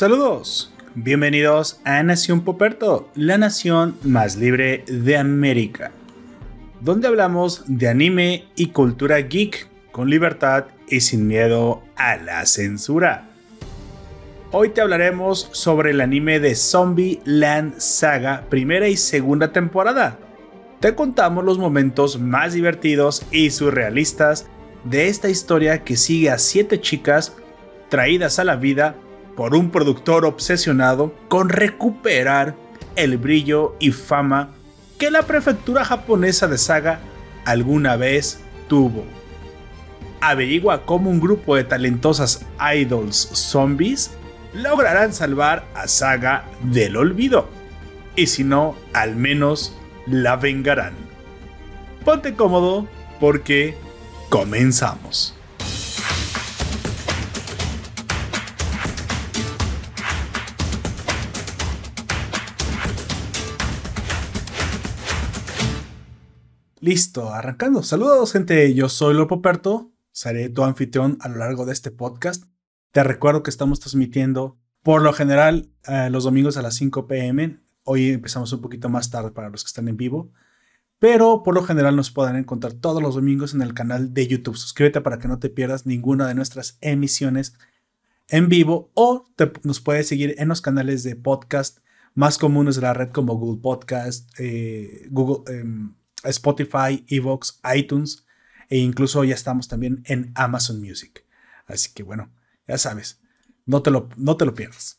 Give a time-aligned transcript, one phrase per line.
[0.00, 5.92] Saludos, bienvenidos a Nación Poperto, la nación más libre de América,
[6.80, 13.28] donde hablamos de anime y cultura geek con libertad y sin miedo a la censura.
[14.52, 20.18] Hoy te hablaremos sobre el anime de Zombie Land Saga primera y segunda temporada.
[20.80, 24.48] Te contamos los momentos más divertidos y surrealistas
[24.82, 27.36] de esta historia que sigue a siete chicas
[27.90, 28.94] traídas a la vida
[29.36, 32.56] por un productor obsesionado con recuperar
[32.96, 34.50] el brillo y fama
[34.98, 37.00] que la prefectura japonesa de Saga
[37.44, 39.04] alguna vez tuvo.
[40.20, 44.10] Averigua cómo un grupo de talentosas idols zombies
[44.52, 47.48] lograrán salvar a Saga del olvido.
[48.16, 49.74] Y si no, al menos
[50.06, 50.94] la vengarán.
[52.04, 52.86] Ponte cómodo
[53.18, 53.76] porque
[54.28, 55.34] comenzamos.
[66.90, 67.84] Listo, arrancando.
[67.84, 72.46] Saludos gente, yo soy Lopo Perto, seré tu anfitrión a lo largo de este podcast
[72.90, 77.60] te recuerdo que estamos transmitiendo por lo general eh, los domingos a las 5 pm.
[77.84, 80.32] Hoy empezamos un poquito más tarde para los que están en vivo.
[80.98, 84.56] Pero por lo general nos pueden encontrar todos los domingos en el canal de YouTube.
[84.56, 87.54] Suscríbete para que no te pierdas ninguna de nuestras emisiones
[88.26, 89.26] en vivo o
[89.62, 91.78] nos puedes seguir en los canales de podcast
[92.14, 98.26] más comunes de la red como Google Podcast, eh, Google, em, Spotify, Evox, iTunes
[98.68, 101.24] e incluso ya estamos también en Amazon Music.
[101.66, 102.30] Así que bueno,
[102.66, 103.20] ya sabes,
[103.66, 104.98] no te lo, no te lo pierdas.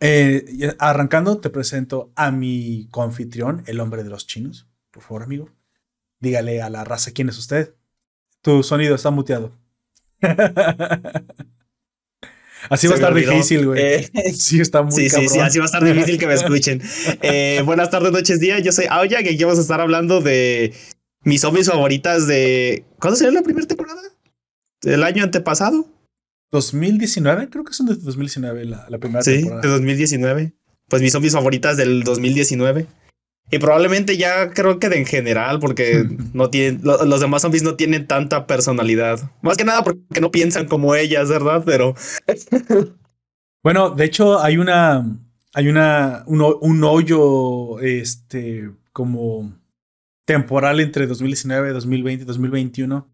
[0.00, 4.66] Eh, arrancando, te presento a mi confitrión, el hombre de los chinos.
[4.90, 5.50] Por favor, amigo.
[6.20, 7.74] Dígale a la raza quién es usted.
[8.42, 9.52] Tu sonido está muteado.
[12.68, 13.80] Así va a estar difícil, güey.
[13.82, 16.82] Eh, sí, está muy Sí, sí, sí, así va a estar difícil que me escuchen.
[17.22, 18.62] Eh, buenas tardes, noches, días.
[18.62, 20.72] Yo soy Aoya, que aquí vamos a estar hablando de
[21.22, 22.84] mis zombies favoritas de.
[22.98, 24.00] ¿Cuándo salió la primera temporada?
[24.82, 25.86] ¿El año antepasado?
[26.50, 29.62] 2019, creo que son de 2019 la, la primera sí, temporada.
[29.62, 30.52] Sí, de 2019.
[30.88, 32.86] Pues mis zombies favoritas del 2019.
[33.50, 37.74] Y probablemente ya creo que de en general, porque no tienen, los demás zombies no
[37.74, 39.30] tienen tanta personalidad.
[39.42, 41.62] Más que nada porque no piensan como ellas, ¿verdad?
[41.64, 41.94] Pero.
[43.62, 45.18] bueno, de hecho, hay una.
[45.54, 46.24] Hay una.
[46.26, 47.80] Un, un hoyo.
[47.80, 48.70] Este.
[48.92, 49.52] como
[50.24, 53.10] temporal entre 2019, 2020 y 2021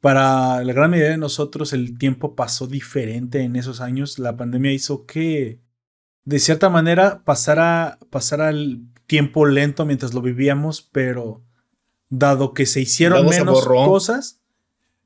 [0.00, 4.18] para la gran mayoría de nosotros el tiempo pasó diferente en esos años.
[4.18, 5.60] La pandemia hizo que,
[6.24, 11.42] de cierta manera, pasara, pasara el tiempo lento mientras lo vivíamos, pero
[12.08, 14.40] dado que se hicieron menos cosas,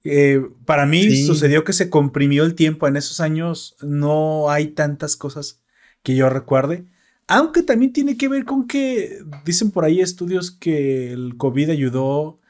[0.04, 2.88] eh, para mí sucedió que se comprimió el tiempo.
[2.88, 5.60] En esos años no hay tantas cosas
[6.02, 6.84] que yo recuerde.
[7.26, 12.40] Aunque también tiene que ver con que dicen por ahí estudios que el COVID ayudó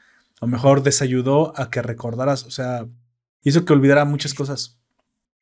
[0.41, 2.87] lo mejor desayudó a que recordaras, o sea,
[3.43, 4.79] hizo que olvidara muchas cosas.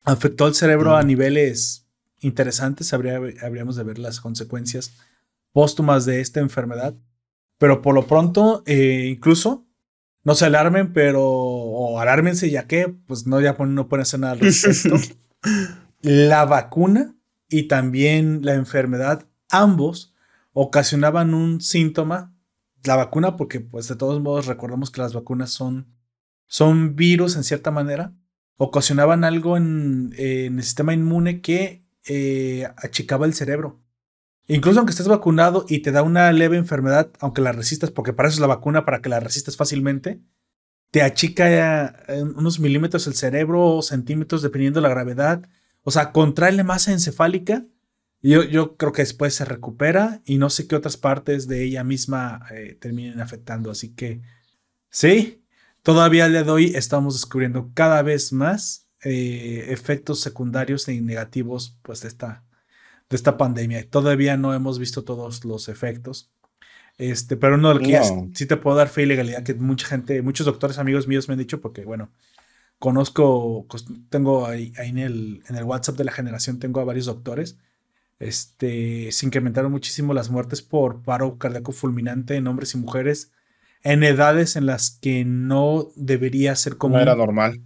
[0.04, 1.86] Afectó al cerebro a niveles
[2.20, 4.92] interesantes, habría, habríamos de ver las consecuencias
[5.52, 6.94] póstumas de esta enfermedad.
[7.58, 9.66] Pero por lo pronto, eh, incluso,
[10.24, 14.34] no se alarmen, pero, o alármense ya que, pues no, ya no pueden hacer nada
[14.34, 14.96] al respecto.
[16.02, 17.14] la vacuna
[17.48, 20.14] y también la enfermedad, ambos
[20.52, 22.34] ocasionaban un síntoma
[22.84, 25.94] la vacuna, porque pues de todos modos recordamos que las vacunas son,
[26.46, 28.14] son virus en cierta manera,
[28.56, 33.80] ocasionaban algo en, el sistema inmune que eh, achicaba el cerebro.
[34.50, 38.28] Incluso aunque estés vacunado y te da una leve enfermedad, aunque la resistas, porque para
[38.28, 40.20] eso es la vacuna, para que la resistas fácilmente,
[40.90, 45.48] te achica eh, unos milímetros el cerebro o centímetros dependiendo de la gravedad.
[45.82, 47.64] O sea, contrae la masa encefálica
[48.22, 51.84] yo, yo, creo que después se recupera y no sé qué otras partes de ella
[51.84, 53.70] misma eh, terminen afectando.
[53.70, 54.20] Así que
[54.90, 55.42] sí,
[55.82, 62.08] todavía le doy, estamos descubriendo cada vez más eh, efectos secundarios y negativos pues, de,
[62.08, 62.44] esta,
[63.10, 63.88] de esta pandemia.
[63.90, 66.30] Todavía no hemos visto todos los efectos.
[66.96, 68.00] Este, pero uno de que
[68.34, 71.32] sí te puedo dar fe y legalidad que mucha gente, muchos doctores amigos míos me
[71.32, 72.10] han dicho, porque bueno,
[72.78, 73.66] conozco,
[74.08, 77.58] tengo ahí, ahí en, el, en el WhatsApp de la generación, tengo a varios doctores
[78.20, 83.32] este, se incrementaron muchísimo las muertes por paro cardíaco fulminante en hombres y mujeres
[83.82, 86.96] en edades en las que no debería ser como.
[86.96, 87.62] No era normal.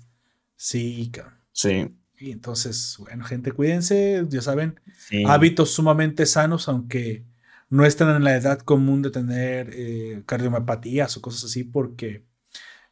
[0.56, 1.10] Sí,
[1.50, 1.92] Sí.
[2.18, 4.80] Y entonces, bueno, gente, cuídense, ya saben,
[5.26, 7.24] hábitos sumamente sanos, aunque
[7.70, 12.24] no están en la edad común de tener eh, o cosas así, porque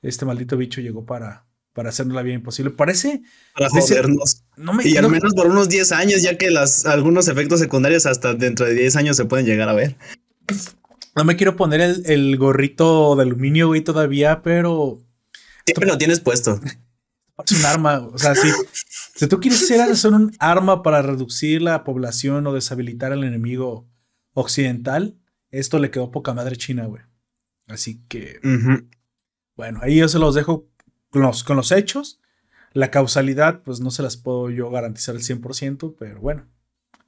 [0.03, 2.73] este maldito bicho llegó para, para hacernos la vida imposible.
[2.73, 3.23] Parece.
[3.55, 4.45] Para jodernos.
[4.85, 8.67] y al menos por unos 10 años, ya que las, algunos efectos secundarios hasta dentro
[8.67, 9.97] de 10 años se pueden llegar a ver.
[11.15, 15.01] No me quiero poner el, gorrito de aluminio, güey, todavía, pero.
[15.67, 16.61] Siempre lo tienes puesto.
[17.45, 17.99] Es un arma.
[17.99, 18.49] O sea, si,
[19.23, 23.89] si tú quieres hacer un arma para reducir la población o deshabilitar al enemigo
[24.35, 25.17] occidental,
[25.53, 27.05] esto le quedó poca madre china, güey.
[27.69, 28.41] Así que.
[29.55, 30.69] Bueno, ahí yo se los dejo
[31.11, 32.21] con los, con los hechos.
[32.73, 36.49] La causalidad, pues no se las puedo yo garantizar al 100%, pero bueno,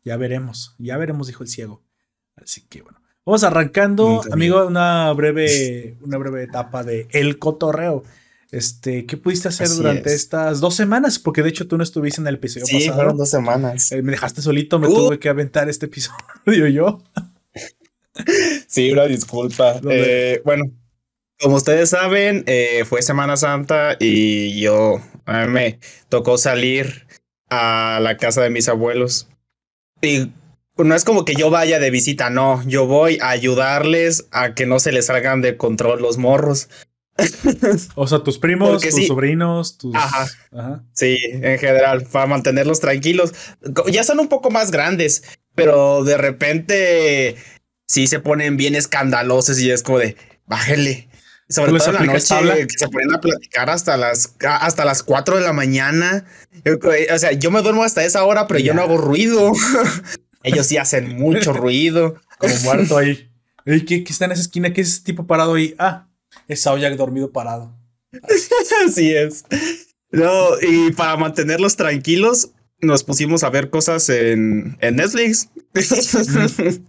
[0.05, 0.77] ya veremos.
[0.79, 1.83] Ya veremos, dijo el ciego.
[2.37, 3.01] Así que bueno.
[3.27, 8.05] Vamos arrancando, amigo, una breve, una breve etapa de El Cotorreo.
[8.55, 11.19] Este, ¿qué pudiste hacer durante estas dos semanas?
[11.19, 13.91] Porque de hecho tú no estuviste en el episodio sí, fueron dos semanas.
[13.91, 14.95] Eh, me dejaste solito, me uh.
[14.95, 17.03] tuve que aventar este episodio yo.
[18.69, 19.81] sí, una disculpa.
[19.91, 20.71] Eh, bueno,
[21.41, 27.09] como ustedes saben, eh, fue Semana Santa y yo a mí me tocó salir
[27.51, 29.27] a la casa de mis abuelos.
[30.01, 30.31] Y
[30.77, 34.65] no es como que yo vaya de visita, no, yo voy a ayudarles a que
[34.65, 36.69] no se les salgan de control los morros.
[37.95, 39.95] o sea, tus primos, tus sobrinos, tus.
[39.95, 40.27] Ajá.
[40.93, 43.33] Sí, en general, para mantenerlos tranquilos.
[43.91, 45.23] Ya son un poco más grandes,
[45.55, 47.37] pero de repente
[47.87, 50.17] sí se ponen bien escandalosos y es como de,
[50.47, 51.09] bájele.
[51.49, 55.37] Sobre todo en la noche que se ponen a platicar hasta las, hasta las 4
[55.37, 56.25] de la mañana.
[57.13, 59.53] O sea, yo me duermo hasta esa hora, pero yo no hago ruido.
[60.43, 62.17] Ellos sí hacen mucho ruido.
[62.39, 63.31] Como muerto ahí.
[63.65, 64.73] ¿qué, está en esa esquina?
[64.73, 65.75] ¿Qué es ese tipo parado ahí?
[65.79, 66.09] Ah,
[66.49, 67.75] es Saoyak dormido parado.
[68.87, 69.45] Así es.
[70.11, 72.51] No, y para mantenerlos tranquilos,
[72.81, 75.49] nos pusimos a ver cosas en, en Netflix.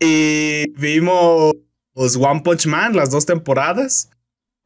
[0.00, 1.54] y vimos
[1.94, 4.10] One Punch Man, las dos temporadas.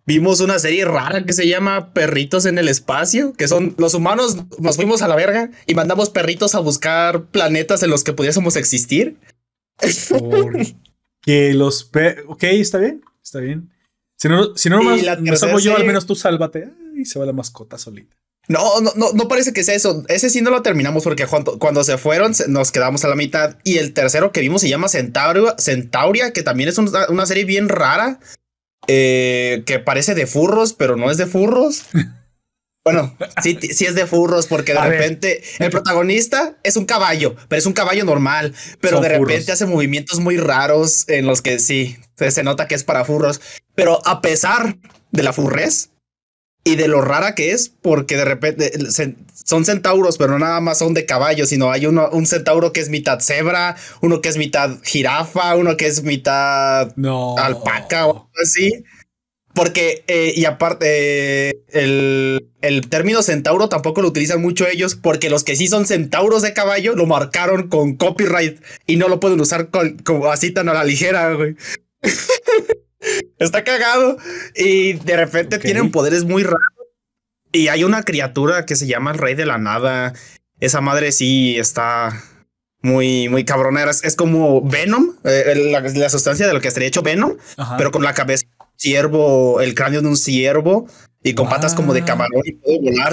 [0.04, 4.36] Vimos una serie rara que se llama Perritos en el Espacio, que son los humanos
[4.58, 8.56] nos fuimos a la verga y mandamos perritos a buscar planetas en los que pudiésemos
[8.56, 9.16] existir.
[11.20, 11.88] que los
[12.26, 13.71] Ok, está bien, está bien.
[14.22, 16.70] Si no, si no me salvo yo, al menos tú sálvate.
[16.94, 18.16] Y se va la mascota solita.
[18.46, 20.04] No, no, no, no parece que sea eso.
[20.06, 23.56] Ese sí no lo terminamos porque cuando, se fueron nos quedamos a la mitad.
[23.64, 27.68] Y el tercero que vimos se llama Centauria, Centauria que también es una serie bien
[27.68, 28.20] rara
[28.86, 31.86] eh, que parece de furros, pero no es de furros.
[32.84, 37.60] Bueno, sí, sí es de furros porque de repente el protagonista es un caballo, pero
[37.60, 41.96] es un caballo normal, pero de repente hace movimientos muy raros en los que sí,
[42.30, 43.40] se nota que es para furros,
[43.74, 44.76] pero a pesar
[45.10, 45.90] de la furrez,
[46.64, 48.72] y de lo rara que es, porque de repente
[49.44, 52.80] son centauros, pero no nada más son de caballo, sino hay uno, un centauro que
[52.80, 56.94] es mitad cebra, uno que es mitad jirafa, uno que es mitad
[57.36, 58.84] alpaca o algo así.
[59.54, 65.44] Porque, eh, y aparte, el, el, término centauro tampoco lo utilizan mucho ellos, porque los
[65.44, 69.68] que sí son centauros de caballo lo marcaron con copyright y no lo pueden usar
[70.04, 71.56] como así tan a la ligera, güey.
[73.38, 74.16] Está cagado.
[74.54, 76.60] Y de repente tienen poderes muy raros.
[77.52, 80.14] Y hay una criatura que se llama el Rey de la Nada.
[80.60, 82.22] Esa madre sí está
[82.82, 83.90] muy, muy cabronera.
[83.90, 87.36] Es, como Venom, eh, la, sustancia de lo que estaría hecho Venom,
[87.78, 90.86] pero con la cabeza de un ciervo, el cráneo de un ciervo
[91.22, 93.12] y con patas como de camarón y puede volar.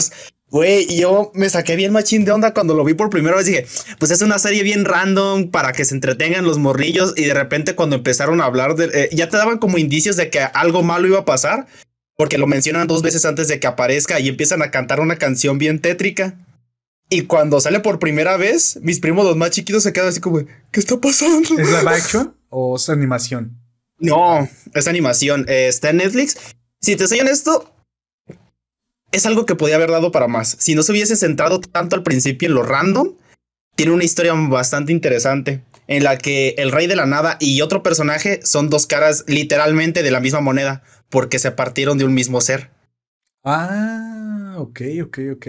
[0.52, 3.46] Güey, yo me saqué bien machín de onda cuando lo vi por primera vez.
[3.46, 3.68] Dije,
[4.00, 7.14] pues es una serie bien random para que se entretengan los morrillos.
[7.16, 8.90] Y de repente, cuando empezaron a hablar de.
[8.94, 11.68] Eh, ya te daban como indicios de que algo malo iba a pasar.
[12.18, 15.58] Porque lo mencionan dos veces antes de que aparezca y empiezan a cantar una canción
[15.58, 16.38] bien tétrica.
[17.10, 20.40] Y cuando sale por primera vez, mis primos, los más chiquitos, se quedan así como,
[20.72, 21.58] ¿qué está pasando?
[21.58, 23.58] ¿Es live action o es animación?
[24.00, 25.46] No, es animación.
[25.48, 26.38] Eh, está en Netflix.
[26.82, 27.74] Si te soy honesto,
[29.12, 30.56] es algo que podía haber dado para más.
[30.60, 33.16] Si no se hubiese centrado tanto al principio en lo random,
[33.76, 37.82] tiene una historia bastante interesante en la que el rey de la nada y otro
[37.82, 42.42] personaje son dos caras literalmente de la misma moneda porque se partieron de un mismo
[42.42, 42.70] ser.
[43.44, 45.48] Ah, ok, ok, ok.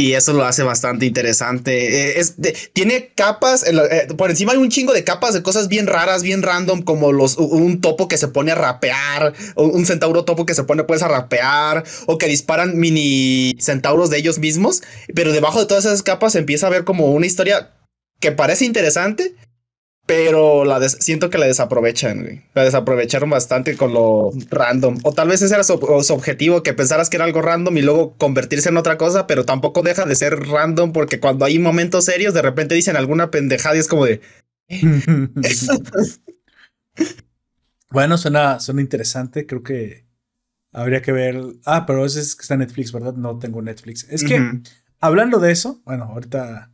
[0.00, 2.12] Y eso lo hace bastante interesante.
[2.12, 2.36] Eh, es
[2.72, 6.44] tiene capas, eh, por encima hay un chingo de capas de cosas bien raras, bien
[6.44, 10.62] random, como los, un topo que se pone a rapear, un centauro topo que se
[10.62, 14.82] pone pues a rapear, o que disparan mini centauros de ellos mismos.
[15.16, 17.72] Pero debajo de todas esas capas empieza a ver como una historia
[18.20, 19.34] que parece interesante,
[20.08, 22.42] pero la siento que la desaprovechan, güey.
[22.54, 24.96] La desaprovecharon bastante con lo random.
[25.02, 28.16] O tal vez ese era su, objetivo, que pensaras que era algo random y luego
[28.16, 32.32] convertirse en otra cosa, pero tampoco deja de ser random porque cuando hay momentos serios,
[32.32, 34.22] de repente dicen alguna pendejada y es como de...
[37.90, 39.46] bueno, suena, suena interesante.
[39.46, 40.08] Creo que
[40.72, 41.40] Habría que ver.
[41.64, 43.14] Ah, pero ese es que está en Netflix, ¿verdad?
[43.14, 44.06] No tengo Netflix.
[44.10, 44.60] Es que,
[45.00, 46.72] hablando de eso, bueno, ahorita.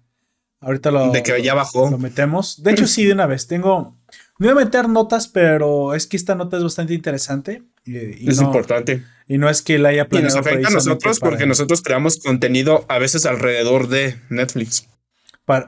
[0.64, 1.10] Ahorita lo.
[1.10, 1.90] De que ya bajó.
[1.90, 2.62] Lo metemos.
[2.62, 3.46] De hecho, sí, de una vez.
[3.46, 3.96] Tengo.
[4.38, 7.62] Me voy a meter notas, pero es que esta nota es bastante interesante.
[7.84, 9.04] Y, es importante.
[9.28, 10.34] Y no es que la haya planeado.
[10.34, 14.88] Y nos afecta a nosotros porque nosotros creamos contenido a veces alrededor de Netflix.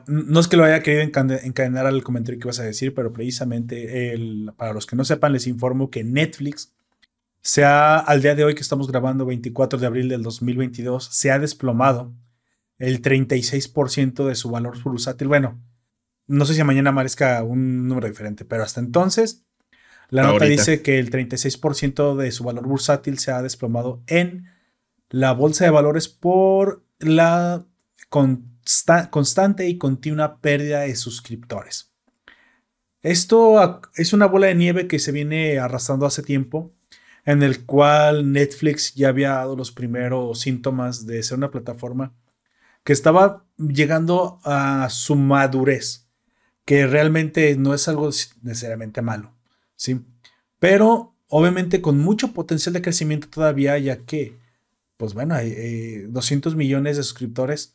[0.06, 4.12] no es que lo haya querido encadenar al comentario que vas a decir, pero precisamente
[4.12, 6.72] el, para los que no sepan, les informo que Netflix
[7.46, 11.30] se ha, al día de hoy que estamos grabando 24 de abril del 2022, se
[11.30, 12.12] ha desplomado
[12.78, 15.28] el 36% de su valor bursátil.
[15.28, 15.60] Bueno,
[16.26, 19.46] no sé si mañana aparezca un número diferente, pero hasta entonces
[20.08, 24.46] la nota dice que el 36% de su valor bursátil se ha desplomado en
[25.08, 27.66] la bolsa de valores por la
[28.10, 31.92] constante y continua pérdida de suscriptores.
[33.02, 36.72] Esto es una bola de nieve que se viene arrastrando hace tiempo
[37.24, 42.14] en el cual Netflix ya había dado los primeros síntomas de ser una plataforma
[42.86, 46.06] que estaba llegando a su madurez,
[46.64, 48.08] que realmente no es algo
[48.42, 49.34] necesariamente malo,
[49.74, 50.02] ¿sí?
[50.60, 54.38] Pero obviamente con mucho potencial de crecimiento todavía, ya que,
[54.96, 57.74] pues bueno, hay 200 eh, millones de suscriptores,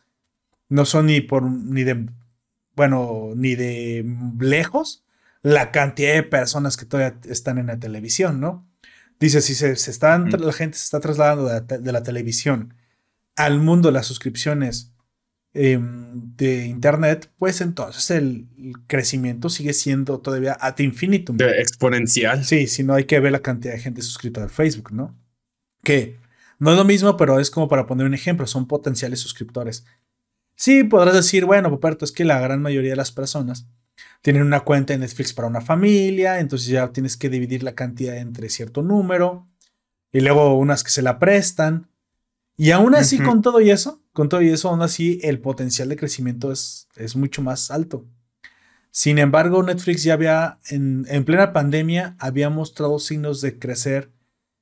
[0.69, 2.07] no son ni por, ni de,
[2.77, 4.05] bueno, ni de
[4.39, 5.03] lejos
[5.41, 8.65] la cantidad de personas que todavía están en la televisión, ¿no?
[9.19, 12.75] Dice, si se, están, la gente se está trasladando de la, televisión
[13.35, 14.90] al mundo de las suscripciones
[15.53, 18.48] em, de Internet, pues entonces el,
[18.88, 21.38] crecimiento sigue siendo todavía ad infinitum.
[21.39, 22.46] exponencial.
[22.46, 25.17] Sí, si no hay que ver la cantidad de gente suscrita al Facebook, ¿no?
[25.84, 26.20] Que
[26.60, 29.86] no es lo mismo, pero es como para poner un ejemplo, son potenciales suscriptores.
[30.55, 33.67] Sí, podrás decir, bueno, Poperto, es que la gran mayoría de las personas
[34.22, 38.15] tienen una cuenta de Netflix para una familia, entonces ya tienes que dividir la cantidad
[38.17, 39.48] entre cierto número,
[40.12, 41.88] y luego unas que se la prestan.
[42.61, 45.89] Y aún así, con todo y eso, con todo y eso, aún así, el potencial
[45.89, 48.05] de crecimiento es, es mucho más alto.
[48.91, 54.11] Sin embargo, Netflix ya había, en, en plena pandemia, había mostrado signos de crecer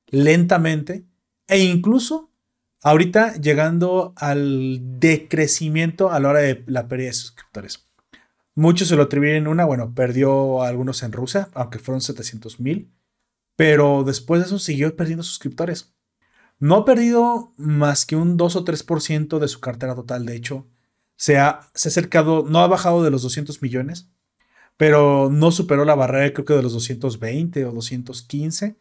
[0.06, 1.04] lentamente
[1.46, 2.30] e incluso
[2.80, 7.86] ahorita llegando al decrecimiento a la hora de la pérdida de suscriptores.
[8.54, 12.90] Muchos se lo atribuyen una, bueno, perdió a algunos en Rusia, aunque fueron 700 mil,
[13.56, 15.92] pero después de eso siguió perdiendo suscriptores.
[16.60, 20.68] No ha perdido más que un 2 o 3% de su cartera total, de hecho,
[21.16, 24.10] se ha, se ha acercado, no ha bajado de los 200 millones,
[24.76, 28.76] pero no superó la barrera creo que de los 220 o 215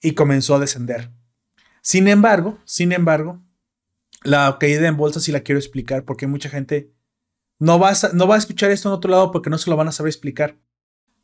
[0.00, 1.12] y comenzó a descender.
[1.82, 3.40] Sin embargo, sin embargo,
[4.22, 6.92] la caída en bolsa sí la quiero explicar porque mucha gente
[7.58, 9.76] no, vas a, no va a escuchar esto en otro lado porque no se lo
[9.76, 10.58] van a saber explicar.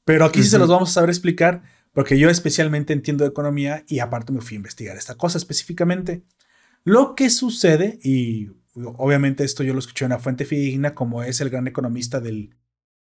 [0.05, 1.63] Pero aquí sí se los vamos a saber explicar
[1.95, 6.25] porque yo especialmente entiendo economía y aparte me fui a investigar esta cosa específicamente.
[6.83, 11.41] Lo que sucede, y obviamente esto yo lo escuché en una fuente fidedigna como es
[11.41, 12.57] el gran economista del,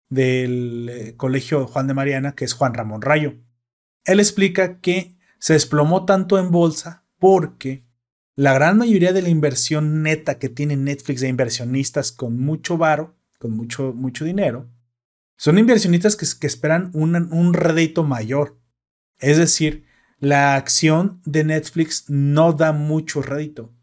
[0.09, 3.39] del eh, colegio Juan de Mariana, que es Juan Ramón Rayo.
[4.05, 7.85] Él explica que se desplomó tanto en bolsa porque
[8.35, 13.15] la gran mayoría de la inversión neta que tiene Netflix de inversionistas con mucho varo,
[13.39, 14.69] con mucho, mucho dinero,
[15.37, 18.59] son inversionistas que, esperan un, un rédito mayor.
[19.20, 19.86] Es decir,
[20.20, 23.74] la acción de Netflix no da mucho rédito.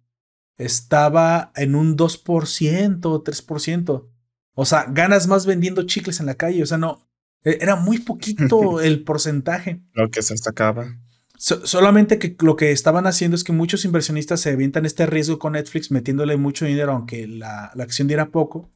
[0.57, 4.09] Estaba en un 2% o 3%.
[4.55, 6.63] O sea, ganas más vendiendo chicles en la calle.
[6.63, 7.09] O sea, no.
[7.45, 9.83] E, era muy poquito el porcentaje.
[9.95, 10.97] Lo que se destacaba
[11.41, 15.55] solamente que lo que estaban haciendo es que muchos inversionistas se avientan este riesgo con
[15.55, 18.71] Netflix metiéndole mucho dinero, aunque la, acción diera poco,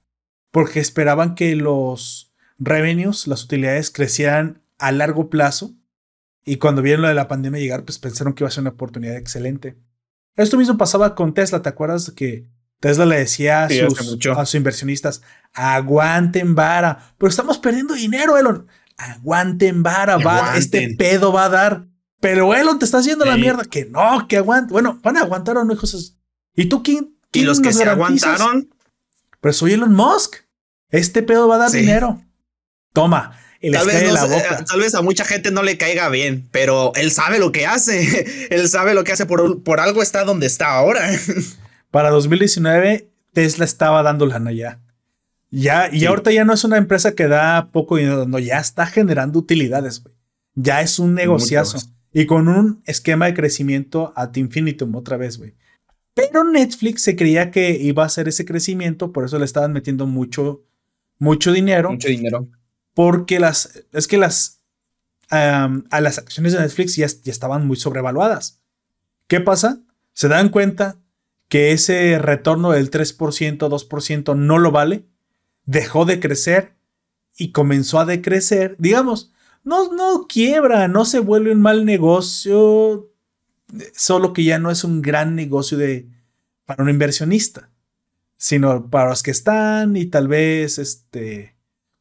[0.50, 5.74] porque esperaban que los revenues, las utilidades, crecieran a largo plazo.
[6.44, 8.70] Y cuando vieron lo de la pandemia llegar, pues pensaron que iba a ser una
[8.70, 9.76] oportunidad excelente.
[10.36, 12.48] Esto mismo pasaba con Tesla, ¿te acuerdas que
[12.84, 15.22] Tesla le decía a, sus, inversionistas,
[15.54, 18.66] aguanten vara, pero estamos perdiendo dinero, Elon.
[18.98, 21.86] Aguanten vara, va, este pedo va a dar.
[22.20, 23.64] Pero Elon te está haciendo la mierda.
[23.64, 24.72] Que no, que aguante.
[24.72, 26.18] Bueno, van a aguantar o no, hijos.
[26.54, 27.16] ¿Y tú quién?
[27.32, 28.68] ¿Y los que se aguantaron?
[29.40, 30.36] Pues soy Elon Musk.
[30.90, 32.22] Este pedo va a dar dinero.
[32.92, 33.38] Toma.
[33.64, 34.62] Y tal, vez la boca.
[34.66, 38.46] tal vez a mucha gente no le caiga bien, pero él sabe lo que hace.
[38.50, 39.24] él sabe lo que hace.
[39.24, 41.10] Por, por algo está donde está ahora.
[41.90, 44.80] Para 2019, Tesla estaba dando lana ya.
[45.50, 48.84] Ya, y ahorita ya no es una empresa que da poco dinero, no, ya está
[48.84, 50.14] generando utilidades, güey.
[50.54, 51.78] Ya es un negociazo.
[52.12, 55.54] Y con un esquema de crecimiento ad infinitum otra vez, güey.
[56.12, 60.06] Pero Netflix se creía que iba a hacer ese crecimiento, por eso le estaban metiendo
[60.06, 60.64] mucho,
[61.18, 61.92] mucho dinero.
[61.92, 62.46] Mucho dinero.
[62.94, 64.60] Porque las, es que las,
[65.30, 68.60] a las acciones de Netflix ya, ya estaban muy sobrevaluadas.
[69.26, 69.80] ¿Qué pasa?
[70.12, 70.96] Se dan cuenta
[71.48, 75.06] que ese retorno del 3%, 2% no lo vale,
[75.66, 76.74] dejó de crecer
[77.36, 78.76] y comenzó a decrecer.
[78.78, 79.32] Digamos,
[79.64, 83.10] no, no quiebra, no se vuelve un mal negocio,
[83.94, 86.08] solo que ya no es un gran negocio de,
[86.64, 87.70] para un inversionista,
[88.36, 91.53] sino para los que están y tal vez este,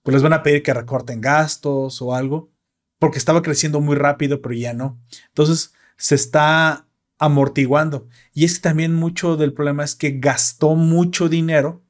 [0.04, 2.52] pues les van a pedir que recorten gastos o algo,
[3.00, 5.02] porque estaba creciendo muy rápido, pero ya no.
[5.30, 8.08] Entonces se está amortiguando.
[8.34, 11.82] Y es que también mucho del problema es que gastó mucho dinero,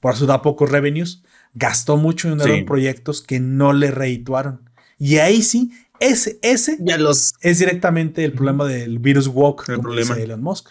[0.00, 1.22] por eso da pocos revenues,
[1.54, 4.70] gastó mucho dinero en proyectos que no le reituaron.
[4.98, 7.34] Y ahí sí, ese, ese ya los...
[7.40, 10.16] es directamente el problema del virus walk, el problema.
[10.16, 10.70] Elon Musk.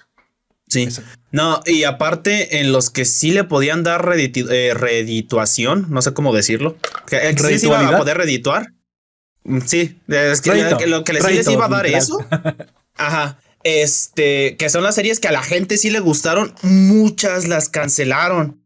[0.73, 0.89] Sí.
[1.31, 6.33] No, y aparte, en los que sí le podían dar eh, reedituación, no sé cómo
[6.33, 6.77] decirlo,
[7.07, 8.73] que, sí se iba a poder redituar.
[9.43, 12.17] Mm, sí, es que, lo que les iba a dar eso.
[12.95, 13.39] Ajá.
[13.63, 18.63] Este, que son las series que a la gente sí le gustaron, muchas las cancelaron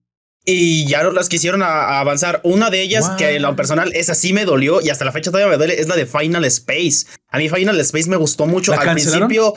[0.50, 2.40] y ya no las quisieron avanzar.
[2.44, 5.30] Una de ellas, que en lo personal, esa sí me dolió y hasta la fecha
[5.30, 7.06] todavía me duele, es la de Final Space.
[7.30, 8.72] A mí Final Space me gustó mucho.
[8.72, 9.56] Al principio,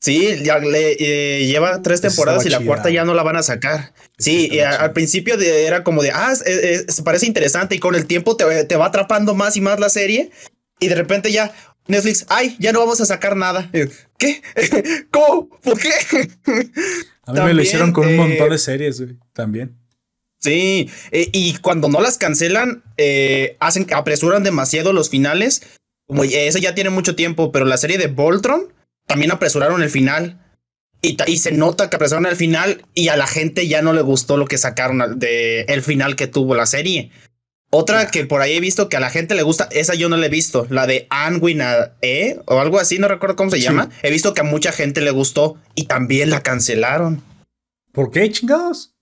[0.00, 3.42] sí, ya le eh, lleva tres temporadas y la cuarta ya no la van a
[3.42, 3.92] sacar.
[4.18, 8.64] Sí, al principio era como de, ah, se parece interesante y con el tiempo te,
[8.64, 10.30] te va atrapando más y más la serie.
[10.78, 11.52] Y de repente ya,
[11.86, 13.70] Netflix, ay, ya no vamos a sacar nada.
[14.18, 14.42] ¿Qué?
[15.10, 15.48] ¿Cómo?
[15.62, 15.90] ¿Por qué?
[17.26, 19.76] A mí me lo hicieron con un montón de eh, series, güey, también.
[20.40, 22.82] Sí, eh, y cuando no las cancelan,
[23.60, 25.62] hacen, apresuran demasiado los finales.
[26.06, 28.72] Como ese ya tiene mucho tiempo, pero la serie de Voltron
[29.10, 30.38] también apresuraron el final.
[31.02, 34.02] Y, y, se nota que apresuraron el final y a la gente ya no le
[34.02, 37.10] gustó lo que sacaron de el final que tuvo la serie.
[37.72, 40.16] Otra que por ahí he visto que a la gente le gusta, esa yo no
[40.16, 43.88] la he visto, la de Anguina E o algo así, no recuerdo cómo se llama.
[44.02, 47.22] He visto que a mucha gente le gustó y también la cancelaron.
[47.92, 48.92] ¿Por qué, chingados?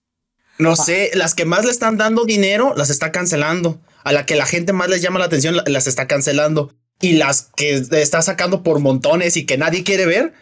[0.58, 0.76] No ah.
[0.76, 3.80] sé, las que más le están dando dinero las está cancelando.
[4.04, 6.74] A la que la gente más les llama la atención las está cancelando.
[7.00, 10.34] Y las que está sacando por montones y que nadie quiere ver.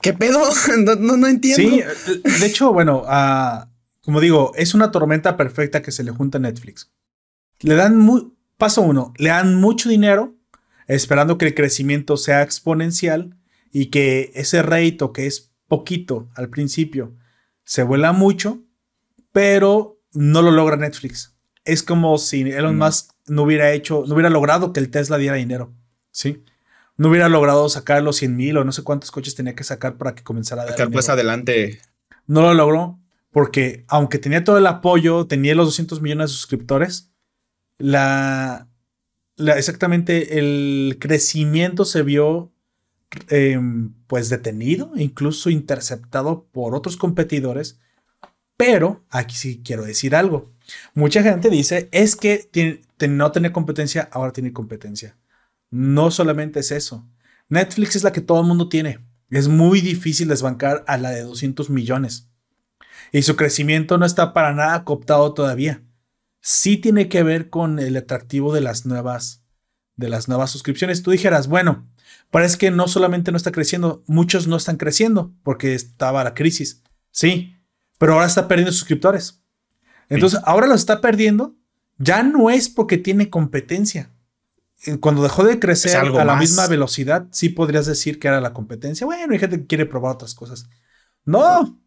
[0.00, 0.40] ¿Qué pedo?
[0.78, 1.62] No, no, entiendo.
[1.62, 1.82] Sí,
[2.40, 3.66] de hecho, bueno, uh,
[4.02, 6.90] como digo, es una tormenta perfecta que se le junta a Netflix.
[7.60, 10.34] Le dan muy, paso uno, le dan mucho dinero
[10.88, 13.36] esperando que el crecimiento sea exponencial
[13.70, 17.14] y que ese rate que es poquito al principio
[17.64, 18.62] se vuela mucho
[19.32, 21.34] pero no lo logra Netflix.
[21.64, 22.78] Es como si Elon mm.
[22.78, 25.74] Musk no hubiera hecho, no hubiera logrado que el Tesla diera dinero,
[26.12, 26.44] ¿sí?
[26.96, 29.96] No hubiera logrado sacar los 100 mil o no sé cuántos coches tenía que sacar
[29.96, 31.80] para que comenzara a dar Sacar pues adelante.
[32.26, 33.00] No lo logró
[33.32, 37.10] porque aunque tenía todo el apoyo, tenía los 200 millones de suscriptores,
[37.78, 38.68] la,
[39.38, 42.52] exactamente el crecimiento se vio
[43.28, 47.80] em, pues detenido, incluso interceptado por otros competidores
[48.62, 50.52] pero aquí sí quiero decir algo.
[50.94, 52.48] Mucha gente dice, es que
[53.08, 55.16] no tener competencia, ahora tiene competencia.
[55.72, 57.08] No solamente es eso.
[57.48, 59.00] Netflix es la que todo el mundo tiene.
[59.30, 62.28] Es muy difícil desbancar a la de 200 millones.
[63.10, 65.82] Y su crecimiento no está para nada cooptado todavía.
[66.40, 69.44] Sí tiene que ver con el atractivo de las nuevas,
[69.96, 71.02] de las nuevas suscripciones.
[71.02, 71.88] Tú dijeras, bueno,
[72.30, 76.82] parece que no solamente no está creciendo, muchos no están creciendo porque estaba la crisis.
[77.10, 77.56] Sí,
[77.96, 79.42] pero ahora está perdiendo suscriptores.
[80.10, 81.56] Entonces, ahora lo está perdiendo,
[81.96, 84.10] ya no es porque tiene competencia.
[84.84, 88.52] Eh, cuando dejó de crecer a la misma velocidad, sí podrías decir que era la
[88.52, 89.06] competencia.
[89.06, 90.66] Bueno, hay gente que quiere probar otras cosas.
[91.24, 91.80] No,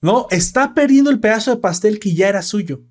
[0.00, 2.82] no, está perdiendo el pedazo de pastel que ya era suyo.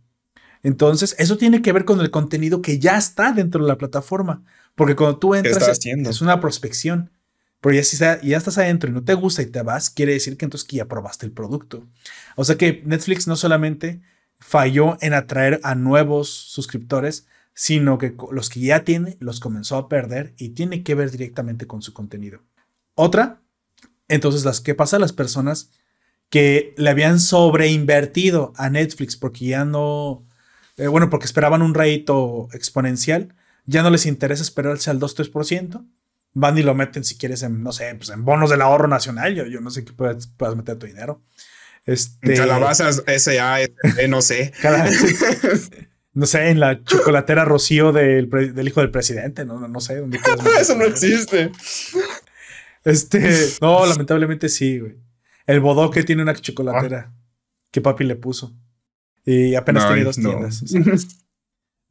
[0.63, 4.43] Entonces, eso tiene que ver con el contenido que ya está dentro de la plataforma.
[4.75, 7.11] Porque cuando tú entras, es una prospección.
[7.61, 10.37] Pero ya, si ya estás adentro y no te gusta y te vas, quiere decir
[10.37, 11.87] que entonces que ya probaste el producto.
[12.35, 14.01] O sea que Netflix no solamente
[14.39, 17.27] falló en atraer a nuevos suscriptores,
[17.59, 21.65] sino que los que ya tiene los comenzó a perder y tiene que ver directamente
[21.65, 22.43] con su contenido.
[22.93, 23.41] Otra,
[24.07, 25.71] entonces las que pasa a las personas
[26.29, 30.23] que le habían sobreinvertido a Netflix porque ya no,
[30.77, 33.33] eh, bueno, porque esperaban un rédito exponencial,
[33.65, 35.83] ya no les interesa esperarse al 2-3%,
[36.33, 39.33] van y lo meten si quieres en, no sé, pues en bonos del ahorro nacional,
[39.33, 41.23] yo, yo no sé qué puedas, meter tu dinero.
[41.87, 43.61] Este, Calabazas S.A.,
[44.07, 44.53] no sé.
[46.17, 48.27] no sé, en la chocolatera Rocío del,
[48.67, 50.19] hijo del presidente, no, no, sé dónde
[50.59, 51.51] Eso no existe.
[52.83, 54.97] Este, no, lamentablemente sí, güey.
[55.45, 57.13] El bodoque tiene una chocolatera
[57.69, 58.57] que papi le puso.
[59.25, 60.63] Y apenas tiene dos tiendas.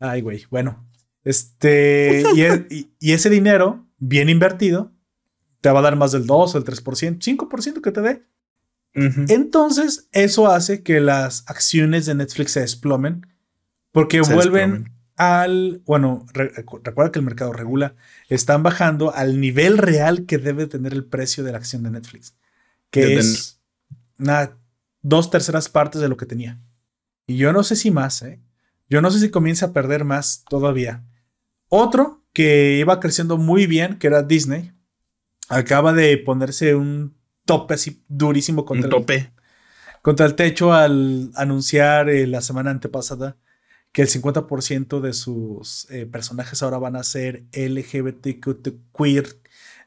[0.00, 0.44] ay, güey.
[0.50, 0.84] Bueno,
[1.22, 4.92] este, y, y, ese dinero bien invertido
[5.60, 8.24] te va a dar más del 2 o el 3%, 5% que te dé.
[9.28, 13.24] Entonces, eso hace que las acciones de Netflix se desplomen
[13.96, 17.94] porque vuelven al, bueno, recuerda que el mercado regula,
[18.28, 22.36] están bajando al nivel real que debe tener el precio de la acción de Netflix,
[22.90, 23.58] que es
[25.00, 26.60] dos terceras partes de lo que tenía.
[27.26, 28.38] Y yo no sé si más, ¿eh?
[28.90, 31.02] Yo no sé si comienza a perder más todavía.
[31.70, 34.72] Otro que iba creciendo muy bien, que era Disney,
[35.48, 39.14] acaba de ponerse un tope así durísimo contra, tope.
[39.14, 39.30] El,
[40.02, 43.38] contra el techo al anunciar eh, la semana antepasada
[43.96, 48.46] que el 50% de sus eh, personajes ahora van a ser LGBTQ
[48.94, 49.26] queer,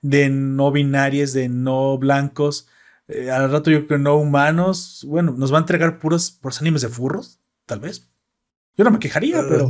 [0.01, 2.67] de no binarias, de no blancos.
[3.07, 5.05] Eh, al rato yo creo que no humanos.
[5.07, 8.09] Bueno, nos va a entregar puros, puros animes de furros, tal vez.
[8.75, 9.69] Yo no me quejaría, pero.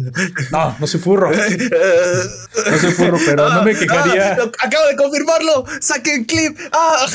[0.54, 1.32] No, no soy furro.
[2.72, 4.38] No soy furro, pero no me quejaría.
[4.40, 5.66] Ah, acabo de confirmarlo.
[5.82, 6.58] Saque el clip.
[6.72, 7.08] Ah.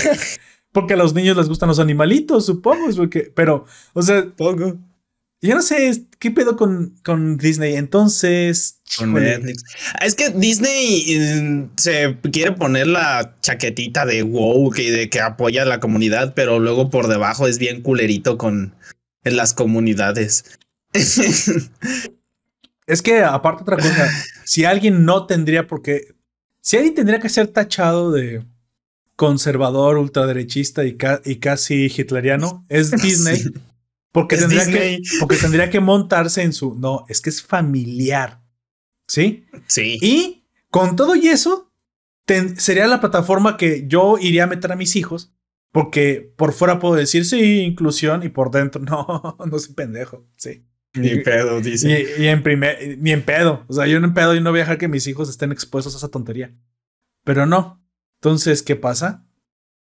[0.73, 2.95] Porque a los niños les gustan los animalitos, supongo.
[2.95, 4.27] Porque, pero, o sea.
[4.37, 4.77] Pongo.
[5.45, 7.75] Yo no sé qué pedo con, con Disney.
[7.75, 8.81] Entonces.
[10.01, 15.61] Es que Disney mm, se quiere poner la chaquetita de wow y de que apoya
[15.63, 18.75] a la comunidad, pero luego por debajo es bien culerito con
[19.23, 20.47] las comunidades.
[20.95, 21.69] es
[23.03, 24.11] que, aparte, otra cosa,
[24.45, 26.15] si alguien no tendría por qué.
[26.63, 28.47] Si alguien tendría que ser tachado de
[29.15, 33.43] conservador, ultraderechista y, y casi hitleriano, es Disney.
[34.15, 36.77] Porque, tendría Que, porque tendría que montarse en su.
[36.77, 38.41] No, es que es familiar.
[39.09, 39.45] ¿Sí?
[39.67, 39.99] Sí.
[40.01, 41.73] Y con todo y eso,
[42.57, 45.35] sería la plataforma que yo iría a meter a mis hijos.
[45.73, 50.25] Porque por fuera puedo decir sí, inclusión, y por dentro, no, no soy pendejo.
[50.37, 50.65] Sí.
[50.95, 52.07] Ni en pedo, dice.
[52.17, 53.65] Y, en primer, ni en pedo.
[53.67, 55.51] O sea, yo no en pedo y no voy a dejar que mis hijos estén
[55.51, 56.55] expuestos a esa tontería.
[57.25, 57.85] Pero no.
[58.21, 59.27] Entonces, ¿qué pasa?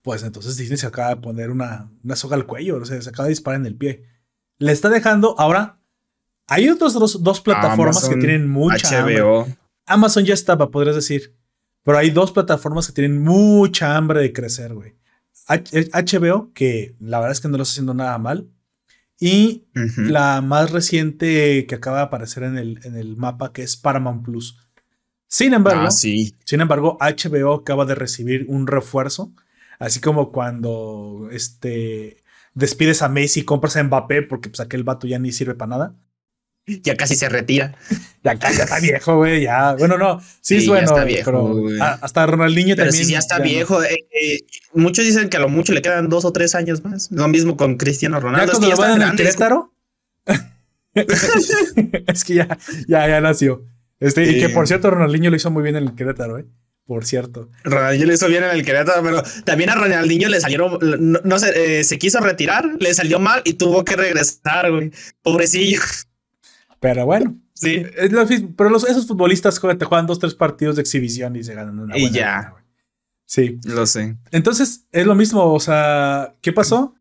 [0.03, 3.09] Pues entonces Disney se acaba de poner una, una soga al cuello, o sea, se
[3.09, 4.18] acaba de disparar en el pie.
[4.59, 5.79] Le está dejando, ahora,
[6.47, 9.47] hay otras dos, plataformas que tienen mucha HBO.
[9.87, 11.35] Amazon ya estaba, podrías decir.
[11.85, 14.95] Pero hay dos plataformas que tienen mucha hambre de crecer, güey.
[15.49, 18.49] HBO, que la verdad es que no lo está haciendo nada mal.
[19.21, 19.65] Y
[19.97, 24.25] la más reciente que acaba de aparecer en el, en el mapa, que es Paramount
[24.25, 24.59] Plus.
[25.27, 26.37] Sin embargo, ah, sí.
[26.45, 29.33] sin embargo, HBO acaba de recibir un refuerzo.
[29.79, 32.23] Así como cuando este,
[32.55, 35.95] despides a Messi compras a Mbappé porque pues aquel vato ya ni sirve para nada.
[36.83, 37.75] Ya casi se retira.
[38.25, 39.43] Ya, casi está viejo, güey.
[39.43, 39.75] Ya.
[39.75, 40.21] Bueno, no.
[40.43, 40.89] Sí, es bueno.
[40.89, 41.69] Está viejo, pero
[42.03, 43.07] hasta Ronaldinho pero también.
[43.07, 43.83] Sí, ya está viejo.
[43.83, 44.41] Eh, eh,
[44.75, 47.11] muchos dicen que a lo mucho le quedan dos o tres años más.
[47.11, 48.61] Lo mismo con Cristiano Ronaldo.
[48.61, 49.73] Ya lo en el Querétaro.
[50.95, 53.65] es que ya, ya, ya nació.
[54.01, 56.47] Este, Y que por cierto, Ronaldinho lo hizo muy bien en el Querétaro, ¿eh?
[56.89, 57.51] Por cierto.
[57.65, 60.79] Ronaldinho lo hizo bien en el Querétaro, pero también a Ronaldinho le salieron,
[61.23, 64.91] no, sé, eh, se quiso retirar, le salió mal y tuvo que regresar, güey.
[65.21, 65.83] Pobrecillo.
[66.81, 67.37] Pero bueno.
[67.53, 67.85] Sí.
[68.57, 71.99] pero los, esos futbolistas te juegan dos, tres partidos de exhibición y se ganan una.
[71.99, 72.55] Y ya.
[73.27, 73.59] sí.
[73.65, 74.17] Lo sé.
[74.31, 75.53] Entonces, es lo mismo.
[75.53, 76.95] O sea, ¿qué pasó?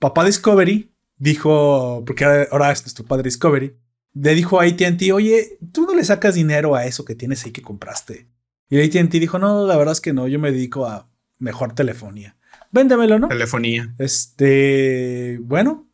[0.00, 3.76] Papá Discovery dijo, porque ahora es tu padre Discovery,
[4.14, 7.52] le dijo a ATT, oye, tú no le sacas dinero a eso que tienes ahí
[7.52, 8.31] que compraste.
[8.72, 11.06] Y ATT dijo, no, la verdad es que no, yo me dedico a
[11.38, 12.36] mejor telefonía.
[12.70, 13.28] Véndemelo, ¿no?
[13.28, 13.94] Telefonía.
[13.98, 15.90] Este, bueno,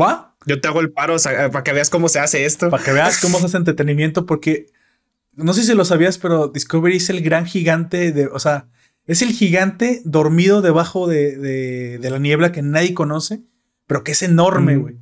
[0.00, 2.70] va, yo te hago el paro para que veas cómo se hace esto.
[2.70, 4.66] Para que veas cómo se hace entretenimiento, porque
[5.32, 8.68] no sé si lo sabías, pero Discovery es el gran gigante de, o sea,
[9.08, 13.42] es el gigante dormido debajo de, la niebla que nadie conoce,
[13.88, 14.98] pero que es enorme, güey.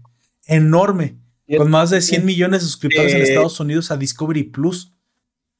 [0.46, 1.18] Enorme.
[1.58, 4.91] Con más de 100 millones de suscriptores en eh, Estados Unidos a Discovery Plus.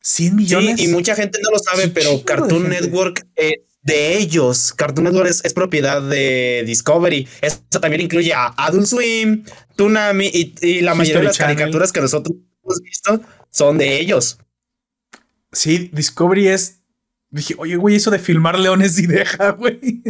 [0.02, 0.76] 100 millones.
[0.78, 4.72] Sí, y mucha gente no lo sabe, pero Cartoon Network eh, de ellos.
[4.72, 7.28] Cartoon Network es, propiedad de Discovery.
[7.40, 9.44] Eso también incluye a Adult Swim,
[9.76, 14.38] Toonami y, la mayoría de las caricaturas que nosotros hemos visto son de ellos.
[15.52, 16.78] Sí, Discovery es.
[17.30, 19.80] Dije, oye, güey, eso de filmar leones y deja, güey.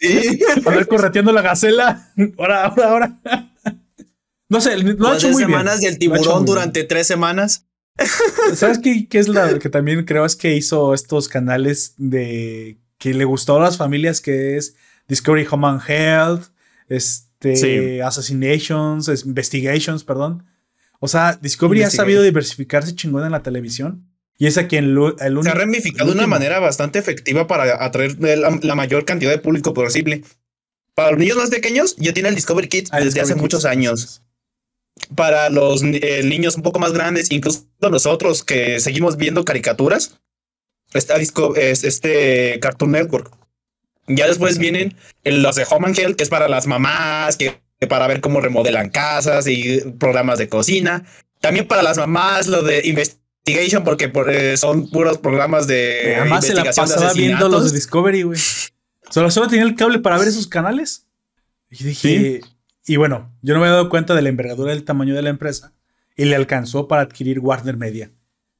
[0.00, 0.38] Sí.
[0.64, 2.12] A ver, correteando la gacela.
[2.38, 3.18] Ahora, ahora, ahora.
[4.48, 5.92] No sé, lo ha hecho muy semanas bien.
[5.92, 7.66] el tiburón durante tres semanas.
[8.54, 13.14] ¿Sabes qué, qué es lo que también creo es que hizo estos canales de que
[13.14, 14.74] le gustó a las familias que es
[15.08, 16.44] Discovery Home and Health,
[16.88, 20.44] este Assassinations, Investigations, perdón.
[21.00, 24.04] O sea, Discovery ha sabido diversificarse chingón en la televisión.
[24.36, 28.16] Y es a quien el, Se ha ramificado de una manera bastante efectiva para atraer
[28.20, 30.22] la, mayor cantidad de público posible.
[30.94, 34.22] Para los niños más pequeños, ya tiene el Discovery Kids ah, desde hace muchos años
[35.14, 40.18] para los eh, niños un poco más grandes, incluso nosotros que seguimos viendo caricaturas,
[40.94, 43.30] Está Disco, es este Cartoon Network.
[44.06, 48.06] Ya después vienen los de Home and Health, que es para las mamás, que para
[48.06, 51.04] ver cómo remodelan casas y programas de cocina.
[51.40, 56.16] También para las mamás, lo de Investigation, porque eh, son puros programas de.
[56.18, 58.40] Además se la pasaba viendo los de Discovery, güey.
[59.10, 61.06] Solo, solo tenía el cable para ver esos canales.
[61.70, 62.40] Y dije.
[62.88, 65.28] Y bueno, yo no me he dado cuenta de la envergadura del tamaño de la
[65.28, 65.74] empresa
[66.16, 68.10] y le alcanzó para adquirir Warner Media.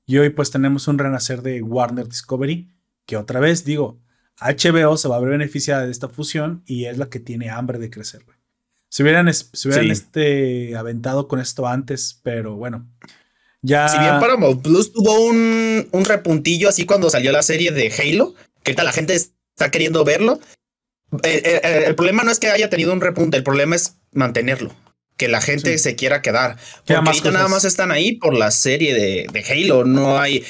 [0.04, 2.70] Y hoy pues tenemos un renacer de Warner Discovery,
[3.06, 3.98] que otra vez digo,
[4.38, 7.78] HBO se va a ver beneficiada de esta fusión y es la que tiene hambre
[7.78, 8.22] de crecer.
[8.24, 8.36] Güey.
[8.90, 12.86] Se hubieran, este, aventado con esto antes, pero bueno.
[13.62, 13.88] Ya.
[13.88, 18.34] Si bien Paramount Plus tuvo un, un repuntillo así cuando salió la serie de Halo,
[18.62, 20.38] que tal la gente está queriendo verlo.
[21.22, 23.96] Eh, eh, eh, el, problema no es que haya tenido un repunte, el problema es
[24.12, 24.74] mantenerlo.
[25.16, 26.58] Que la gente se quiera quedar.
[26.86, 29.84] Porque ahorita nada más están ahí por la serie de, de Halo.
[29.84, 30.44] No hay.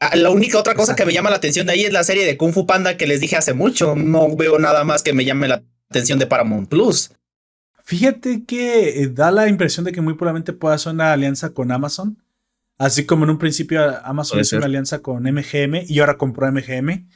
[0.00, 2.26] Ah, la única otra cosa que me llama la atención de ahí es la serie
[2.26, 3.96] de Kung Fu Panda que les dije hace mucho.
[3.96, 7.12] No veo nada más que me llame la atención de Paramount Plus.
[7.84, 12.18] Fíjate que da la impresión de que muy probablemente pueda ser una alianza con Amazon.
[12.78, 17.06] Así como en un principio Amazon hizo una alianza con MGM y ahora compró MGM.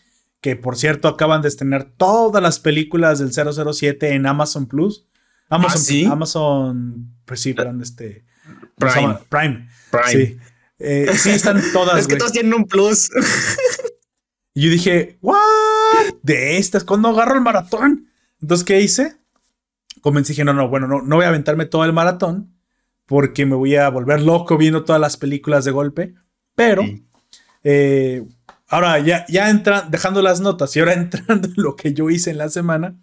[0.41, 5.07] Que por cierto acaban de estrenar todas las películas del 007 en Amazon Plus.
[5.49, 8.25] Amazon, ¿Ah, Amazon, pues sí, este.
[8.77, 9.19] Prime.
[9.29, 9.69] Prime.
[10.07, 10.39] Sí.
[10.79, 11.99] Eh, sí, están todas.
[11.99, 13.11] es que todos tienen un plus.
[14.55, 15.37] y yo dije, ¿what?
[16.23, 18.11] De estas, cuando agarro el maratón?
[18.41, 19.17] Entonces, ¿qué hice?
[20.03, 22.57] comencé dije, no, no, bueno, no, no voy a aventarme todo el maratón
[23.07, 26.15] porque me voy a volver loco viendo todas las películas de golpe.
[26.55, 26.83] Pero,
[27.65, 28.25] eh,
[28.69, 32.31] ahora ya, ya entra, dejando las notas y ahora entrando en lo que yo hice
[32.31, 32.99] en la semana,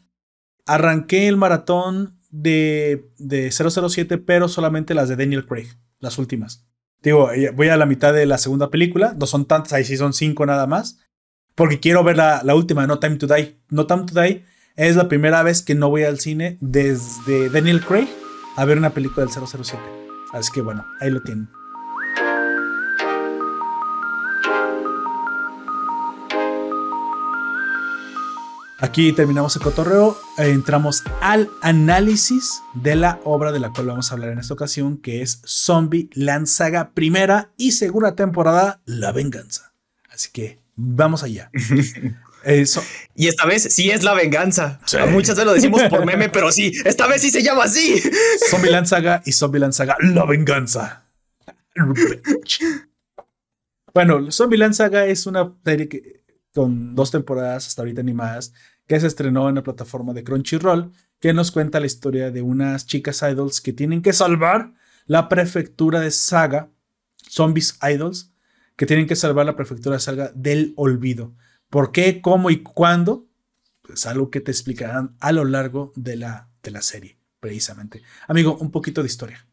[0.65, 5.67] arranqué el maratón de, de 007, pero solamente las de Daniel Craig,
[5.99, 6.65] las últimas.
[7.01, 9.97] Digo, eh, voy a la mitad de la segunda película, no son tantas, ahí sí
[9.97, 10.99] son cinco nada más,
[11.55, 13.59] porque quiero ver la, la última, No Time to Die.
[13.69, 14.45] No Time to Die
[14.75, 18.07] es la primera vez que no voy al cine desde Daniel Craig
[18.55, 19.81] a ver una película del 007.
[20.31, 21.49] Así que bueno, ahí lo tienen.
[28.83, 34.11] Aquí terminamos el cotorreo, eh, entramos al análisis de la obra de la cual vamos
[34.11, 39.13] a hablar en esta ocasión, que es Zombie Land Saga primera y segunda temporada, La
[39.13, 39.73] Venganza.
[40.11, 41.49] Así que vamos allá.
[42.43, 42.83] Eso.
[43.15, 44.81] Y esta vez sí es la venganza.
[45.11, 48.03] Muchas veces lo decimos por meme, pero sí, esta vez sí se llama así.
[48.49, 51.05] Zombieland Saga y Zombieland Saga, la venganza.
[53.93, 58.53] bueno, Zombieland Saga es una serie que, con dos temporadas hasta ahorita animadas
[58.87, 62.85] que se estrenó en la plataforma de Crunchyroll, que nos cuenta la historia de unas
[62.85, 64.73] chicas idols que tienen que salvar
[65.05, 66.69] la prefectura de Saga,
[67.29, 68.33] Zombies Idols,
[68.75, 71.35] que tienen que salvar la prefectura de Saga del olvido.
[71.69, 73.27] ¿Por qué, cómo y cuándo?
[73.81, 78.01] Pues algo que te explicarán a lo largo de la, de la serie, precisamente.
[78.27, 79.45] Amigo, un poquito de historia.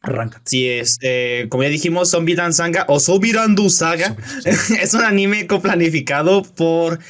[0.00, 0.40] Arranca.
[0.44, 6.42] Sí, es, eh, como ya dijimos, Zombieland Saga o Sobirandu Saga es un anime coplanificado
[6.42, 7.00] por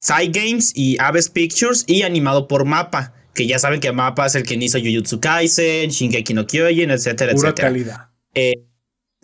[0.00, 4.34] Side Games y Aves Pictures y animado por Mapa, que ya saben que Mapa es
[4.34, 7.68] el que hizo Jujutsu Kaisen, Shingeki no Kyojin, etcétera, Pura etcétera.
[7.68, 8.08] calidad.
[8.34, 8.64] Eh,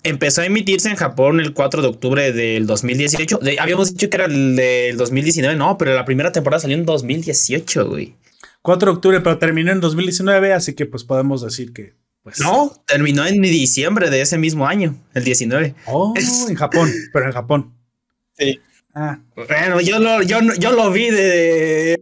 [0.03, 3.41] empezó a emitirse en Japón el 4 de octubre del 2018.
[3.59, 7.89] habíamos dicho que era el del 2019, no, pero la primera temporada salió en 2018,
[7.89, 8.15] güey.
[8.63, 11.95] 4 de octubre, pero terminó en 2019, así que pues podemos decir que...
[12.23, 15.75] Pues, no, terminó en diciembre de ese mismo año, el 19.
[15.87, 16.15] Oh,
[16.49, 17.75] en Japón, pero en Japón.
[18.39, 18.61] Sí.
[18.95, 19.19] Ah.
[19.35, 22.01] Bueno, yo lo, yo, yo lo vi de,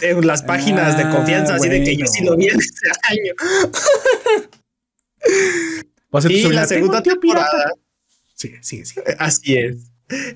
[0.00, 3.32] en las páginas de confianza, así de que yo sí lo vi en ese año.
[6.28, 7.72] y la segunda temporada.
[8.34, 9.00] Sí, sí, sí.
[9.18, 9.76] Así es.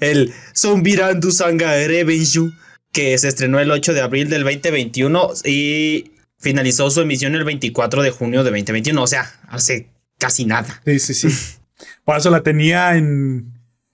[0.01, 2.53] El Zombirandu Sanga Revenju,
[2.91, 8.03] que se estrenó el 8 de abril del 2021 y finalizó su emisión el 24
[8.03, 9.03] de junio de 2021.
[9.03, 10.83] O sea, hace casi nada.
[10.85, 11.29] Sí, sí, sí.
[12.05, 13.52] Por eso la tenía en.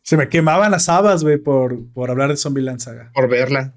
[0.08, 3.10] Se me quemaban las habas, güey, por, por hablar de Zombieland Saga.
[3.12, 3.74] Por verla.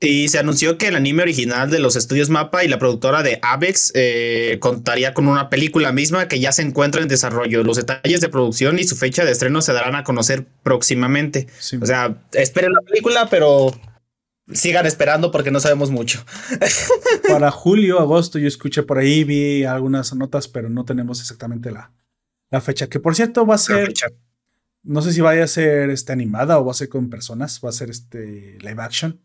[0.00, 3.38] Y se anunció que el anime original de los estudios Mapa y la productora de
[3.40, 7.62] Avex eh, contaría con una película misma que ya se encuentra en desarrollo.
[7.62, 11.46] Los detalles de producción y su fecha de estreno se darán a conocer próximamente.
[11.80, 13.72] O sea, esperen la película, pero
[14.52, 16.24] sigan esperando porque no sabemos mucho.
[17.28, 21.92] Para julio, agosto, yo escuché por ahí, vi algunas notas, pero no tenemos exactamente la,
[22.50, 22.88] la fecha.
[22.88, 23.92] Que por cierto va a ser...
[24.82, 27.68] No sé si vaya a ser este, animada o va a ser con personas, va
[27.68, 29.20] a ser este live action.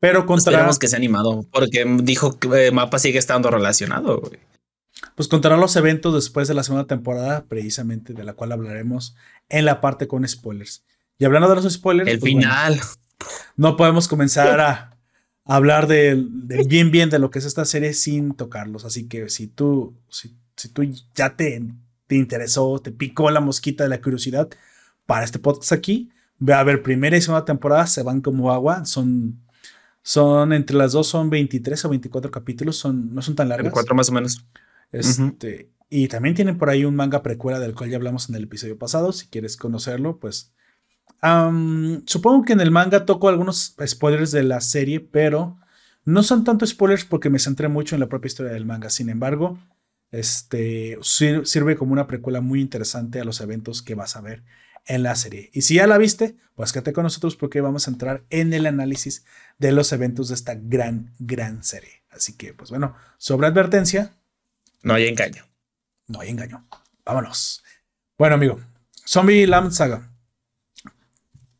[0.00, 0.70] Pero contará.
[0.78, 4.22] que se ha animado, porque dijo que eh, Mapa sigue estando relacionado.
[5.14, 9.16] Pues contará los eventos después de la segunda temporada, precisamente de la cual hablaremos
[9.48, 10.84] en la parte con spoilers.
[11.18, 12.10] Y hablando de los spoilers.
[12.10, 12.80] El pues final.
[13.56, 14.94] no podemos comenzar a,
[15.44, 16.28] hablar del
[16.66, 18.84] bien, bien de lo que es esta serie sin tocarlos.
[18.84, 20.82] Así que si tú, si, si tú
[21.14, 21.62] ya te,
[22.06, 24.48] te interesó, te picó la mosquita de la curiosidad
[25.06, 28.84] para este podcast aquí, ve a ver primera y segunda temporada, se van como agua.
[28.84, 29.40] Son,
[30.02, 33.72] son entre las dos, son 23 o 24 capítulos, son, no son tan largas.
[33.72, 34.44] Cuatro más o menos.
[34.92, 38.44] Este, Y también tienen por ahí un manga precuela del cual ya hablamos en el
[38.44, 39.12] episodio pasado.
[39.12, 40.52] Si quieres conocerlo, pues
[42.06, 45.58] supongo que en el manga toco algunos spoilers de la serie, pero
[46.04, 48.90] no son tanto spoilers porque me centré mucho en la propia historia del manga.
[48.90, 49.58] Sin embargo,
[50.10, 54.44] este sirve como una precuela muy interesante a los eventos que vas a ver
[54.86, 55.50] en la serie.
[55.52, 58.66] Y si ya la viste, pues quédate con nosotros porque vamos a entrar en el
[58.66, 59.24] análisis
[59.58, 62.02] de los eventos de esta gran, gran serie.
[62.10, 64.16] Así que, pues bueno, sobre advertencia.
[64.82, 65.44] No hay engaño.
[66.06, 66.66] No hay engaño.
[67.04, 67.64] Vámonos.
[68.16, 68.60] Bueno, amigo,
[69.06, 70.10] Zombie Land Saga.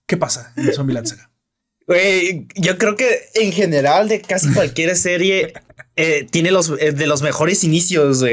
[0.06, 1.30] ¿Qué pasa en Zombieland Saga?
[2.54, 5.52] yo creo que en general de casi cualquier serie
[5.96, 8.24] eh, tiene los eh, de los mejores inicios.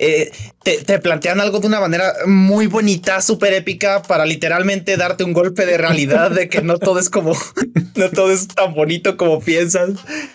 [0.00, 0.30] Eh,
[0.62, 5.64] te, plantean algo de una manera muy bonita, súper épica, para literalmente darte un golpe
[5.64, 7.36] de realidad de que no todo es como,
[7.94, 9.90] no todo es tan bonito como piensas.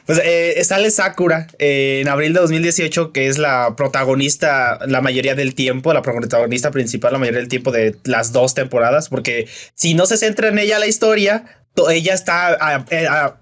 [0.05, 0.21] Pues
[0.65, 6.01] sale Sakura en abril de 2018, que es la protagonista la mayoría del tiempo, la
[6.01, 10.47] protagonista principal la mayoría del tiempo de las dos temporadas, porque si no se centra
[10.47, 12.85] en ella la historia, ella está,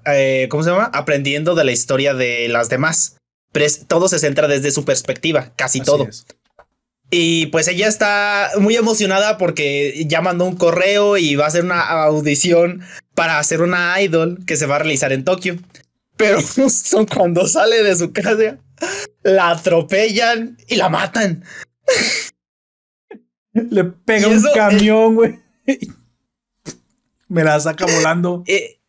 [0.06, 0.89] eh, ¿cómo se llama?
[0.94, 3.17] Aprendiendo de la historia de las demás.
[3.52, 6.08] Pero todo se centra desde su perspectiva, casi todo.
[7.10, 11.65] Y pues ella está muy emocionada porque ya mandó un correo y va a hacer
[11.65, 12.82] una audición
[13.15, 15.58] para hacer una idol que se va a realizar en Tokio.
[16.15, 18.58] Pero justo cuando sale de su casa,
[19.24, 21.44] la atropellan y la matan.
[23.52, 25.39] Le pega un camión, güey
[27.32, 28.44] me la saca volando.
[28.46, 28.80] Eh,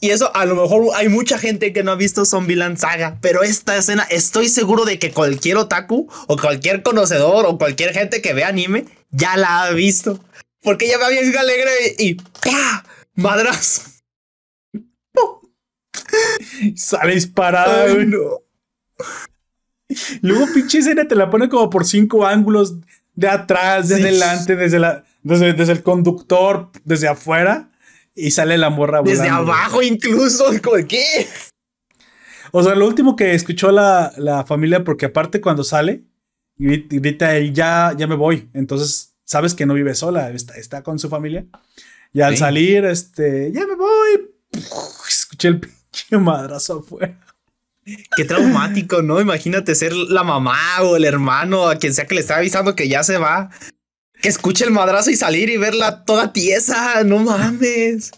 [0.00, 3.42] y eso a lo mejor hay mucha gente que no ha visto Zombieland Saga, pero
[3.42, 8.34] esta escena estoy seguro de que cualquier otaku o cualquier conocedor o cualquier gente que
[8.34, 10.20] ve anime ya la ha visto.
[10.62, 12.84] Porque ella va bien alegre y ¡pah!
[13.14, 13.82] Madrazo.
[16.76, 17.86] Sale disparada.
[20.20, 22.76] Luego pinche escena te la pone como por cinco ángulos
[23.14, 27.71] de atrás, de adelante, desde la desde, desde el conductor, desde afuera
[28.14, 29.22] y sale la morra volando.
[29.22, 31.26] Desde abajo incluso, ¿de qué?
[32.50, 36.04] O sea, lo último que escuchó la, la familia, porque aparte cuando sale,
[36.56, 38.50] grita él, ya, ya me voy.
[38.52, 41.46] Entonces, sabes que no vive sola, está, está con su familia.
[42.12, 44.30] Y al salir, este, ya me voy.
[45.08, 45.60] escuché el
[45.92, 47.18] pinche madrazo afuera.
[48.16, 49.20] Qué traumático, ¿no?
[49.20, 52.88] Imagínate ser la mamá o el hermano, a quien sea que le está avisando que
[52.88, 53.50] ya se va
[54.22, 58.12] que escuche el madrazo y salir y verla toda tiesa, no mames.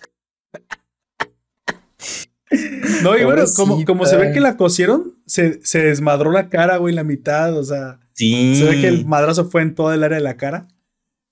[3.02, 6.76] No, y bueno, como, como, se ve que la cosieron, se, se, desmadró la cara,
[6.76, 7.98] güey, la mitad, o sea.
[8.12, 8.54] Sí.
[8.56, 10.68] Se ve que el madrazo fue en toda el área de la cara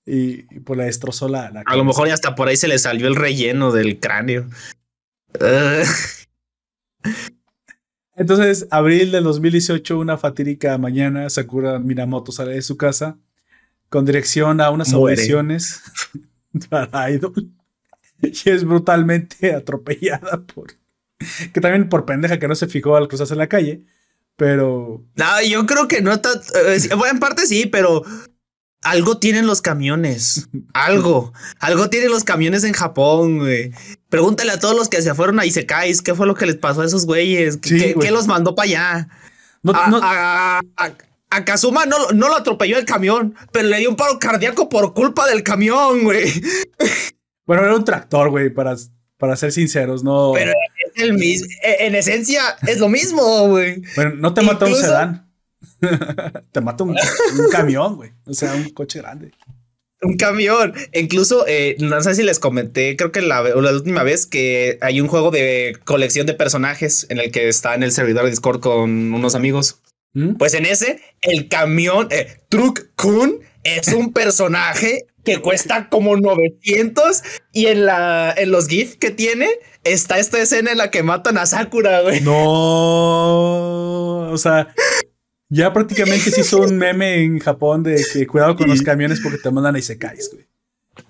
[0.05, 2.77] y, pues la destrozó la, la A lo mejor ya hasta por ahí se le
[2.77, 4.49] salió el relleno del cráneo.
[8.15, 13.17] Entonces, abril del 2018, una fatídica mañana, Sakura Minamoto sale de su casa
[13.93, 15.83] con dirección a unas audiciones
[16.69, 17.51] para Idol
[18.23, 20.73] y es brutalmente atropellada por
[21.53, 23.85] que también por pendeja que no se fijó al cruzarse en la calle,
[24.35, 28.03] pero no, yo creo que no eh, bueno, en parte sí, pero
[28.81, 30.49] algo tienen los camiones.
[30.73, 31.31] Algo.
[31.59, 33.71] algo tienen los camiones en Japón, güey.
[34.09, 36.81] Pregúntale a todos los que se fueron a Isekais qué fue lo que les pasó
[36.81, 37.57] a esos güeyes.
[37.57, 39.07] ¿Qué, los mandó para allá?
[39.61, 40.61] No, a,
[41.33, 44.93] a Kazuma no, no lo atropelló el camión, pero le dio un paro cardíaco por
[44.93, 46.31] culpa del camión, güey.
[47.45, 48.73] Bueno, era un tractor, güey, para,
[49.17, 50.31] para ser sinceros, no.
[50.33, 50.53] Pero
[50.85, 51.45] es el mismo.
[51.61, 53.81] E, en esencia, es lo mismo, güey.
[53.97, 55.29] Bueno, no te mata un sedán.
[56.53, 56.95] te mata un,
[57.51, 58.11] camión, güey.
[58.25, 59.31] O sea, un coche grande.
[60.01, 60.73] Un camión.
[60.93, 65.01] Incluso, eh, no sé si les comenté, creo que la, la, última vez que hay
[65.01, 68.61] un juego de colección de personajes en el que está en el servidor de Discord
[68.61, 69.81] con unos amigos.
[70.13, 70.35] ¿Mm?
[70.35, 77.23] Pues en ese, el camión, eh, Truck Kun es un personaje que cuesta como 900
[77.53, 79.49] y en, la, en los GIFs que tiene
[79.83, 82.21] está esta escena en la que matan a Sakura, güey.
[82.21, 82.33] No,
[84.31, 84.73] o sea,
[85.49, 89.37] ya prácticamente se hizo un meme en Japón de que cuidado con los camiones porque
[89.37, 90.45] te mandan a Isekais, güey.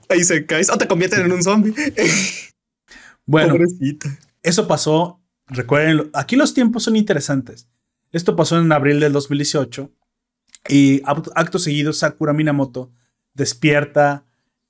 [0.10, 1.74] A Isekais o te convierten en un zombie.
[3.26, 3.56] bueno,
[4.42, 5.20] eso pasó.
[5.48, 7.68] Recuerden, aquí los tiempos son interesantes.
[8.14, 9.92] Esto pasó en abril del 2018
[10.70, 12.92] y acto seguido Sakura Minamoto
[13.34, 14.26] despierta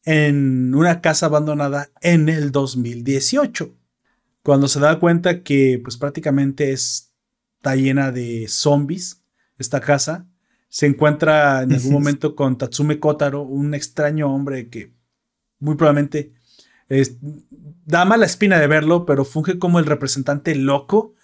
[0.06, 3.76] en una casa abandonada en el 2018,
[4.44, 9.22] cuando se da cuenta que pues prácticamente está llena de zombies
[9.58, 10.26] esta casa.
[10.70, 14.94] Se encuentra en algún momento con Tatsume Kotaro, un extraño hombre que
[15.60, 16.34] muy probablemente
[17.86, 21.16] da mala espina de verlo, pero funge como el representante loco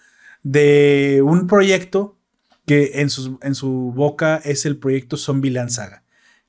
[0.42, 2.18] de un proyecto
[2.66, 6.04] que en su, en su boca es el proyecto Zombieland Saga,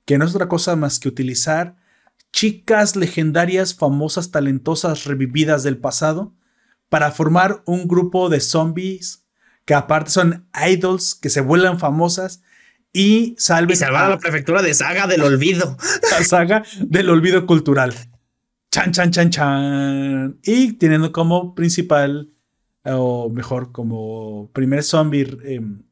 [0.05, 1.75] que no es otra cosa más que utilizar
[2.31, 6.33] chicas legendarias, famosas, talentosas, revividas del pasado,
[6.89, 9.25] para formar un grupo de zombies
[9.65, 12.41] que aparte son idols que se vuelvan famosas
[12.93, 13.75] y salven.
[13.75, 15.77] Y salvar a la prefectura de Saga del olvido.
[16.11, 17.93] La saga del olvido cultural.
[18.71, 20.39] Chan, chan, chan, chan.
[20.43, 22.33] Y teniendo como principal,
[22.85, 25.83] o mejor, como primer zombie em,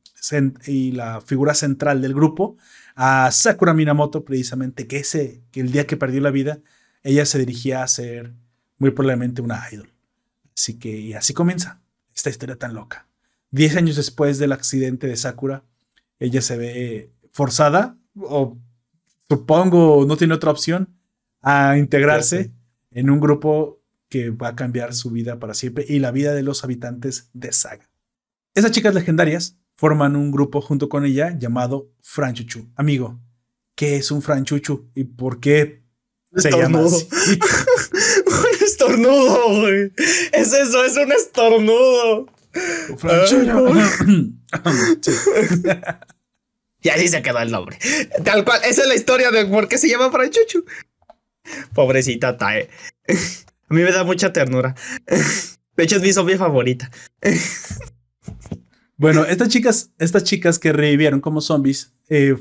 [0.65, 2.57] y la figura central del grupo,
[2.95, 6.59] a Sakura Minamoto, precisamente, que ese, que el día que perdió la vida,
[7.03, 8.33] ella se dirigía a ser
[8.77, 9.89] muy probablemente una idol.
[10.55, 11.81] Así que, y así comienza
[12.13, 13.07] esta historia tan loca.
[13.51, 15.63] Diez años después del accidente de Sakura,
[16.19, 18.57] ella se ve forzada, o
[19.29, 20.89] supongo no tiene otra opción,
[21.41, 22.51] a integrarse
[22.91, 23.78] en un grupo
[24.09, 27.53] que va a cambiar su vida para siempre y la vida de los habitantes de
[27.53, 27.89] Saga.
[28.55, 32.67] Esas chicas legendarias forman un grupo junto con ella llamado Franchuchu.
[32.75, 33.19] Amigo,
[33.75, 35.83] ¿qué es un Franchuchu y por qué
[36.35, 37.07] se llama así?
[38.25, 39.93] un estornudo, güey.
[40.33, 42.25] Es eso, es un estornudo.
[42.97, 43.71] Franchuchu.
[46.81, 47.77] y así se quedó el nombre.
[48.25, 50.65] Tal cual, esa es la historia de por qué se llama Franchuchu.
[51.73, 52.69] Pobrecita Tae.
[53.69, 54.75] A mí me da mucha ternura.
[55.77, 56.89] De hecho, es mi zombie favorita.
[58.99, 62.35] Bueno, estas chicas, estas chicas que revivieron como zombies, eh,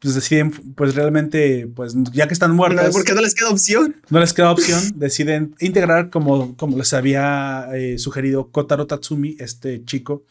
[0.00, 2.90] pues deciden, pues realmente, pues ya que están muertas.
[2.90, 3.96] ¿Por qué no les queda opción?
[4.08, 4.80] No les queda opción.
[4.96, 10.24] deciden integrar, como, como les había eh, sugerido Kotaro Tatsumi, este chico.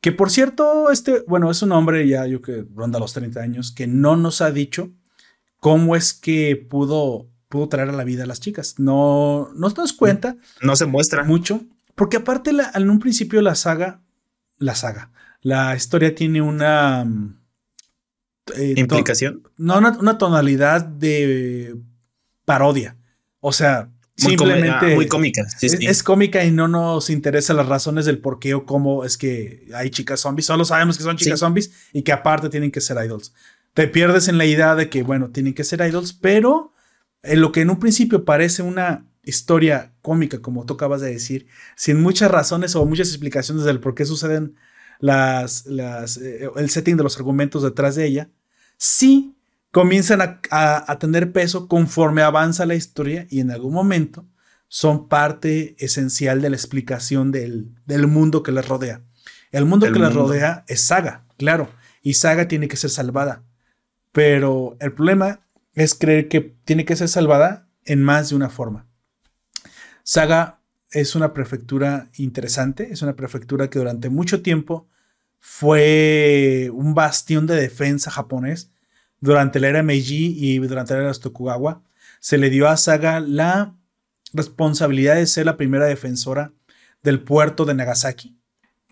[0.00, 3.72] Que por cierto, este, bueno, es un hombre ya, yo que ronda los 30 años,
[3.72, 4.92] que no nos ha dicho
[5.60, 8.74] cómo es que pudo, pudo traer a la vida a las chicas.
[8.78, 10.36] No, no nos das cuenta.
[10.60, 11.24] No se muestra.
[11.24, 11.62] Mucho.
[11.94, 14.00] Porque aparte, en un principio la saga
[14.58, 15.10] la saga.
[15.42, 17.04] La historia tiene una...
[17.04, 17.38] Mm,
[18.56, 19.42] eh, ¿Implicación?
[19.56, 21.76] No, una, tonalidad de
[22.44, 22.96] parodia.
[23.40, 24.94] O sea, simplemente...
[24.94, 25.46] muy cómica.
[25.60, 29.66] es, cómica y no nos interesa las razones del por qué o cómo es que
[29.74, 30.46] hay chicas zombies.
[30.46, 33.32] Solo sabemos que son chicas zombies y que aparte tienen que ser idols.
[33.74, 36.72] Te pierdes en la idea de que, bueno, tienen que ser idols, pero
[37.26, 41.46] en lo que en un principio parece una historia cómica, como tú acabas de decir,
[41.74, 44.54] sin muchas razones o muchas explicaciones del por qué suceden
[45.00, 48.30] las, las eh, el setting de los argumentos detrás de ella,
[48.78, 49.36] sí
[49.72, 54.26] comienzan a, tener peso conforme avanza la historia y en algún momento
[54.68, 57.74] son parte esencial de la explicación del,
[58.06, 59.02] mundo que les rodea.
[59.52, 61.68] El mundo que les rodea es Saga, claro,
[62.00, 63.42] y Saga tiene que ser salvada.
[64.12, 65.45] Pero el problema
[65.76, 68.88] es creer que tiene que ser salvada en más de una forma.
[70.02, 70.60] Saga
[70.90, 74.88] es una prefectura interesante, es una prefectura que durante mucho tiempo
[75.38, 78.72] fue un bastión de defensa japonés.
[79.20, 81.82] Durante la era Meiji y durante la era Tokugawa,
[82.20, 83.76] se le dio a Saga la
[84.32, 86.52] responsabilidad de ser la primera defensora
[87.02, 88.38] del puerto de Nagasaki,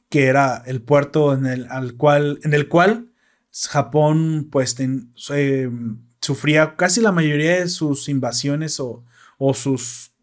[0.08, 3.10] que era el puerto en el, al cual, en el cual
[3.68, 5.70] Japón pues, eh,
[6.24, 9.04] sufría casi la mayoría de sus invasiones o,
[9.38, 10.14] o sus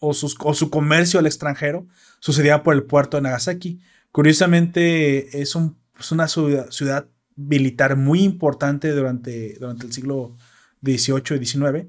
[0.00, 1.86] o, su comercio al extranjero
[2.18, 3.80] sucedía por el puerto de Nagasaki.
[4.10, 10.36] Curiosamente, es, una ciudad, militar muy importante durante, durante el siglo
[10.82, 11.86] XVIII y XIX.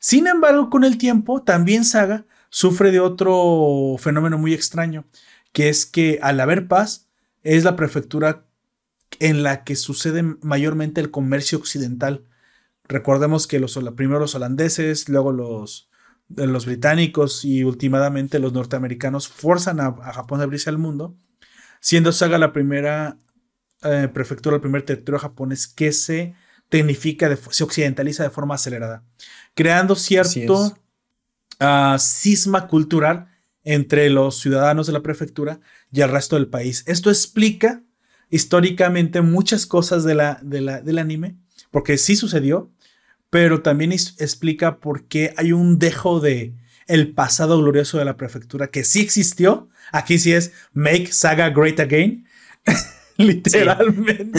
[0.00, 5.06] Sin embargo, con el tiempo, también Saga sufre de otro fenómeno muy extraño,
[5.52, 7.08] que es que al haber paz,
[7.42, 8.46] es la prefectura
[9.20, 12.24] en la que sucede mayormente el comercio occidental.
[12.86, 15.88] Recordemos que los, primero los holandeses, luego los,
[16.28, 21.16] los británicos y últimamente los norteamericanos forzan a, Japón a abrirse al mundo,
[21.80, 23.18] siendo Saga la primera
[23.82, 26.34] eh, prefectura, el primer territorio japonés que se
[26.68, 29.04] tecnifica, se occidentaliza de forma acelerada,
[29.54, 30.76] creando cierto
[31.60, 33.28] uh, cisma cultural
[33.62, 35.60] entre los ciudadanos de la prefectura
[35.90, 36.84] y el resto del país.
[36.86, 37.82] Esto explica
[38.28, 41.38] históricamente muchas cosas de la, del anime,
[41.70, 42.72] porque sí sucedió,
[43.34, 46.54] pero también explica por qué hay un dejo de
[46.86, 49.68] el pasado glorioso de la prefectura que sí existió.
[49.90, 52.28] Aquí sí es Make Saga Great Again.
[53.16, 54.38] Literalmente.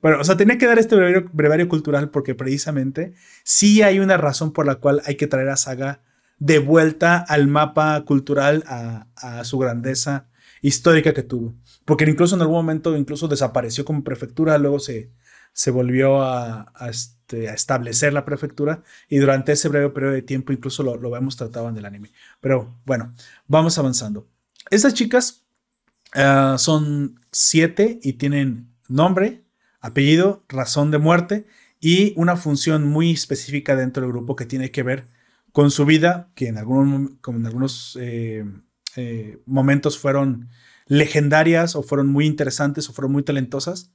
[0.00, 3.12] pero, o sea, tenía que dar este brevario, cultural porque precisamente
[3.42, 6.02] sí hay una razón por la cual hay que traer a Saga
[6.38, 10.28] de vuelta al mapa cultural, a, su grandeza
[10.62, 11.56] histórica que tuvo.
[11.84, 15.10] Porque incluso en algún momento incluso desapareció como prefectura, luego se,
[15.58, 20.52] se volvió a, este, a, establecer la prefectura y durante ese breve periodo de tiempo
[20.52, 22.12] incluso lo, vemos tratado en el anime.
[22.40, 23.14] Pero bueno,
[23.46, 24.28] vamos avanzando.
[24.70, 25.48] Estas chicas
[26.14, 29.44] Ah, son siete y tienen nombre,
[29.80, 31.46] apellido, razón de muerte
[31.80, 35.06] y una función muy específica dentro del grupo que tiene que ver
[35.52, 38.44] con su vida, que en, en algunos eh,
[38.96, 40.48] eh, momentos fueron
[40.86, 43.92] legendarias o fueron muy interesantes o fueron muy talentosas,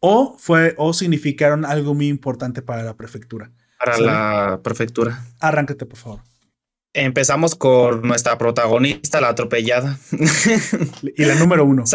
[0.00, 3.50] o, fue, o significaron algo muy importante para la prefectura.
[3.78, 5.24] Para la prefectura.
[5.40, 6.20] Arráncate, por favor.
[6.94, 9.98] Empezamos con nuestra protagonista, la atropellada.
[11.16, 11.84] Y la número uno.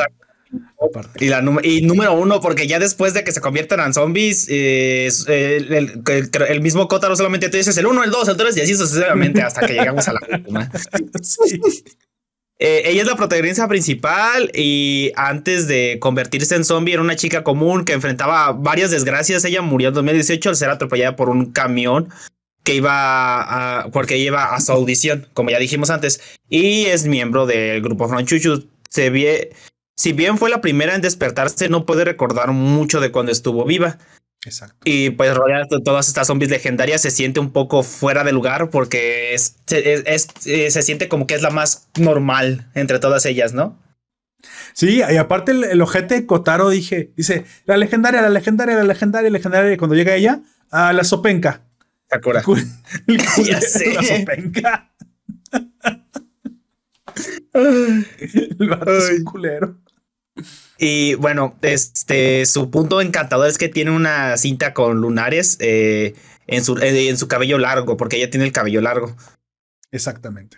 [1.19, 5.09] Y, la y número uno, porque ya después de que se convierten en zombies, eh,
[5.27, 9.41] el, mismo Kotaro solamente te dices el uno, el dos, el tres, y así sucesivamente
[9.41, 10.69] hasta que llegamos a la última.
[12.65, 17.43] Eh, ella es la protagonista principal y antes de convertirse en zombie era una chica
[17.43, 19.43] común que enfrentaba varias desgracias.
[19.43, 22.07] Ella murió en 2018 al ser atropellada por un camión
[22.63, 27.45] que iba a, porque lleva a su audición, como ya dijimos antes, y es miembro
[27.45, 28.69] del grupo Franchuchu.
[28.89, 29.51] Se ve,
[29.97, 33.97] si bien fue la primera en despertarse, no puede recordar mucho de cuando estuvo viva.
[34.45, 34.77] Exacto.
[34.83, 38.69] Y pues rodeada de todas estas zombies legendarias se siente un poco fuera de lugar
[38.69, 43.53] porque es, es, eh, se siente como que es la más normal entre todas ellas,
[43.53, 43.79] ¿no?
[44.73, 49.29] Sí, y aparte el, el ojete Kotaro dije, dice, la legendaria, la legendaria, la legendaria,
[49.29, 50.41] la legendaria, y cuando llega ella,
[50.71, 51.61] a la sopenca.
[52.09, 52.43] Sakura.
[53.07, 53.93] El ya sé.
[53.93, 54.91] La sopenca.
[57.53, 59.82] el vato es un culero.
[60.77, 66.15] Y bueno, este, su punto encantador es que tiene una cinta con lunares eh,
[66.47, 69.15] en, su, eh, en su cabello largo, porque ella tiene el cabello largo.
[69.91, 70.57] Exactamente.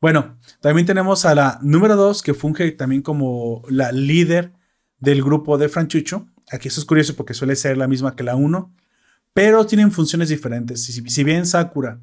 [0.00, 4.52] Bueno, también tenemos a la número dos, que funge también como la líder
[4.98, 6.26] del grupo de Franchucho.
[6.50, 8.74] Aquí eso es curioso porque suele ser la misma que la uno
[9.34, 10.84] pero tienen funciones diferentes.
[10.84, 12.00] Si, bien Sakura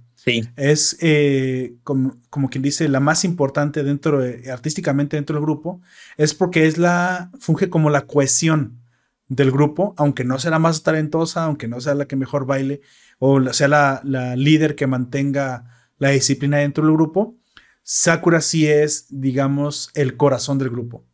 [0.55, 4.21] es eh, como, quien dice la más importante dentro
[4.51, 5.81] artísticamente dentro del grupo,
[6.17, 8.81] es porque es la funge como la cohesión
[9.29, 12.81] del grupo, aunque no sea la más talentosa, aunque no sea la que mejor baile
[13.17, 15.65] o sea la, la líder que mantenga
[15.99, 17.37] la disciplina dentro del grupo.
[17.81, 21.05] Sakura sí es, digamos, el corazón del grupo.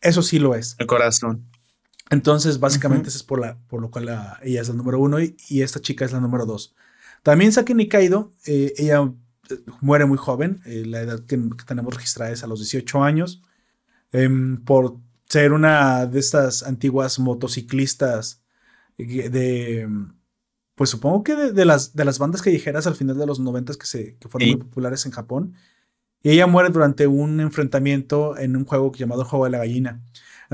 [0.00, 0.76] Eso sí lo es.
[0.78, 1.50] El corazón.
[2.10, 4.08] Entonces, básicamente, eso es por, la, por lo cual
[4.42, 6.74] ella es la número uno y, esta chica es la número dos.
[7.22, 9.10] También Saki Nikaido, eh, ella
[9.48, 13.42] eh, muere muy joven, eh, la edad que, tenemos registrada es a los 18 años,
[14.12, 14.98] em, por
[15.28, 18.42] ser una de estas antiguas motociclistas
[18.98, 19.88] de,
[20.74, 23.86] pues supongo que de, las, de las bandas callejeras al final de los 90 que,
[23.86, 25.54] se, que fueron muy populares en Japón.
[26.22, 30.02] Y ella muere durante un enfrentamiento en un juego llamado Juego de la Gallina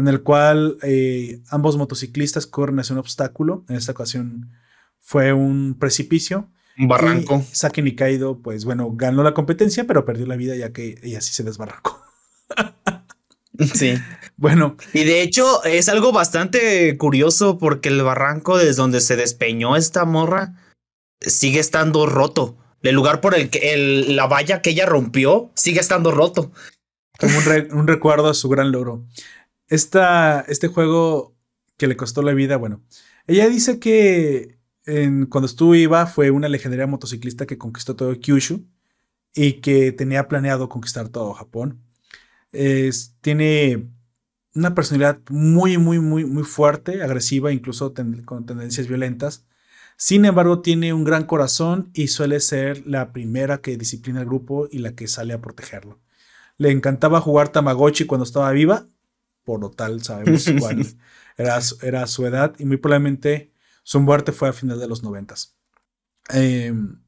[0.01, 3.65] en el cual eh, ambos motociclistas corren hacia un obstáculo.
[3.69, 4.51] En esta ocasión
[4.99, 6.49] fue un precipicio.
[6.79, 7.45] Un barranco.
[7.53, 11.21] Y Saki Nikaido, pues bueno, ganó la competencia, pero perdió la vida ya que ella
[11.21, 12.03] sí se desbarrancó.
[13.75, 13.93] Sí.
[14.39, 14.79] Bueno.
[14.95, 20.07] Y de hecho es algo bastante curioso porque el barranco desde donde se despeñó esta
[20.07, 20.55] morra
[21.21, 22.57] sigue estando roto.
[22.83, 26.53] El lugar por el que el, la valla que ella rompió sigue estando roto.
[27.19, 29.05] Como un, un recuerdo a su gran logro
[29.71, 31.35] este juego
[31.77, 32.83] que le costó la vida, bueno,
[33.27, 38.67] ella dice que cuando estuvo IVA fue una legendaria motociclista que conquistó todo Kyushu
[39.35, 41.83] y que tenía planeado conquistar todo Japón.
[43.21, 43.89] tiene
[44.55, 47.95] una personalidad muy, muy, muy, muy fuerte, agresiva, incluso
[48.25, 49.47] con tendencias violentas.
[49.97, 54.67] Sin embargo, tiene un gran corazón y suele ser la primera que disciplina al grupo
[54.71, 56.01] y la que sale a protegerlo.
[56.57, 58.89] Le encantaba jugar Tamagotchi cuando estaba viva
[59.45, 60.87] por lo tal sabemos cuál
[61.37, 65.57] era, era, su edad y muy probablemente su muerte fue a final de los noventas.
[66.29, 67.03] Em,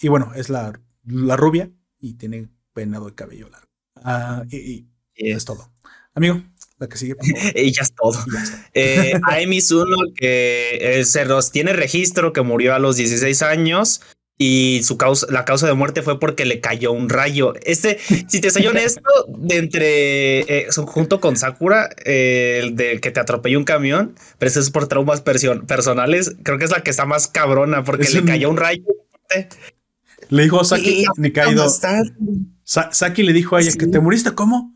[0.00, 1.70] y bueno, es la, la, rubia
[2.00, 3.68] y tiene peinado de cabello largo.
[3.96, 5.72] Ah, y, es todo.
[6.14, 6.42] Amigo,
[6.78, 7.16] la que sigue.
[7.54, 8.18] y ya es todo.
[8.74, 9.18] Eh,
[9.62, 14.02] Zuno, que se los tiene registro, que murió a los 16 años
[14.38, 17.54] y su causa, la causa de muerte fue porque le cayó un rayo.
[17.64, 23.10] Este, si te soy honesto, de entre eh, junto con Sakura, eh, el de que
[23.10, 26.90] te atropelló un camión, pero eso es por traumas personales, creo que es la que
[26.90, 28.84] está más cabrona porque le cayó un rayo.
[30.28, 31.66] Le dijo Saki Nikaido.
[32.64, 34.74] Saki le dijo a ella que te muriste, ¿cómo?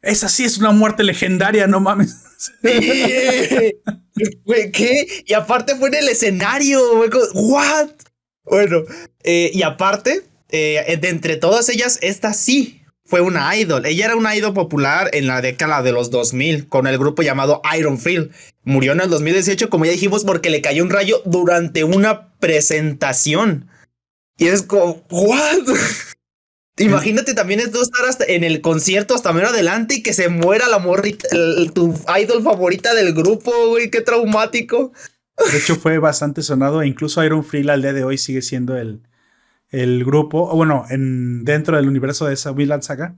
[0.00, 2.22] Esa sí es una muerte legendaria, no mames.
[4.72, 5.06] ¿qué?
[5.26, 7.10] Y aparte fue en el escenario, güey.
[7.34, 7.90] ¿What?
[8.44, 8.82] Bueno,
[9.22, 13.86] eh, y aparte, eh, de entre todas ellas, esta sí fue una idol.
[13.86, 17.60] Ella era una idol popular en la década de los 2000 con el grupo llamado
[17.76, 18.32] Iron Field.
[18.64, 23.68] Murió en el 2018, como ya dijimos, porque le cayó un rayo durante una presentación.
[24.38, 25.66] Y es como, ¿what?
[26.78, 30.78] Imagínate también esto estar en el concierto hasta menos adelante y que se muera la
[30.78, 31.28] morrita,
[31.74, 34.92] tu idol favorita del grupo, güey, qué traumático.
[35.50, 38.76] De hecho, fue bastante sonado e incluso Iron Free al día de hoy sigue siendo
[38.76, 39.02] el,
[39.70, 43.16] el grupo, o bueno, en, dentro del universo de esa Vinland Saga,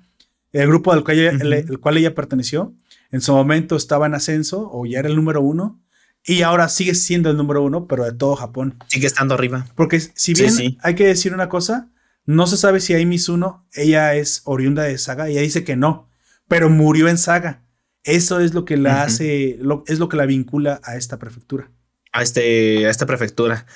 [0.52, 2.72] el grupo al cual, ella, el, cual ella perteneció,
[3.10, 5.80] en su momento estaba en ascenso o ya era el número uno,
[6.24, 8.78] y ahora sigue siendo el número uno, pero de todo Japón.
[8.88, 9.66] Sigue estando arriba.
[9.74, 11.90] Porque si bien hay que decir una cosa,
[12.24, 16.08] no se sabe si Amy Mizuno, ella es oriunda de Saga, ella dice que no,
[16.48, 17.62] pero murió en Saga.
[18.04, 21.70] Eso es lo que la hace, es lo que la vincula a esta prefectura.
[22.14, 23.66] A, este, a esta prefectura.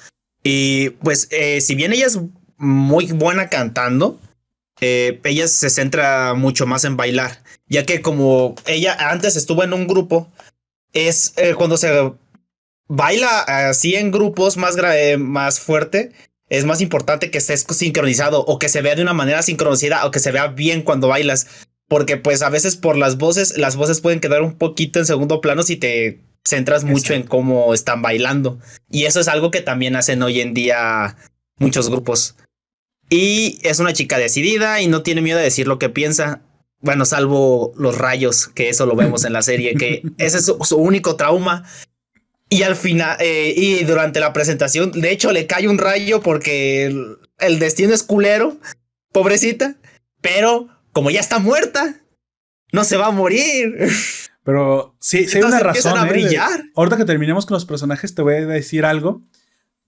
[0.43, 2.19] Y pues, eh, si bien ella es
[2.57, 4.21] muy buena cantando,
[4.81, 9.73] eh, ella se centra mucho más en bailar, ya que como ella antes estuvo en
[9.73, 10.31] un grupo,
[10.93, 12.13] es eh, cuando se
[12.87, 14.77] baila así en grupos más,
[15.19, 16.13] más fuerte,
[16.49, 20.11] es más importante que estés sincronizado o que se vea de una manera sincronizada o
[20.11, 21.47] que se vea bien cuando bailas.
[21.89, 25.41] Porque pues a veces por las voces, las voces pueden quedar un poquito en segundo
[25.41, 28.59] plano si te centras mucho en cómo están bailando.
[28.91, 31.17] Y eso es algo que también hacen hoy en día
[31.59, 32.37] muchos grupos.
[33.11, 36.43] Y es una chica decidida y no tiene miedo de decir lo que piensa.
[36.81, 40.77] Bueno, salvo los rayos, que eso lo vemos en la serie, que ese es su
[40.77, 41.65] único trauma.
[42.51, 46.87] Y al final, eh, y durante la presentación, de hecho, le cae un rayo porque
[47.39, 48.57] el, destino es culero,
[49.13, 49.77] pobrecita,
[50.23, 52.01] pero como ya está muerta,
[52.73, 53.91] no se va a morir.
[54.49, 55.99] Pero sí, sí hay una razón.
[55.99, 56.09] A ¿eh?
[56.09, 56.71] brillar.
[56.75, 59.21] ahorita que terminemos con los personajes, te voy a decir algo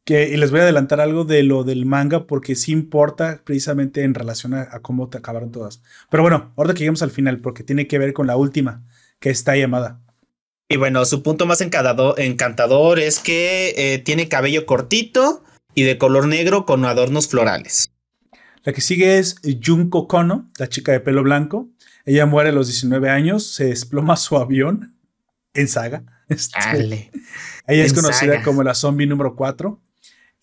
[0.05, 4.03] que, y les voy a adelantar algo de lo del manga porque sí importa precisamente
[4.03, 5.81] en relación a, a cómo te acabaron todas.
[6.11, 8.85] Pero bueno, ahorita que lleguemos al final porque tiene que ver con la última,
[9.19, 10.03] que está llamada.
[10.69, 15.43] Y bueno, su punto más encantador es que eh, tiene cabello cortito
[15.75, 17.95] y de color negro con adornos florales.
[18.65, 21.71] La que sigue es Junko Kono, la chica de pelo blanco.
[22.11, 24.97] Ella muere a los 19 años, se desploma su avión
[25.55, 26.03] en saga.
[26.31, 27.11] Este,
[27.67, 29.81] ella es conocida como la zombie número 4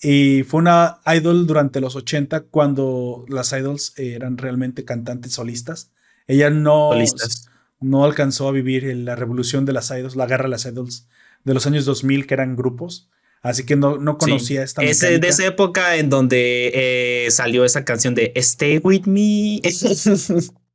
[0.01, 5.91] y fue una idol durante los 80 cuando las idols eran realmente cantantes solistas.
[6.27, 7.49] Ella no, solistas
[7.79, 11.07] no alcanzó a vivir la revolución de las idols, la guerra de las idols
[11.45, 13.09] de los años 2000, que eran grupos.
[13.41, 17.85] Así que no, no conocía esta es de esa época en donde eh, salió esa
[17.85, 19.61] canción de Stay With Me.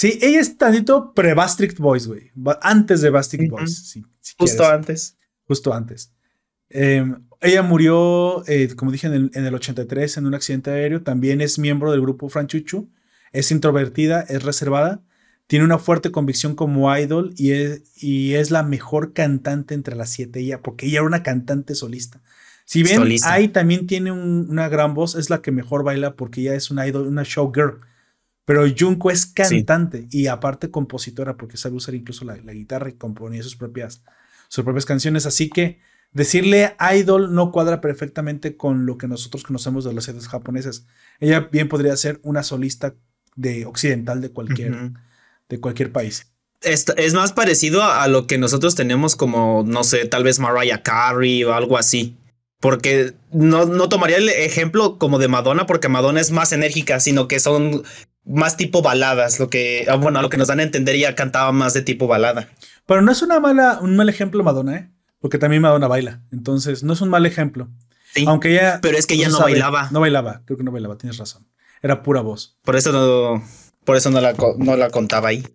[0.00, 2.30] sí, ella es tantito pre-Bastric Boys, güey.
[2.62, 3.98] Antes de Bastric Boys.
[4.38, 5.16] Justo antes.
[5.44, 6.12] Justo antes.
[6.70, 11.02] Em, ella murió, eh, como dije, en el, en el, 83 en un accidente aéreo.
[11.02, 12.90] También es miembro del grupo Franchuchu.
[13.32, 15.02] Es introvertida, es reservada
[15.48, 20.10] tiene una fuerte convicción como idol y es, y es la mejor cantante entre las
[20.10, 22.20] siete, ella, porque ella era una cantante solista.
[22.66, 26.54] Si bien Ai también tiene una gran voz, es la que mejor baila porque ella
[26.54, 27.80] es una idol, una showgirl.
[28.48, 33.42] Pero Junko es cantante y aparte compositora porque sabe usar incluso la, guitarra y componía
[33.42, 34.02] sus propias,
[34.48, 35.26] sus propias canciones.
[35.26, 35.80] Así que
[36.12, 40.86] decirle idol no cuadra perfectamente con lo que nosotros conocemos de las idols japonesas.
[41.20, 42.94] Ella bien podría ser una solista
[43.36, 44.92] de occidental de cualquier,
[45.50, 46.32] de cualquier país.
[46.62, 51.44] Es, más parecido a, lo que nosotros tenemos como, no sé, tal vez Mariah Carey
[51.44, 52.16] o algo así.
[52.60, 57.28] Porque no, no tomaría el ejemplo como de Madonna, porque Madonna es más enérgica, sino
[57.28, 57.84] que son
[58.28, 61.50] más tipo baladas, lo que, ah, bueno, lo que nos dan a entender ya cantaba
[61.52, 62.48] más de tipo balada.
[62.86, 64.90] Pero no es una mala, un mal ejemplo Madonna, ¿eh?
[65.18, 67.68] Porque también Madonna baila, entonces no es un mal ejemplo.
[68.14, 68.80] Sí, Aunque ella...
[68.80, 69.88] Pero es que ella no bailaba.
[69.90, 71.46] No bailaba, creo que no bailaba, tienes razón.
[71.82, 72.58] Era pura voz.
[72.62, 73.42] Por eso no,
[73.84, 75.46] por eso no la, no la contaba ahí.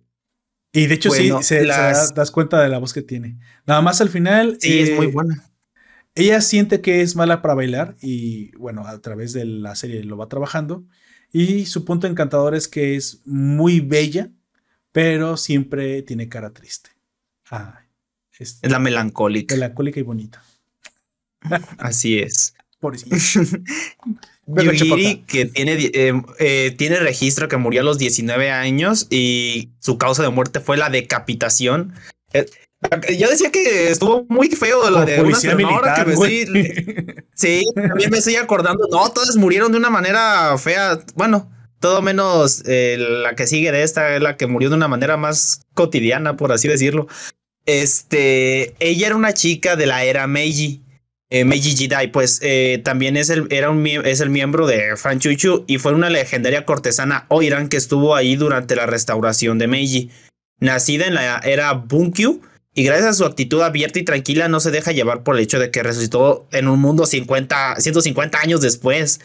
[0.72, 3.38] Y de hecho sí, se, das, cuenta de la voz que tiene.
[3.66, 4.58] Nada más al final...
[4.60, 5.44] Sí, es muy eh, buena.
[6.16, 10.16] Ella siente que es mala para bailar y bueno, a través de la serie lo
[10.16, 10.84] va trabajando.
[11.34, 14.30] Y su punto encantador es que es muy bella,
[14.92, 16.90] pero siempre tiene cara triste.
[18.38, 19.56] es, es la melancólica.
[19.56, 20.44] Melancólica y bonita.
[21.78, 22.54] Así es.
[24.46, 29.98] Yuri, que tiene, eh, eh, tiene registro que murió a los 19 años y su
[29.98, 31.94] causa de muerte fue la decapitación.
[33.18, 38.36] Yo decía que estuvo muy feo lo de una militar, que sí, también me estoy
[38.36, 38.86] acordando.
[38.90, 40.98] No, todos murieron de una manera fea.
[41.14, 44.88] Bueno, todo menos eh, la que sigue de esta es la que murió de una
[44.88, 47.08] manera más cotidiana, por así decirlo.
[47.66, 50.82] Este, ella era una chica de la era Meiji.
[51.30, 55.64] Eh, Meiji Jidai, pues eh, también es el, era un, es el miembro de Franchuchu
[55.66, 60.10] y fue una legendaria cortesana Oiran que estuvo ahí durante la restauración de Meiji.
[60.60, 62.40] Nacida en la era Bunkyu,
[62.74, 65.60] y gracias a su actitud abierta y tranquila no se deja llevar por el hecho
[65.60, 69.20] de que resucitó en un mundo 50, 150 años después.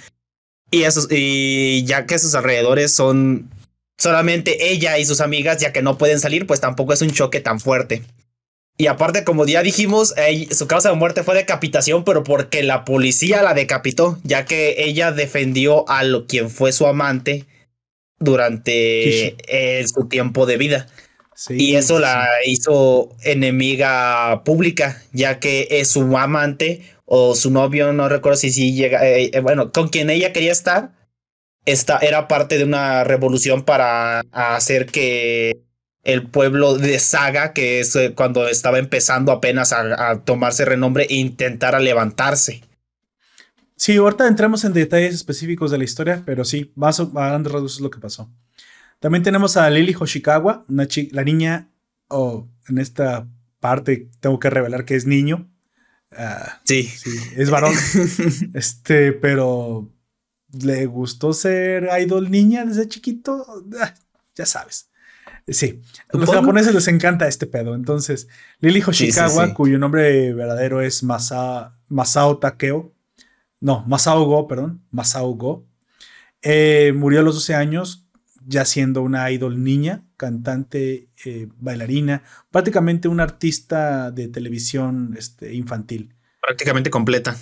[0.70, 3.50] Y, y ya que sus alrededores son
[3.98, 7.40] solamente ella y sus amigas, ya que no pueden salir, pues tampoco es un choque
[7.40, 8.04] tan fuerte.
[8.78, 10.14] Y aparte, como ya dijimos,
[10.52, 15.12] su causa de muerte fue decapitación, pero porque la policía la decapitó, ya que ella
[15.12, 17.46] defendió a lo, quien fue su amante
[18.20, 20.88] durante eh, su tiempo de vida
[21.50, 28.10] y eso la hizo enemiga pública, ya que es su amante o su novio, no
[28.10, 30.92] recuerdo si sí llega, eh, eh, bueno, con quien ella quería estar,
[31.66, 35.64] esta era parte de una revolución para hacer que
[36.04, 41.80] el pueblo de Saga, que es eh, cuando estaba empezando apenas a, tomarse renombre, intentara
[41.80, 42.64] levantarse.
[43.76, 47.76] Sí, ahorita entramos en detalles específicos de la historia, pero sí, más a grandes rasgos
[47.76, 48.30] es lo que pasó.
[49.00, 51.72] También tenemos a Lily Hoshikawa, una la niña,
[52.10, 53.28] o en esta
[53.60, 55.50] parte tengo que revelar que es niño.
[56.12, 56.90] Ah, sí.
[57.36, 57.74] Es varón.
[58.54, 59.92] este, pero
[60.52, 63.46] le gustó ser idol niña desde chiquito.
[63.80, 63.94] Ah,
[64.36, 64.90] ya sabes.
[65.48, 65.82] Sí,
[66.14, 67.74] a los japoneses les encanta este pedo.
[67.74, 68.28] Entonces,
[68.60, 72.94] Lily Hoshikawa, cuyo nombre verdadero es Masao Takeo,
[73.60, 75.66] no, Masao Go, perdón, Masao Go,
[76.42, 78.09] eh, murió a los 12 años
[78.50, 86.16] ya siendo una idol niña, cantante, eh, bailarina, prácticamente una artista de televisión este, infantil.
[86.42, 87.38] Prácticamente completa.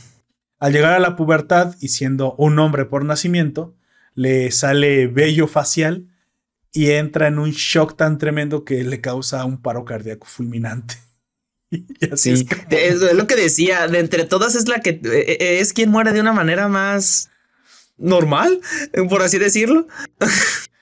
[0.60, 3.74] Al llegar a la pubertad y siendo un hombre por nacimiento,
[4.16, 6.08] le sale vello facial
[6.74, 10.96] y entra en un shock tan tremendo que le causa un paro cardíaco fulminante.
[12.16, 15.72] sí, es, es, lo que decía, de entre todas es la que eh, eh, es
[15.72, 17.30] quien muere de una manera más
[17.98, 18.60] normal,
[19.10, 19.88] por así decirlo.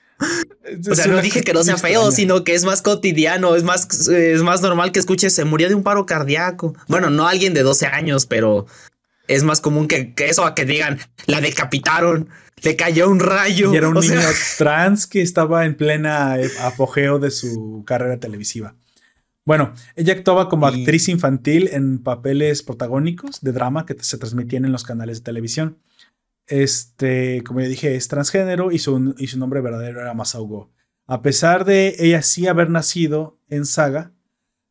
[0.90, 4.08] O sea, no dije que no sea feo, sino que es más cotidiano, es más,
[4.08, 6.74] es más normal que escuches, se murió de un paro cardíaco.
[6.88, 8.66] Bueno, no alguien de 12 años, pero
[9.28, 12.28] es más común que, eso a que digan, la decapitaron,
[12.62, 13.72] le cayó un rayo.
[13.72, 14.20] Y era un niño
[14.58, 18.74] trans que estaba en plena apogeo de su carrera televisiva.
[19.44, 24.72] Bueno, ella actuaba como actriz infantil en papeles protagónicos de drama que se transmitían en
[24.72, 25.78] los canales de televisión.
[26.46, 30.72] Este, como ya dije, es transgénero y su, y su nombre verdadero era Masaugo.
[31.06, 34.12] A pesar de ella sí haber nacido en Saga,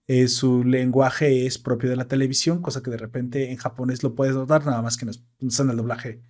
[0.07, 4.13] eh, su lenguaje es propio de la televisión, cosa que de repente en japonés lo
[4.13, 6.21] puedes notar, nada más que no es en el doblaje.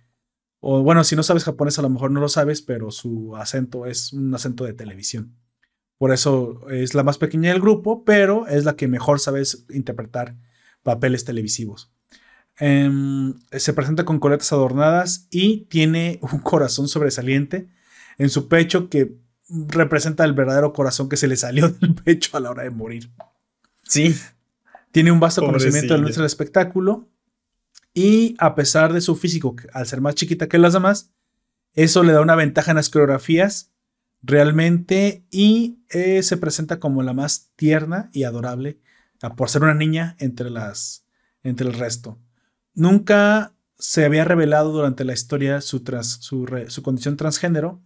[0.60, 3.86] O bueno, si no sabes japonés, a lo mejor no lo sabes, pero su acento
[3.86, 5.36] es un acento de televisión.
[5.98, 10.36] Por eso es la más pequeña del grupo, pero es la que mejor sabes interpretar
[10.82, 11.92] papeles televisivos.
[12.58, 17.68] Em, se presenta con coletas adornadas y tiene un corazón sobresaliente
[18.18, 22.40] en su pecho que representa el verdadero corazón que se le salió del pecho a
[22.40, 23.10] la hora de morir.
[23.82, 24.16] Sí.
[24.90, 27.10] Tiene un vasto conocimiento del nuestro espectáculo
[27.92, 31.12] y a pesar de su físico, al ser más chiquita que las demás,
[31.74, 33.72] eso le da una ventaja en las coreografías
[34.22, 38.80] realmente y eh, se presenta como la más tierna y adorable
[39.36, 41.06] por ser una niña entre las
[41.42, 42.18] entre el resto.
[42.76, 45.82] Nunca se había revelado durante la historia su,
[46.68, 47.82] su, condición transgénero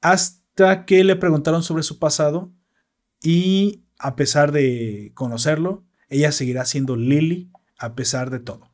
[0.00, 2.50] hasta que le preguntaron sobre su pasado
[3.22, 8.70] y a pesar de conocerlo, ella seguirá siendo Lily a pesar de todo.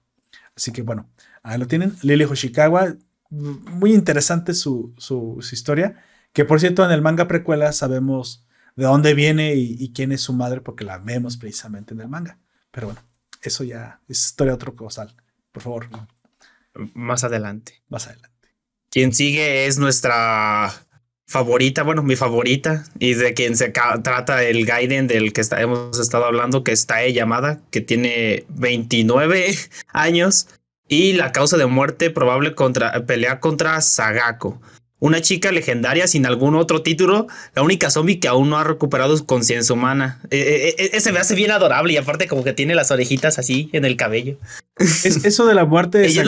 [0.57, 1.11] Así que bueno,
[1.43, 2.97] ahí lo tienen, Lily Hoshikawa,
[3.29, 8.47] muy interesante su, su, historia, que por cierto en el manga precuela sabemos
[8.77, 12.39] de dónde viene y, quién es su madre porque la vemos precisamente en el manga.
[12.71, 13.03] Pero bueno,
[13.43, 15.17] eso ya es historia otro cosal
[15.59, 15.89] por favor.
[16.95, 17.83] Más adelante.
[17.89, 18.55] Más adelante.
[18.91, 20.73] Quien sigue es nuestra
[21.27, 26.25] favorita, bueno, mi favorita, y de quien se trata el Gaiden del que hemos estado
[26.25, 29.55] hablando, que está llamada, que tiene 29
[29.93, 30.49] años,
[30.89, 34.61] y la causa de muerte probable contra pelea contra Sagako
[35.01, 39.17] una chica legendaria sin algún otro título, la única zombie que aún no ha recuperado
[39.17, 40.21] su conciencia humana.
[40.31, 43.39] Eh, eh, eh, ese me hace bien adorable y aparte como que tiene las orejitas
[43.39, 44.39] así en el cabello.
[44.77, 46.25] eso de la muerte de yo,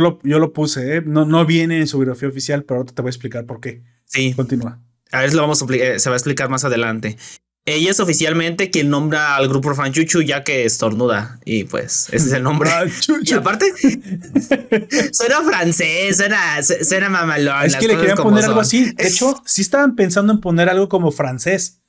[0.00, 3.08] lo, yo lo puse, no, no viene en su biografía oficial, pero ahora te voy
[3.08, 3.82] a explicar por qué.
[4.06, 4.34] Sí.
[4.34, 4.80] Continúa.
[5.12, 7.16] A ver, lo vamos a se va a explicar más adelante.
[7.66, 11.38] Ella es oficialmente quien nombra al grupo Franchuchu ya que estornuda.
[11.44, 12.70] Y pues, ese es el nombre.
[13.22, 13.66] y aparte,
[15.12, 17.66] suena francés, suena, suena mamalón.
[17.66, 18.92] Es que le querían poner algo así.
[18.92, 21.80] De hecho, sí estaban pensando en poner algo como francés.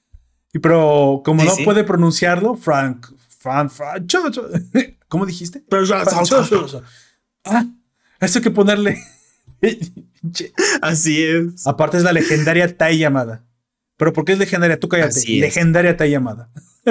[0.54, 3.08] Y pero como no puede pronunciarlo, Frank,
[3.40, 4.12] Frank, Frank,
[5.08, 5.64] ¿cómo dijiste?
[7.46, 7.66] ah,
[8.20, 9.02] eso hay que ponerle.
[10.82, 11.66] así es.
[11.66, 13.46] Aparte es la legendaria Tai llamada.
[14.02, 14.80] Pero ¿por qué es legendaria?
[14.80, 15.22] Tú cállate.
[15.28, 16.50] Legendaria Tai llamada.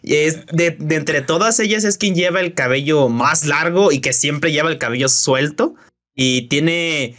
[0.00, 4.12] y es de, entre todas ellas es quien lleva el cabello más largo y que
[4.12, 5.74] siempre lleva el cabello suelto.
[6.14, 7.16] Y tiene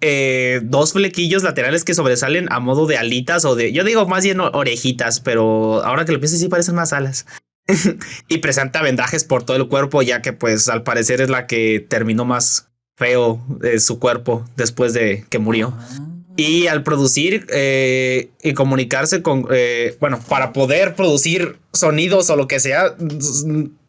[0.00, 4.24] eh, dos flequillos laterales que sobresalen a modo de alitas o de, yo digo más
[4.24, 7.26] bien orejitas, pero ahora que lo pienso sí parecen más alas.
[8.28, 11.84] y presenta vendajes por todo el cuerpo, ya que pues al parecer es la que
[11.86, 15.74] terminó más feo de su cuerpo después de que murió.
[15.78, 16.13] Ah.
[16.36, 22.48] Y al producir eh, y comunicarse con, eh, bueno, para poder producir sonidos o lo
[22.48, 22.96] que sea,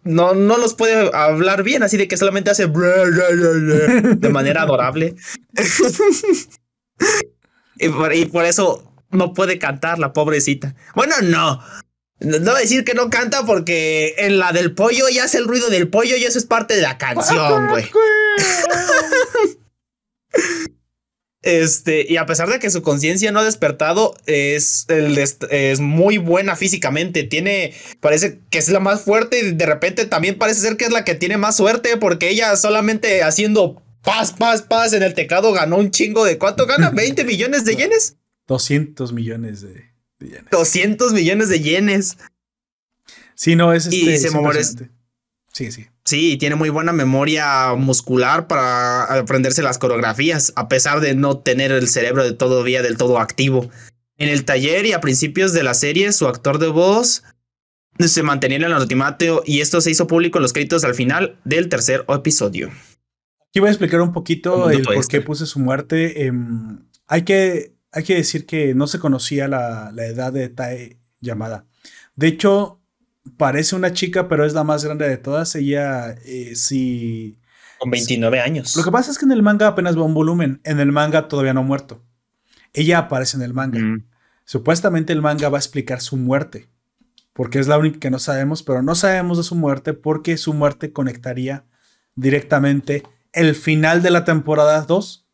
[0.04, 5.16] no, no los puede hablar bien, así de que solamente hace de manera adorable.
[7.80, 10.76] y, por, eso no puede cantar la pobrecita.
[10.94, 11.64] Bueno, no.
[12.20, 15.48] No voy a decir que no canta porque en la del pollo ya hace el
[15.48, 17.86] ruido del pollo y eso es parte de la canción, güey.
[21.46, 26.56] Este, y a pesar de que su conciencia no ha despertado, es, es muy buena
[26.56, 27.24] físicamente.
[27.24, 30.92] Tiene, parece que es la más fuerte y de repente también parece ser que es
[30.92, 35.54] la que tiene más suerte porque ella solamente haciendo paz, paz, paz en el teclado
[35.54, 38.18] ganó un chingo de cuánto gana, 20 millones de yenes.
[38.48, 40.50] 200 millones de, yenes.
[40.50, 42.18] 200 millones de yenes.
[43.36, 44.30] Sí, no, es este, y se
[45.54, 45.86] Sí, sí.
[46.06, 51.72] Sí, tiene muy buena memoria muscular para aprenderse las coreografías, a pesar de no tener
[51.72, 53.72] el cerebro de todavía del todo activo.
[54.18, 57.24] En el taller y a principios de la serie, su actor de voz
[58.00, 61.38] se mantenía en el ultimato y esto se hizo público en los créditos al final
[61.44, 62.70] del tercer episodio.
[63.50, 66.28] Aquí voy a explicar un poquito el por qué puse su muerte.
[66.28, 71.00] Em, hay, que, hay que decir que no se conocía la, la edad de Tae
[71.20, 71.66] llamada.
[72.16, 72.80] De hecho,
[73.38, 75.56] parece una chica, pero es la más grande de todas.
[75.56, 77.40] Ella eh, sí.
[77.80, 78.76] Con 29 años.
[78.76, 80.62] Lo que pasa es que en el manga apenas va un volumen.
[80.64, 82.02] En el manga todavía no ha muerto.
[82.74, 83.80] Ella aparece en el manga.
[83.80, 84.06] Mm.
[84.46, 86.70] Supuestamente el manga va a explicar su muerte.
[87.34, 90.54] Porque es la única que no sabemos, pero no sabemos de su muerte porque su
[90.54, 91.66] muerte conectaría
[92.16, 93.04] directamente
[93.34, 95.28] el final de la temporada 2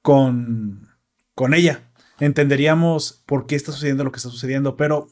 [0.00, 0.88] con,
[1.34, 1.82] con ella.
[2.18, 5.08] Entenderíamos por qué está sucediendo lo que está sucediendo, pero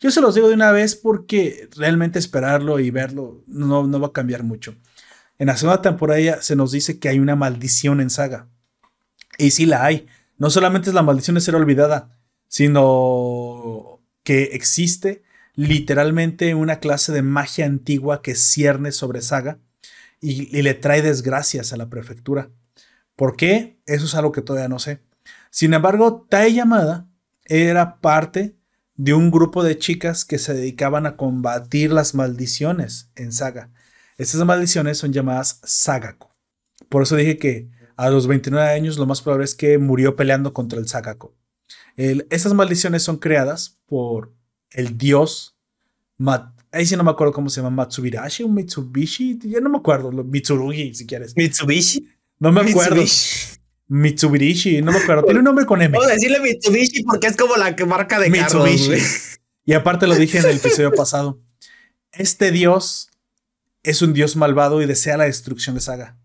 [0.00, 4.08] yo se los digo de una vez porque realmente esperarlo y verlo no, no va
[4.08, 4.74] a cambiar mucho.
[5.38, 8.48] En la segunda temporada se nos dice que hay una maldición en Saga.
[9.38, 10.06] Y sí la hay.
[10.38, 12.18] No solamente es la maldición de ser olvidada,
[12.48, 15.22] sino que existe
[15.54, 19.58] literalmente una clase de magia antigua que cierne sobre Saga
[20.20, 22.50] y, le trae desgracias a la prefectura.
[23.14, 23.78] ¿Por qué?
[23.86, 25.00] Eso es algo que todavía no sé.
[25.50, 27.08] Sin embargo, Tae Yamada
[27.44, 28.56] era parte
[28.96, 33.70] de un grupo de chicas que se dedicaban a combatir las maldiciones en Saga.
[34.18, 36.34] Estas maldiciones son llamadas Sagako.
[36.88, 40.52] Por eso dije que a los 29 años lo más probable es que murió peleando
[40.52, 41.34] contra el Sagako.
[41.96, 44.32] estas maldiciones son creadas por
[44.70, 45.56] el dios
[46.72, 50.10] ahí sí no me acuerdo cómo se llama, Matsubirashi o Mitsubishi, ya no me acuerdo,
[50.12, 51.36] Mitsurugi si quieres.
[51.36, 52.08] Mitsubishi.
[52.38, 52.96] No me acuerdo.
[52.96, 53.55] Mitsubishi,
[53.88, 55.24] no me acuerdo.
[55.24, 55.96] Tiene un nombre con M.
[55.96, 58.92] Puedo decirle Mitsubishi porque es como la marca de Mitsubishi.
[59.64, 61.40] y aparte lo dije en el episodio pasado.
[62.12, 63.10] Este dios
[63.82, 66.18] es un dios malvado y desea la destrucción de Saga.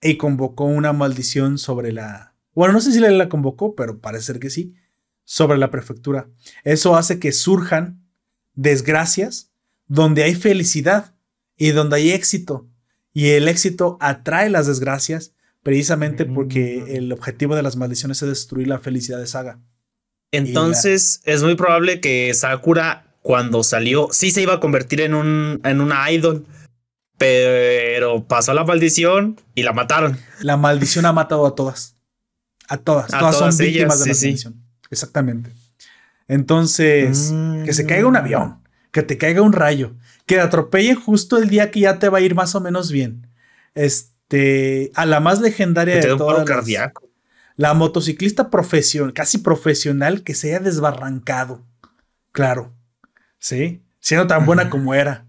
[0.00, 2.34] Y convocó una maldición sobre la.
[2.54, 4.74] Bueno, no sé si le la convocó, pero parece ser que sí.
[5.24, 6.28] Sobre la prefectura.
[6.64, 8.04] Eso hace que surjan
[8.54, 9.50] desgracias
[9.86, 11.14] donde hay felicidad
[11.56, 12.68] y donde hay éxito.
[13.12, 15.31] Y el éxito atrae las desgracias
[15.62, 16.96] precisamente porque mm.
[16.96, 19.58] el objetivo de las maldiciones es destruir la felicidad de Saga.
[20.32, 25.60] Entonces es muy probable que Sakura cuando salió sí se iba a convertir en un
[25.64, 26.46] en una idol,
[27.18, 30.18] pero pasó la maldición y la mataron.
[30.40, 31.96] La maldición ha matado a todas.
[32.68, 33.08] A todas.
[33.08, 34.62] todas, son víctimas de la maldición.
[34.90, 35.50] Exactamente.
[36.28, 37.32] Entonces,
[37.64, 39.94] que se caiga un avión, que te caiga un rayo,
[40.24, 42.90] que te atropelle justo el día que ya te va a ir más o menos
[42.90, 43.26] bien.
[43.74, 46.48] Este este, a la más legendaria de todas.
[47.56, 51.62] la motociclista profesional, casi profesional, que se haya desbarrancado.
[52.32, 52.74] Claro.
[53.38, 53.82] Sí.
[54.00, 55.26] Siendo tan buena como era.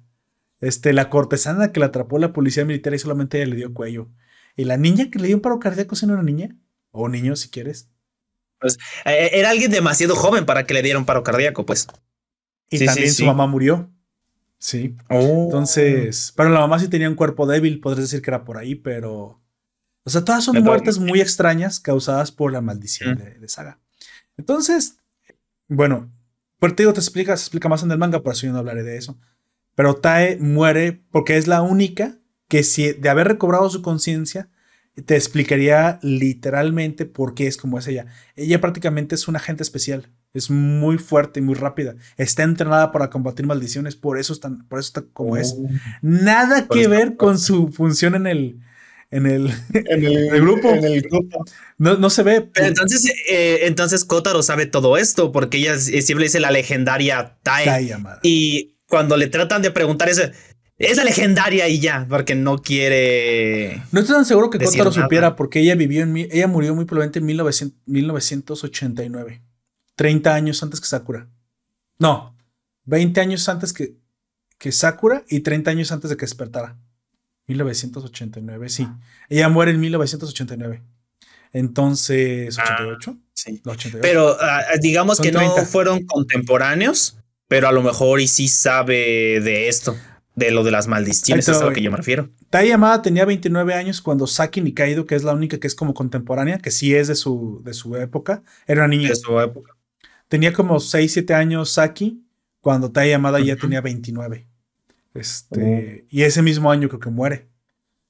[0.61, 4.09] Este, la cortesana que la atrapó la policía militar y solamente ella le dio cuello.
[4.55, 6.55] Y la niña que le dio un paro cardíaco, ¿no una niña?
[6.91, 7.89] O niño, si quieres.
[8.59, 11.87] Pues, eh, era alguien demasiado joven para que le diera un paro cardíaco, pues.
[12.69, 13.91] Y también su mamá murió.
[14.63, 14.95] Sí.
[15.09, 15.43] Oh.
[15.43, 18.75] Entonces, pero la mamá sí tenía un cuerpo débil, podrías decir que era por ahí,
[18.75, 19.41] pero.
[20.05, 23.81] O sea, todas son muertes muy extrañas causadas por la maldición de, Saga.
[24.37, 24.99] Entonces,
[25.67, 26.09] bueno,
[26.59, 28.59] por te digo, te explica, se explica más en el manga, por eso yo no
[28.59, 29.19] hablaré de eso.
[29.75, 34.49] Pero Tae muere porque es la única que si de haber recobrado su conciencia,
[35.05, 38.05] te explicaría literalmente por qué es como es ella.
[38.37, 40.09] Ella prácticamente es una agente especial.
[40.33, 41.95] Es muy fuerte y muy rápida.
[42.17, 44.33] Está entrenada para combatir maldiciones, por eso,
[44.67, 45.53] por eso está como es.
[45.55, 45.67] Oh.
[46.01, 48.59] Nada que ver con su función en el,
[49.11, 50.69] en el, en el, grupo.
[50.69, 51.45] En el grupo.
[51.77, 52.41] No, se ve.
[52.41, 57.93] Pero entonces, eh, entonces Kotaro sabe todo esto, porque ella siempre dice la legendaria Tai.
[58.23, 60.23] y cuando le tratan de preguntar eso,
[60.79, 63.83] es la legendaria y ya, porque no quiere.
[63.91, 66.17] No estoy tan seguro que Kotaro supiera, porque ella vivió en.
[66.17, 69.43] Ella murió muy probablemente en 1989.
[69.95, 71.27] 30 años antes que Sakura.
[71.99, 72.35] No,
[72.85, 73.95] 20 años antes que,
[74.57, 76.77] que Sakura y 30 años antes de que despertara.
[77.47, 78.87] 1989, sí.
[79.29, 80.81] Ella muere en 1989.
[81.51, 83.07] Entonces, ¿88?
[83.07, 83.61] Ah, sí.
[84.01, 84.37] Pero
[84.81, 87.17] digamos que no fueron contemporáneos
[87.53, 89.95] pero a lo mejor y sí sabe de esto,
[90.33, 92.31] de lo de las maldiciones, es a lo que yo me refiero.
[92.49, 95.93] Tai Yamada tenía 29 años cuando Saki Nikaido, que es la única que es como
[95.93, 99.09] contemporánea, que sí es de su, de su época, era una niña.
[99.09, 99.75] De su época.
[100.27, 102.25] Tenía como 6, 7 años Saki
[102.61, 104.47] cuando Tai Yamada ya tenía 29.
[105.13, 107.49] Este, Y ese mismo año creo que muere,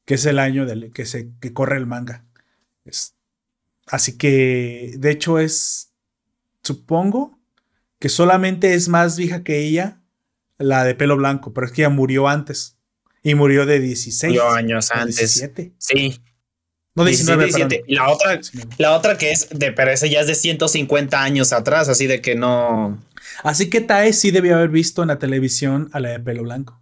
[0.06, 2.26] que es el año del, que, se, que corre el manga.
[3.88, 5.92] así que, de hecho, es,
[6.64, 7.38] supongo,
[8.00, 10.02] que solamente es más vieja que ella,
[10.58, 12.78] la de pelo blanco, pero es que ella murió antes.
[13.22, 14.34] Y murió de 16.
[14.34, 15.16] Murió años antes.
[15.16, 15.74] 17.
[15.78, 16.22] Sí.
[16.96, 17.86] No, 19, 17.
[17.88, 18.40] La otra,
[18.78, 22.22] la otra que es de, pero esa ya es de 150 años atrás, así de
[22.22, 23.02] que no.
[23.44, 26.80] Así que Tae sí debió haber visto en la televisión a la de pelo blanco.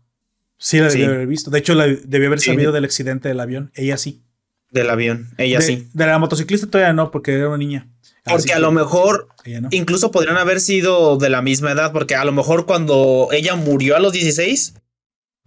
[0.58, 1.50] Sí la debió haber visto.
[1.50, 3.72] De hecho, la, debió haber sabido del accidente del avión.
[3.74, 4.22] Ella sí.
[4.70, 5.90] Del avión, ella sí.
[5.94, 7.88] De la motociclista todavía no, porque era una niña.
[8.24, 9.30] Porque a lo mejor
[9.72, 13.96] incluso podrían haber sido de la misma edad, porque a lo mejor cuando ella murió
[13.96, 14.76] a los 16,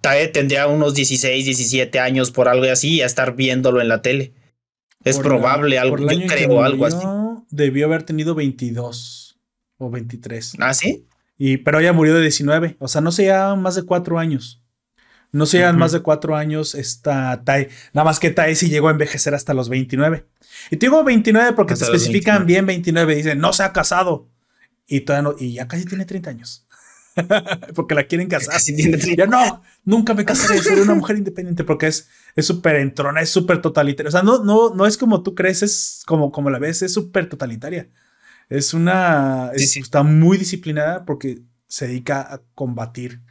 [0.00, 4.02] Tae tendría unos 16, 17 años por algo así y a estar viéndolo en la
[4.02, 4.32] tele.
[5.04, 7.06] Es probable, algo, yo creo, algo así.
[7.50, 9.38] Debió haber tenido 22
[9.78, 10.54] o 23.
[10.60, 11.06] ¿Ah, sí?
[11.36, 14.62] Y, pero ella murió de 19, o sea, no se llevaban más de cuatro años.
[15.32, 17.68] No se llevan más de cuatro años esta Tai.
[17.92, 20.26] Nada más que Tai sí llegó a envejecer hasta los 29.
[20.70, 23.16] Y te digo 29 porque te especifican bien 29.
[23.16, 24.28] Dicen, no se ha casado.
[24.86, 26.63] Y, todavía no, y ya casi tiene 30 años.
[27.74, 28.60] porque la quieren casar.
[29.16, 30.58] Ya no, nunca me casaré.
[30.62, 32.08] Soy una mujer independiente porque es
[32.38, 34.08] súper entrona, es súper totalitaria.
[34.08, 36.92] O sea, no, no, no es como tú crees, es como, como la ves, es
[36.92, 37.88] súper totalitaria.
[38.48, 39.50] Es una.
[39.54, 43.22] Está muy disciplinada porque se dedica a combatir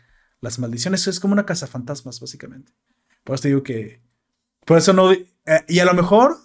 [0.42, 1.08] las maldiciones.
[1.08, 2.74] Es como una casa fantasmas, básicamente.
[3.24, 4.02] Por eso te digo que.
[4.66, 5.12] Por eso no.
[5.12, 5.26] Eh,
[5.68, 6.38] y a lo mejor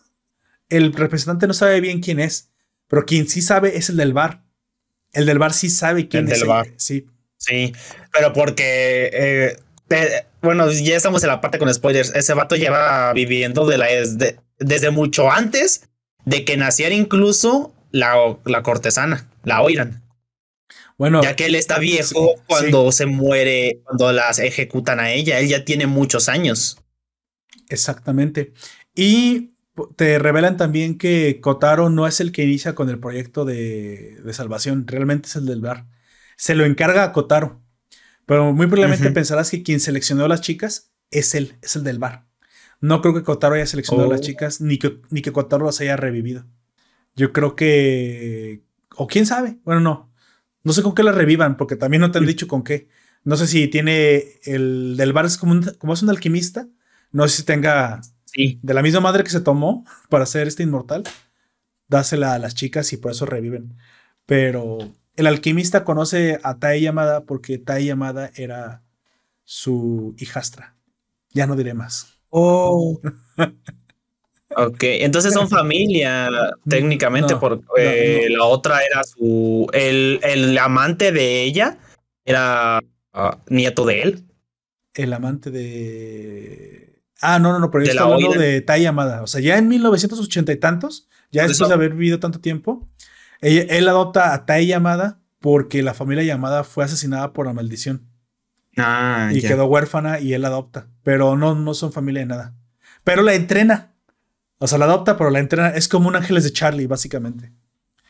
[0.68, 2.50] el representante no sabe bien quién es,
[2.88, 4.44] pero quien sí sabe es el del bar.
[5.12, 6.40] El del bar sí sabe quién es.
[6.40, 6.68] Del bar.
[6.76, 7.06] Sí.
[7.38, 7.72] Sí,
[8.12, 9.56] pero porque,
[9.90, 12.14] eh, bueno, ya estamos en la parte con spoilers.
[12.14, 13.86] Ese vato lleva viviendo de la,
[14.58, 15.88] desde mucho antes
[16.24, 20.02] de que naciera incluso la, la cortesana, la Oiran.
[20.98, 25.46] Bueno, ya que él está viejo cuando se muere, cuando las ejecutan a ella, él
[25.46, 26.78] ya tiene muchos años.
[27.68, 28.52] Exactamente.
[28.96, 29.52] Y
[29.96, 34.88] te revelan también que Kotaro no es el que inicia con el proyecto de, salvación,
[34.88, 35.86] realmente es el del bar.
[36.38, 37.60] Se lo encarga a Kotaro,
[38.24, 41.98] pero muy probablemente pensarás que quien seleccionó a las chicas es él, es el del
[41.98, 42.26] bar.
[42.80, 44.24] No creo que Kotaro haya seleccionado a las oh.
[44.24, 46.46] chicas, ni que, ni que Kotaro las haya revivido.
[47.16, 48.62] Yo creo que...
[48.96, 50.12] O quién sabe, bueno, no.
[50.62, 52.88] No sé con qué las revivan, porque también no te han dicho con qué.
[53.24, 56.68] No sé si tiene el del bar, es como, como es un alquimista.
[57.10, 58.00] No sé si tenga
[58.34, 61.02] de la misma madre que se tomó para hacer este inmortal,
[61.88, 63.76] dásela a las chicas y por eso reviven.
[64.26, 64.78] Pero
[65.18, 68.84] el alquimista conoce a Tai Yamada porque Tai Yamada era
[69.42, 70.76] su hijastra.
[71.30, 72.20] Ya no diré más.
[72.30, 73.00] Oh.
[74.56, 76.30] ok, entonces son familia
[76.68, 79.66] técnicamente porque la otra era su...
[79.72, 81.78] El, amante de ella
[82.24, 82.78] era
[83.12, 84.24] ah, nieto de él.
[84.94, 87.02] El amante de...
[87.20, 89.22] Ah, no, no, no, pero yo estoy hablando de Tai Yamada.
[89.22, 92.88] O sea, ya en 1980 y tantos, ya después de haber vivido tanto tiempo,
[93.40, 98.08] él adopta a Tai Yamada porque la familia Yamada fue asesinada por la maldición.
[98.76, 100.88] Ah, y quedó huérfana y él la adopta.
[101.02, 102.54] Pero no, no son familia de nada.
[103.04, 103.94] Pero la entrena.
[104.58, 105.70] O sea, la adopta, pero la entrena.
[105.70, 107.52] Es como un ángeles de Charlie, básicamente.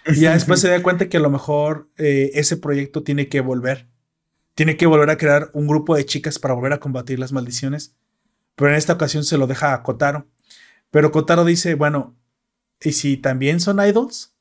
[0.06, 3.40] Y ya después se da cuenta que a lo mejor eh, ese proyecto tiene que
[3.40, 3.88] volver.
[4.54, 7.94] Tiene que volver a crear un grupo de chicas para volver a combatir las maldiciones.
[8.56, 10.26] Pero en esta ocasión se lo deja a Kotaro.
[10.90, 12.16] Pero Kotaro dice, bueno,
[12.80, 14.34] ¿y si también son idols?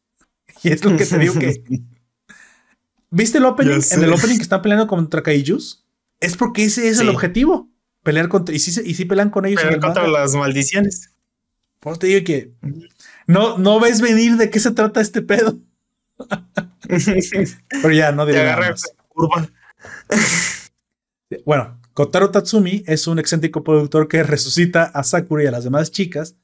[0.68, 1.64] Y es lo que te digo que...
[3.10, 3.80] ¿Viste el opening?
[3.92, 5.86] En el opening que están peleando contra Kaijus.
[6.20, 7.70] Es porque ese es el objetivo.
[8.04, 8.54] Pelear contra...
[8.54, 9.62] Y si y pelean con ellos.
[9.62, 11.12] Pelear contra las maldiciones.
[11.80, 12.52] Pues te digo que...
[13.28, 15.58] No, no ves venir de qué se trata este pedo.
[17.82, 18.54] Pero ya, no diré
[19.08, 19.50] curva.
[21.46, 25.92] Bueno, Kotaro Tatsumi es un excéntrico productor que resucita a Sakura y a las demás
[25.92, 26.36] chicas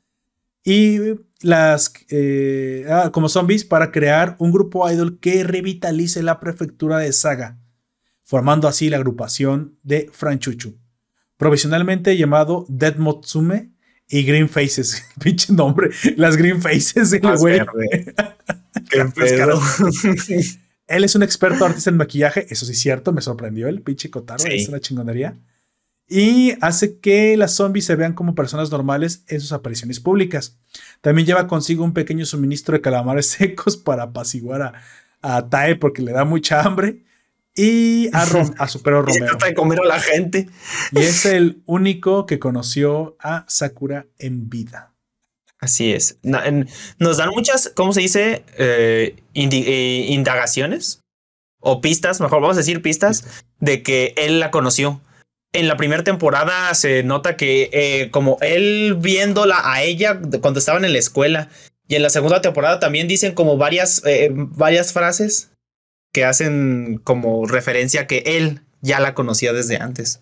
[0.64, 1.00] y
[1.42, 7.12] las eh, ah, como zombies para crear un grupo idol que revitalice la prefectura de
[7.12, 7.60] Saga,
[8.24, 10.78] formando así la agrupación de Franchuchu,
[11.38, 13.72] provisionalmente llamado Dead Motsume
[14.08, 15.04] y Green Faces.
[15.24, 17.60] Pinche nombre, las Green Faces, güey.
[18.90, 19.62] Qué pedo.
[20.88, 24.10] Él es un experto artista en maquillaje, eso sí es cierto, me sorprendió el pinche
[24.10, 25.38] Kotaro, es una chingonería.
[26.16, 30.60] Y hace que las zombies se vean como personas normales en sus apariciones públicas.
[31.02, 34.74] También lleva consigo un pequeño suministro de calamares secos para apaciguar a,
[35.24, 37.04] a Tae porque le da mucha hambre.
[37.56, 38.28] Y a,
[38.60, 39.26] a su perro Romeo.
[39.26, 40.48] trata de comer a la gente.
[40.92, 44.94] Y es el único que conoció a Sakura en vida.
[45.58, 46.20] Así es.
[46.22, 48.44] Nos dan muchas, ¿cómo se dice?
[48.60, 51.02] Eh, eh, indagaciones
[51.60, 55.02] o pistas, mejor vamos a decir pistas, de que él la conoció.
[55.54, 60.84] En la primera temporada se nota que eh, como él viéndola a ella cuando estaban
[60.84, 61.50] en la escuela
[61.88, 64.02] y en la segunda temporada también dicen como varias,
[64.32, 65.52] varias frases
[66.12, 70.22] que hacen como referencia a que él ya la conocía desde antes.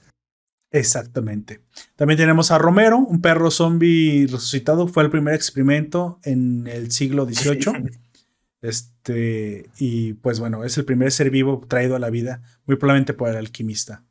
[0.72, 1.60] Exactamente.
[1.98, 4.88] También tenemos a Romero, un perro zombie resucitado.
[4.88, 7.92] Fue el primer experimento en el siglo XVIII.
[8.64, 13.16] Este, y pues bueno, es el primer ser vivo traído a la vida, muy probablemente
[13.16, 14.04] por el alquimista.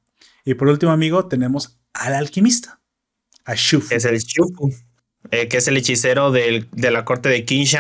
[0.45, 2.81] Y por último, amigo, tenemos al alquimista,
[3.45, 3.95] a Shufu.
[3.95, 4.73] Es el Shufu,
[5.31, 7.79] eh, que es el hechicero de la corte de Qin Shi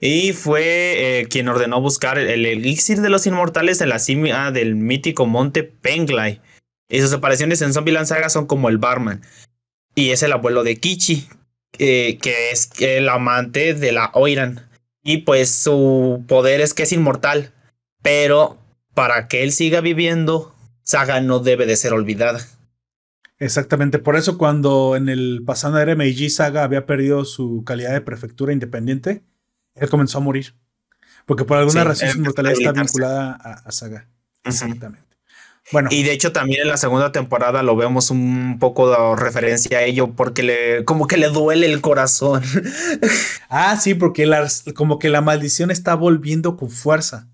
[0.00, 4.74] y fue eh, quien ordenó buscar el elixir de los inmortales en la cima del
[4.74, 6.40] mítico monte Penglai
[6.88, 9.22] y sus apariciones en Zombieland Saga son como el barman.
[9.94, 11.28] Y es el abuelo de Kichi,
[11.78, 14.68] eh, que es el amante de la Oiran.
[15.02, 17.52] Y pues su poder es que es inmortal.
[18.02, 18.58] Pero
[18.94, 20.53] para que él siga viviendo,
[20.84, 22.40] Saga no debe de ser olvidada.
[23.38, 28.00] Exactamente, por eso cuando en el pasado era Meiji Saga había perdido su calidad de
[28.00, 29.24] prefectura independiente,
[29.74, 30.54] él comenzó a morir.
[31.26, 34.08] Porque por alguna razón su inmortalidad está vinculada a, Saga.
[34.44, 35.04] Exactamente.
[35.72, 35.88] Bueno.
[35.90, 39.82] Y de hecho también en la segunda temporada lo vemos un poco de referencia a
[39.82, 42.42] ello porque le como que le duele el corazón.
[43.48, 44.30] ah, sí, porque
[44.74, 47.28] como que la maldición está volviendo con fuerza.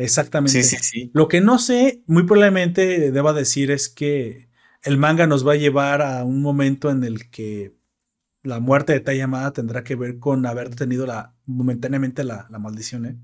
[0.00, 0.62] Exactamente.
[0.62, 1.10] Sí, sí, sí.
[1.14, 4.48] Lo que no sé, muy probablemente deba decir es que
[4.82, 7.74] el manga nos va a llevar a un momento en el que
[8.42, 13.06] la muerte de Tayamada tendrá que ver con haber detenido la, momentáneamente la, la maldición,
[13.06, 13.16] ¿eh?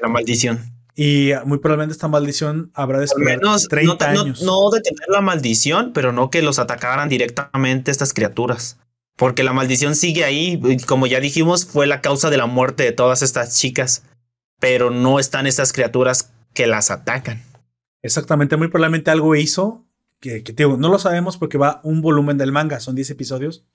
[0.00, 0.60] La maldición.
[0.96, 4.42] Y muy probablemente esta maldición habrá de menos 30 años.
[4.42, 8.78] No, de tener la maldición, pero no que los atacaran directamente estas criaturas.
[9.16, 10.60] Porque la maldición sigue ahí.
[10.86, 14.04] Como ya dijimos, fue la causa de la muerte de todas estas chicas.
[14.64, 17.42] Pero no están estas criaturas que las atacan.
[18.02, 19.84] Exactamente, muy probablemente algo hizo
[20.20, 20.42] que,
[20.78, 23.66] no lo sabemos porque va un volumen del manga, son 10 episodios.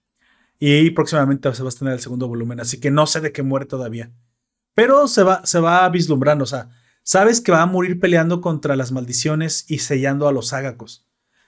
[0.58, 3.44] Y próximamente se va a tener el segundo volumen, así que no sé de qué
[3.44, 4.12] muere todavía.
[4.74, 6.70] Pero se va, se va vislumbrando, o sea,
[7.10, 11.08] Sabes que va a morir peleando contra las maldiciones y sellando a los ágacos.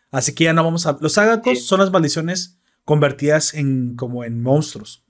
[0.10, 0.98] Así que ya no vamos a.
[1.00, 5.06] Los ágacos son las maldiciones convertidas en como en monstruos.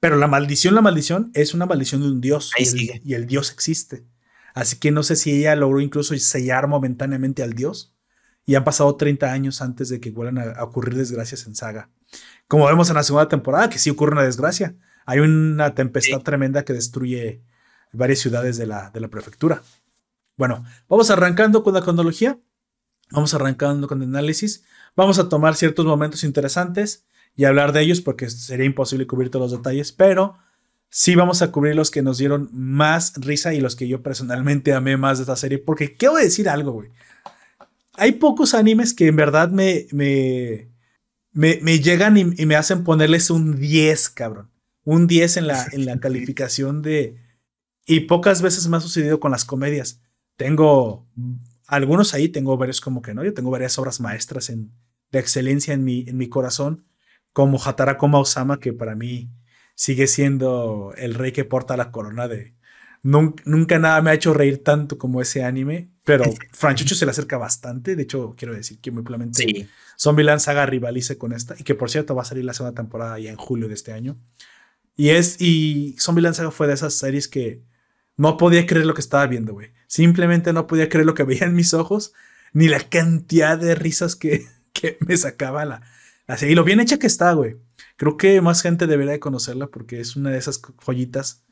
[0.00, 2.52] Pero la maldición, la maldición es una maldición de un dios.
[2.56, 4.06] y, el, y, el, dios existe.
[4.54, 7.94] Así que no sé si ella logró incluso sellar momentáneamente al dios.
[8.44, 11.90] Y han pasado 30 años antes de que vuelvan a, ocurrir desgracias en Saga.
[12.46, 14.74] Como vemos en la segunda temporada, que sí ocurre una desgracia.
[15.04, 17.42] Hay una tempestad tremenda que destruye
[17.92, 19.62] varias ciudades de la, de la prefectura.
[20.36, 22.38] Bueno, vamos arrancando con la cronología,
[23.10, 24.64] vamos arrancando con el análisis,
[24.94, 27.06] vamos a tomar ciertos momentos interesantes
[27.38, 30.36] y hablar de ellos porque sería imposible cubrir todos los detalles, pero
[30.90, 34.72] sí vamos a cubrir los que nos dieron más risa y los que yo personalmente
[34.72, 36.90] amé más de esta serie, porque quiero decir algo, güey.
[37.94, 40.68] Hay pocos animes que en verdad me, me,
[41.32, 44.50] me, llegan y, y, me hacen ponerles un 10, cabrón.
[44.82, 47.20] Un 10 en la, en la calificación de,
[47.86, 50.02] y pocas veces me ha sucedido con las comedias.
[50.36, 51.06] Tengo
[51.68, 53.22] algunos ahí, tengo varios como que no.
[53.22, 54.72] Yo tengo varias obras maestras en,
[55.12, 56.84] de excelencia en mi, en mi corazón,
[57.32, 59.30] como Hatarako Osama, que para mí
[59.74, 62.54] sigue siendo el rey que porta la corona de,
[63.02, 67.38] Nunca, nada me ha hecho reír tanto como ese anime, pero Franchucho se le acerca
[67.38, 67.94] bastante.
[67.94, 69.68] De hecho, quiero decir que muy probablemente sí.
[69.98, 73.18] Zombieland Saga rivalice con esta y que por cierto va a salir la segunda temporada
[73.18, 74.18] ya en julio de este año.
[74.96, 77.62] Y es, y Zombieland Saga fue de esas series que
[78.16, 79.70] no podía creer lo que estaba viendo, güey.
[79.86, 82.12] Simplemente no podía creer lo que veía en mis ojos,
[82.52, 85.82] ni la cantidad de risas que, que me sacaba la,
[86.42, 87.56] Y lo bien hecha que está, güey.
[87.96, 91.44] Creo que más gente debería de conocerla porque es una de esas joyitas,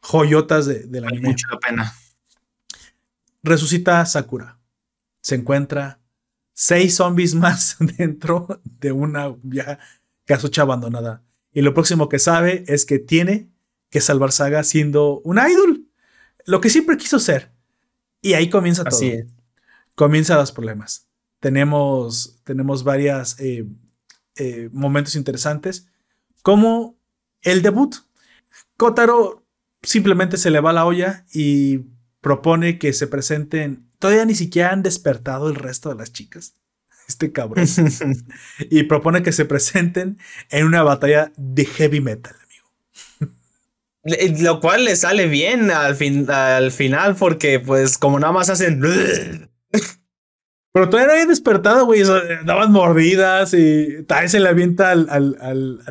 [0.00, 1.30] joyotas de, del anime.
[1.30, 1.94] Mucha la pena.
[3.42, 4.58] Resucita Sakura.
[5.22, 6.00] Se encuentra
[6.52, 9.78] seis zombies más dentro de una vieja
[10.24, 11.22] casucha abandonada.
[11.52, 13.48] Y lo próximo que sabe es que tiene
[13.90, 15.86] que salvar Saga siendo un idol.
[16.44, 17.50] Lo que siempre quiso ser.
[18.20, 18.96] Y ahí comienza todo.
[18.96, 19.24] Así
[19.94, 21.08] Comienzan los problemas.
[21.40, 23.66] Tenemos, tenemos varias eh,
[24.38, 25.88] eh, momentos interesantes,
[26.42, 26.96] como
[27.42, 27.94] el debut.
[28.76, 29.44] Kotaro
[29.82, 31.80] simplemente se le va la olla y
[32.20, 33.88] propone que se presenten.
[33.98, 36.54] Todavía ni siquiera han despertado el resto de las chicas.
[37.08, 37.66] Este cabrón.
[38.70, 40.18] y propone que se presenten
[40.50, 43.34] en una batalla de heavy metal, amigo.
[44.42, 48.82] Lo cual le sale bien al, fin, al final, porque pues como nada más hacen.
[50.72, 52.02] Pero todavía no había despertado, güey.
[52.44, 55.82] daban mordidas y tal se le avienta al, al, al,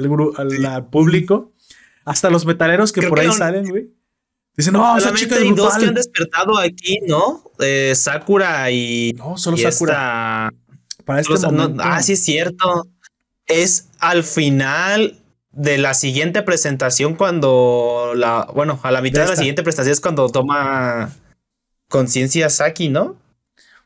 [0.66, 1.54] al, público.
[2.06, 3.90] Hasta los metaleros que por ahí salen, güey.
[4.56, 7.44] Dicen, no, esa chica hay dos que han despertado aquí, ¿no?
[7.60, 9.14] Eh, Sakura y.
[9.18, 10.52] No, solo Sakura.
[11.06, 11.84] Para este momento.
[11.84, 12.88] ah, sí, es cierto.
[13.46, 15.20] Es al final
[15.52, 18.48] de la siguiente presentación cuando la.
[18.54, 21.14] Bueno, a la mitad de, la siguiente presentación es cuando toma
[21.88, 23.16] conciencia Saki, ¿no?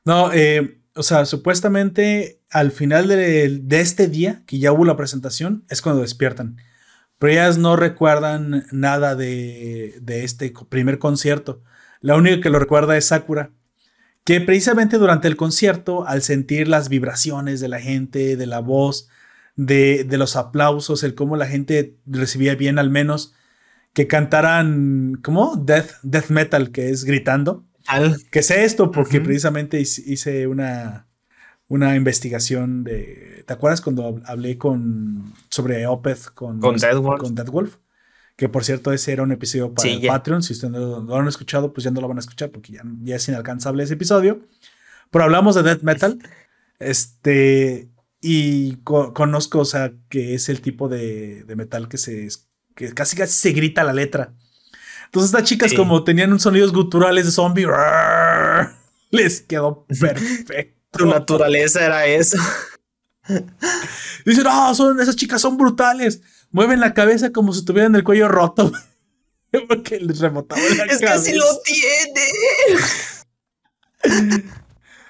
[0.05, 5.63] No, eh o sea, supuestamente al final de, este día, que ya hubo la presentación,
[5.69, 6.57] es cuando despiertan.
[7.17, 11.63] Pero ellas no recuerdan nada de, de este primer concierto.
[12.01, 13.51] La única que lo recuerda es Sakura,
[14.23, 19.07] que precisamente durante el concierto, al sentir las vibraciones de la gente, de la voz,
[19.55, 23.33] de, de, los aplausos, el cómo la gente recibía bien al menos
[23.93, 25.55] que cantaran, ¿cómo?
[25.57, 27.65] Death, death metal, que es gritando.
[28.31, 28.91] ¿Qué sé esto?
[28.91, 31.07] Porque precisamente hice una,
[31.67, 33.43] una investigación de.
[33.45, 37.19] ¿Te acuerdas cuando hablé con sobre Opeth con, con Deadwolf?
[37.19, 37.77] Con Deadwolf?
[38.35, 40.43] Que por cierto, ese era un episodio para el Patreon.
[40.43, 42.81] Si ustedes no, lo han escuchado, pues ya no lo van a escuchar porque ya,
[43.01, 44.41] ya es inalcanzable ese episodio.
[45.11, 46.19] Pero hablamos de death metal.
[46.79, 47.89] Este.
[48.19, 52.27] Y conozco, o sea, que es el tipo de, de metal que se.
[52.75, 54.33] que casi casi se grita la letra.
[55.11, 57.67] Entonces estas chicas como tenían sonidos guturales de zombie,
[59.11, 60.79] les quedó perfecto.
[60.91, 62.37] Tu naturaleza era eso.
[64.25, 66.21] Dicen, no, son, esas chicas son brutales.
[66.51, 68.71] Mueven la cabeza como si tuvieran el cuello roto.
[69.67, 72.21] Porque les rebotaba la es que si lo tiene.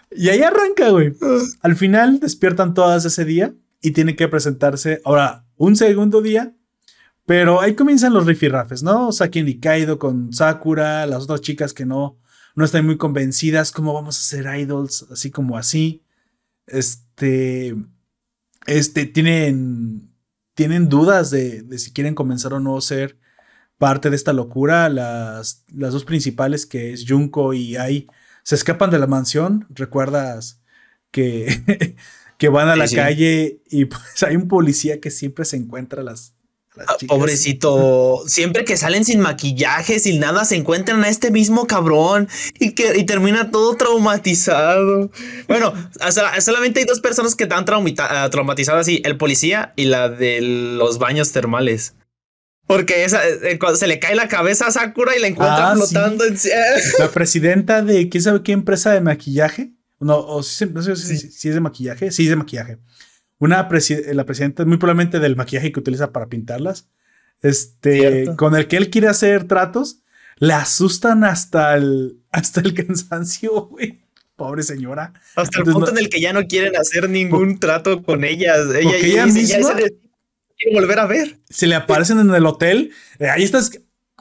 [0.10, 1.14] y ahí arranca, güey.
[1.62, 3.54] Al final despiertan todas ese día
[3.84, 5.00] y tienen que presentarse.
[5.06, 6.56] Ahora, un segundo día
[7.26, 9.12] pero ahí comienzan los rifirrafes, ¿no?
[9.12, 12.20] Saki Nikaido con Sakura, las otras chicas que no,
[12.56, 15.08] no están muy convencidas, ¿cómo vamos a ser idols?
[15.12, 16.04] Así como así.
[16.68, 17.76] Este,
[18.66, 20.14] este, tienen,
[20.56, 23.18] tienen dudas de, de si quieren comenzar o no a ser
[23.78, 24.90] parte de esta locura.
[24.90, 28.08] Las, las dos principales, que es Junko y Ai,
[28.44, 29.68] se escapan de la mansión.
[29.70, 30.62] ¿Recuerdas
[31.12, 31.96] que,
[32.38, 36.36] que van a la calle y pues hay un policía que siempre se encuentra las,
[36.80, 42.30] Ah, pobrecito, siempre que salen sin maquillaje, sin nada, se encuentran a este mismo cabrón
[42.60, 45.12] y que y termina todo traumatizado.
[45.50, 45.74] Bueno,
[46.40, 47.66] solamente hay dos personas que están
[48.00, 51.96] ah, traumatizadas así, el policía y la de los baños termales.
[52.68, 56.24] Porque esa, eh, se le cae la cabeza a Sakura y la encuentra ah, flotando
[56.24, 56.38] en...
[57.00, 59.74] La presidenta de quién sabe qué empresa de maquillaje.
[60.00, 62.12] No, o si, no sé si es de maquillaje.
[62.12, 62.80] Sí, es de maquillaje
[63.42, 63.68] una
[64.14, 66.88] la presidenta, muy probablemente del maquillaje que utiliza para pintarlas,
[67.42, 70.04] este, con el que él quiere hacer tratos,
[70.38, 74.00] le asustan hasta el, hasta el cansancio, güey.
[74.36, 75.14] Pobre señora.
[75.36, 78.60] Hasta el punto en el que ya no quieren hacer ningún trato con ellas.
[78.74, 81.40] Ella, ella, misma, quiere volver a ver.
[81.50, 82.92] Se le aparecen en el hotel.
[83.20, 83.72] Eh, ahí estás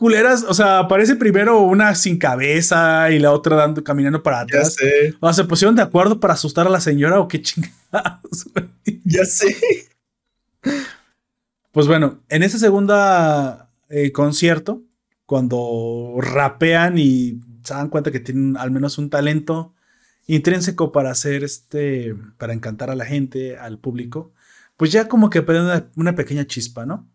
[0.00, 4.76] culeras, o sea, aparece primero una sin cabeza y la otra dando, caminando para atrás.
[4.80, 5.14] Ya sé.
[5.20, 8.48] O sea, se pusieron de acuerdo para asustar a la señora o qué chingados.
[9.04, 9.54] Ya sé.
[11.70, 12.96] Pues bueno, en ese segundo
[13.90, 14.82] eh, concierto,
[15.26, 19.74] cuando rapean y se dan cuenta que tienen al menos un talento
[20.26, 24.32] intrínseco para hacer este, para encantar a la gente, al público,
[24.78, 27.06] pues ya como que una, una pequeña chispa, ¿no?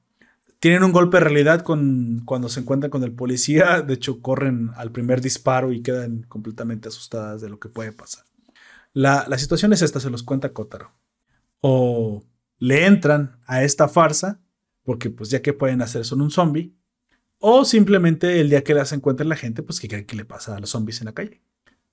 [0.60, 3.82] Tienen un golpe de realidad con, cuando se encuentran con el policía.
[3.82, 8.26] De hecho, corren al primer disparo y quedan completamente asustadas de lo que puede pasar.
[8.94, 10.91] La, la situación es esta, se los cuenta Kotaro.
[11.61, 12.23] O
[12.60, 14.40] le entran a esta farsa,
[14.84, 16.73] porque pues ya que pueden hacer son un zombie,
[17.40, 20.56] o simplemente el día que las encuentren la gente, pues que creen que le pasa
[20.56, 21.41] a los zombies en la calle.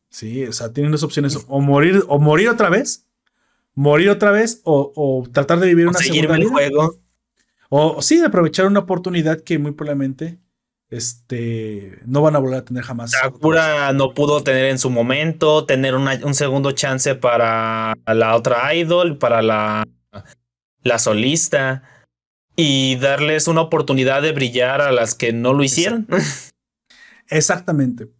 [0.09, 3.07] Sí, o sea, tienen dos opciones, o morir, o morir otra vez,
[3.75, 6.51] morir otra vez, o, tratar de vivir una segunda vida.
[6.51, 7.02] juego.
[7.75, 10.39] O, sí, de aprovechar una oportunidad que muy probablemente
[10.91, 13.13] este, no van a volver a tener jamás.
[13.13, 19.17] Sakura no pudo tener en su momento, tener un segundo chance para la otra idol,
[19.17, 19.89] para la,
[20.83, 21.83] la solista
[22.57, 26.07] y darles una oportunidad de brillar a las que no lo hicieron.
[27.29, 28.11] Exactamente.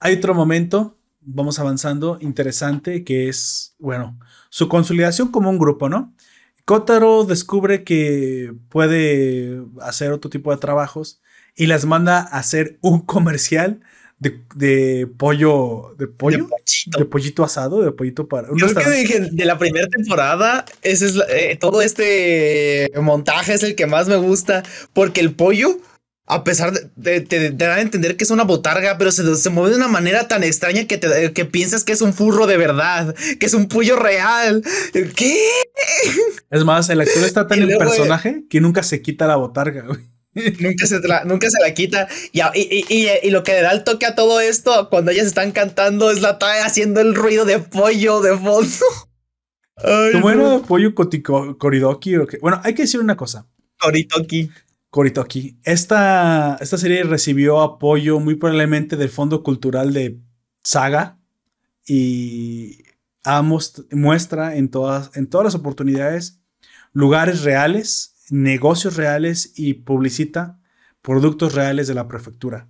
[0.00, 4.20] Hay otro momento, vamos avanzando, interesante, que es, bueno,
[4.50, 6.14] su consolidación como un grupo, ¿no?
[6.68, 11.18] Kotaro descubre que puede hacer otro tipo de trabajos
[11.56, 13.80] y las manda a hacer un comercial
[14.18, 16.46] de, pollo, de pollo,
[16.98, 18.48] de, pollito asado, de pollito para.
[18.54, 23.74] Yo creo que de, la primera temporada, ese es eh, todo este montaje es el
[23.74, 24.62] que más me gusta,
[24.92, 25.78] porque el pollo
[26.28, 29.70] a pesar de, de, dar a entender que es una botarga, pero se, se, mueve
[29.70, 33.14] de una manera tan extraña que, te, que piensas que es un furro de verdad,
[33.40, 34.62] que es un pollo real.
[34.92, 35.42] ¿Qué?
[36.50, 39.84] Es más, el actor está tan en personaje que nunca se quita la botarga,
[40.60, 42.06] Nunca se, la, nunca se la quita.
[42.32, 45.50] Y, y, y, lo que le da el toque a todo esto, cuando ellas están
[45.50, 48.86] cantando, es la TAE haciendo el ruido de pollo de fondo.
[50.12, 52.16] ¿Cómo era pollo coridoki?
[52.40, 53.46] Bueno, hay que decir una cosa.
[53.80, 54.50] Koritoki.
[54.90, 55.58] Koritoki.
[55.64, 60.20] Esta, esta serie recibió apoyo muy probablemente del Fondo Cultural de
[60.62, 61.18] Saga
[61.86, 62.84] y
[63.90, 66.40] muestra en todas, en todas las oportunidades
[66.92, 70.58] lugares reales, negocios reales y publicita
[71.02, 72.68] productos reales de la prefectura.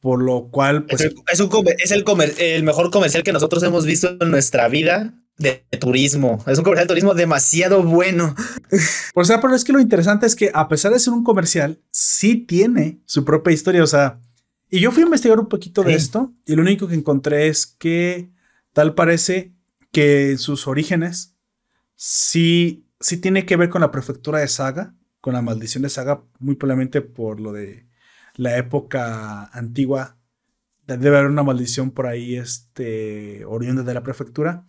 [0.00, 0.84] Por lo cual...
[0.84, 2.04] Pues, es, el,
[2.38, 6.42] el mejor comercial que nosotros hemos visto en nuestra vida de turismo.
[6.46, 8.34] Es un comercial de turismo demasiado bueno.
[9.14, 11.80] Por sea, pero es que lo interesante es que a pesar de ser un comercial,
[11.90, 13.82] sí tiene su propia historia.
[13.82, 14.20] O sea,
[14.70, 17.66] y yo fui a investigar un poquito de esto y lo único que encontré es
[17.66, 18.30] que
[18.72, 19.54] tal parece
[19.92, 21.36] que sus orígenes
[21.94, 26.22] sí, sí tiene que ver con la prefectura de Saga, con la maldición de Saga,
[26.38, 27.86] muy probablemente por lo de
[28.36, 30.16] la época antigua.
[30.86, 34.66] Debe haber una maldición por ahí, este, oriunda de la prefectura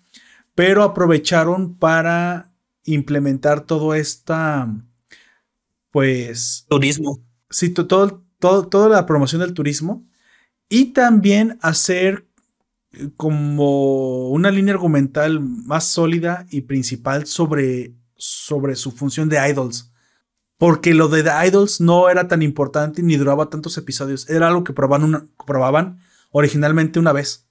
[0.56, 2.52] pero aprovecharon para
[2.86, 4.74] implementar todo esta,
[5.92, 6.66] pues...
[6.70, 7.20] Turismo.
[7.50, 10.08] Sí, todo, todo, toda la promoción del turismo
[10.70, 12.26] y también hacer
[12.92, 19.92] eh, como una línea argumental más sólida y principal sobre, sobre su función de idols.
[20.58, 24.30] Porque lo de The Idols no era tan importante ni duraba tantos episodios.
[24.30, 26.00] Era algo que probaban, probaban
[26.32, 27.46] originalmente una vez.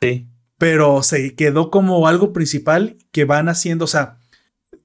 [0.00, 0.29] Sí
[0.60, 4.18] pero se quedó como algo principal que van haciendo, o sea,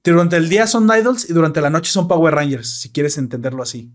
[0.02, 3.62] durante el día son idols y durante la noche son Power Rangers, si quieres entenderlo
[3.62, 3.92] así.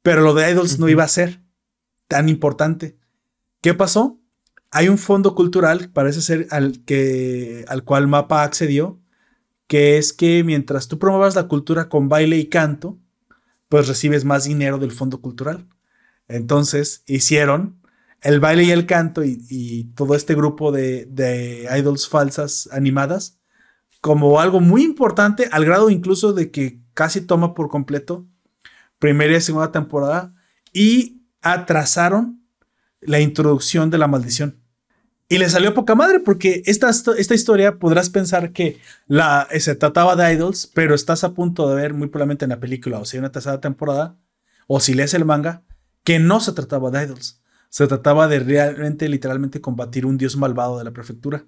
[0.00, 1.42] Pero lo de idols no iba a ser
[2.08, 2.96] tan importante.
[3.60, 4.18] ¿Qué pasó?
[4.70, 8.98] Hay un fondo cultural, parece ser al, que, al cual Mapa accedió,
[9.66, 12.98] que es que mientras tú promuevas la cultura con baile y canto,
[13.68, 15.68] pues recibes más dinero del fondo cultural.
[16.28, 17.78] Entonces hicieron
[18.22, 23.38] el baile y el canto y, todo este grupo de, idols falsas animadas
[24.00, 28.26] como algo muy importante, al grado incluso de que casi toma por completo
[28.98, 30.34] primera y segunda temporada
[30.72, 32.42] y atrasaron
[33.00, 34.58] la introducción de la maldición.
[35.28, 40.16] Y le salió poca madre porque esta, esta historia podrás pensar que la, se trataba
[40.16, 43.16] de idols, pero estás a punto de ver muy probablemente en la película o si
[43.16, 44.18] hay una tercera temporada
[44.66, 45.62] o si lees el manga
[46.04, 47.40] que no se trataba de idols
[47.70, 51.46] se trataba de realmente, literalmente combatir un dios malvado de la prefectura.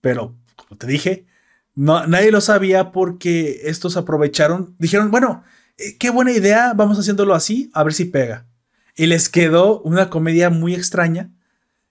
[0.00, 1.26] Pero, como te dije,
[1.74, 5.42] no, nadie lo sabía porque estos aprovecharon, dijeron, bueno,
[5.78, 8.46] eh, qué buena idea, vamos haciéndolo así, a ver si pega.
[8.94, 11.32] Y les quedó una comedia muy extraña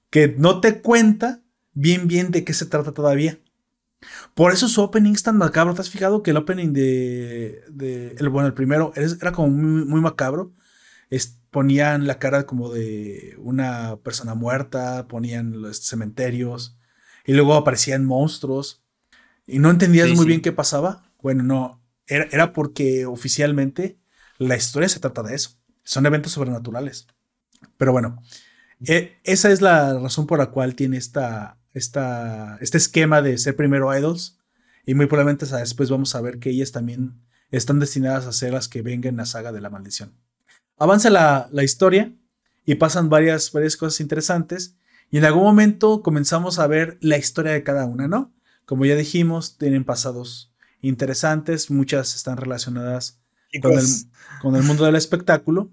[0.09, 1.41] que no te cuenta
[1.73, 3.37] bien bien de qué se trata todavía.
[4.33, 5.73] Por eso su opening es tan macabro.
[5.73, 7.63] ¿Te has fijado que el opening de,
[8.17, 10.53] el, bueno, el primero era como muy, macabro?
[11.55, 16.77] Ponían la cara como de una persona muerta, ponían los cementerios
[17.25, 18.83] y luego aparecían monstruos
[19.47, 21.09] y no entendías muy bien qué pasaba.
[21.21, 23.97] Bueno, no, era, era, porque oficialmente
[24.37, 25.51] la historia se trata de eso.
[25.83, 27.07] Son eventos sobrenaturales.
[27.77, 28.21] Pero bueno,
[28.85, 33.55] e, esa es la razón por la cual tiene esta, esta, este esquema de ser
[33.55, 34.39] primero idols.
[34.85, 38.67] Y muy probablemente después vamos a ver que ellas también están destinadas a ser las
[38.67, 40.13] que vengan en la saga de la maldición.
[40.77, 42.13] Avanza la, la historia
[42.65, 44.75] y pasan varias, varias cosas interesantes.
[45.11, 48.33] Y en algún momento comenzamos a ver la historia de cada una, ¿no?
[48.65, 53.19] Como ya dijimos, tienen pasados interesantes, muchas están relacionadas
[53.61, 53.85] con el,
[54.41, 55.71] con el, mundo del espectáculo,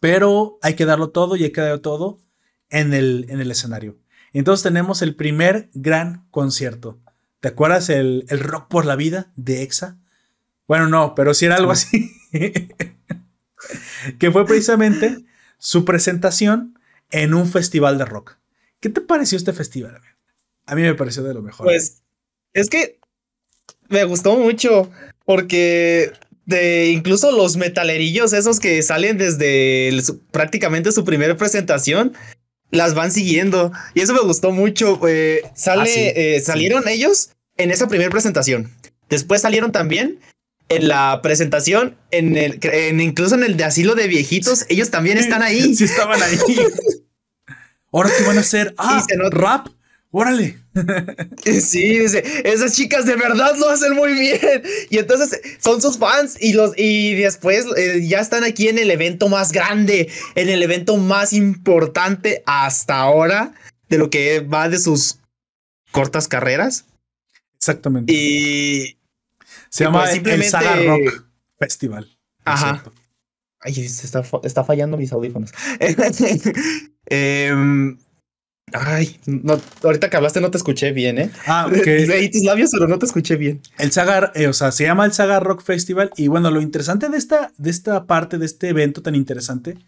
[0.00, 2.20] pero hay que darlo todo y hay que darlo todo
[2.70, 3.98] en el, en el escenario.
[4.32, 6.98] Entonces tenemos el primer gran concierto.
[7.40, 9.98] ¿Te acuerdas el, el rock por la vida de EXA?
[10.66, 12.10] Bueno, no, pero sí era algo así.
[14.18, 15.18] que fue precisamente
[15.58, 16.78] su presentación
[17.10, 18.36] en un festival de rock.
[18.80, 20.00] ¿Qué te pareció este festival?
[20.66, 21.66] A mí me pareció de lo mejor.
[21.66, 22.02] Pues
[22.52, 22.98] es que
[23.88, 24.90] me gustó mucho
[25.24, 26.12] porque
[26.44, 29.90] de incluso los metalerillos esos que salen desde
[30.30, 32.14] prácticamente su primera presentación
[32.70, 35.00] las van siguiendo y eso me gustó mucho.
[35.08, 38.70] Eh, sale, ah, eh, salieron ellos en esa primera presentación.
[39.08, 40.20] Después salieron también
[40.68, 42.60] en la presentación, en el,
[43.00, 45.74] incluso en el de asilo de viejitos, ellos también están ahí.
[45.74, 46.38] Sí, estaban ahí.
[47.92, 49.68] Ahora qué van a hacer, ah, rap,
[50.10, 50.58] órale.
[51.44, 54.62] Sí, dice, esas chicas de verdad lo hacen muy bien.
[54.90, 58.90] Y entonces son sus fans y los y después eh, ya están aquí en el
[58.90, 63.54] evento más grande, en el evento más importante hasta ahora
[63.88, 65.18] de lo que va de sus
[65.90, 66.84] cortas carreras.
[67.56, 68.12] Exactamente.
[68.12, 68.97] Y
[69.70, 70.46] se llama pues simplemente...
[70.46, 71.26] el Saga Rock
[71.58, 72.18] Festival.
[72.44, 72.82] Ajá.
[73.60, 75.52] Ay, se está, está, fallando mis audífonos.
[77.10, 77.96] Em,
[78.74, 81.30] ay, no, ahorita que hablaste no te escuché bien, ¿eh?
[81.46, 81.86] Ah, ok.
[81.86, 83.62] Leí tus labios, pero no te escuché bien.
[83.78, 86.10] El Saga, eh, o sea, se llama el Saga Rock Festival.
[86.18, 89.78] Y bueno, lo interesante de esta, de esta parte, de este evento tan interesante,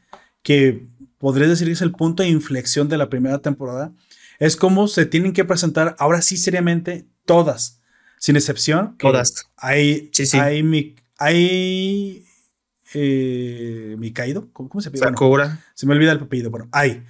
[0.42, 0.86] que
[1.18, 3.92] podría decir que es el punto de inflexión de la primera temporada,
[4.38, 7.79] es cómo se tienen que presentar ahora sí seriamente todas
[8.20, 8.96] sin excepción.
[8.98, 9.48] Todas.
[9.56, 10.38] Hay, sí, sí.
[10.38, 12.24] hay, mi, hay
[12.94, 15.10] eh, Mikaido, ¿cómo, cómo se llama?
[15.10, 15.64] Sakura.
[15.74, 16.50] se me olvida el apellido.
[16.50, 17.02] Bueno, hay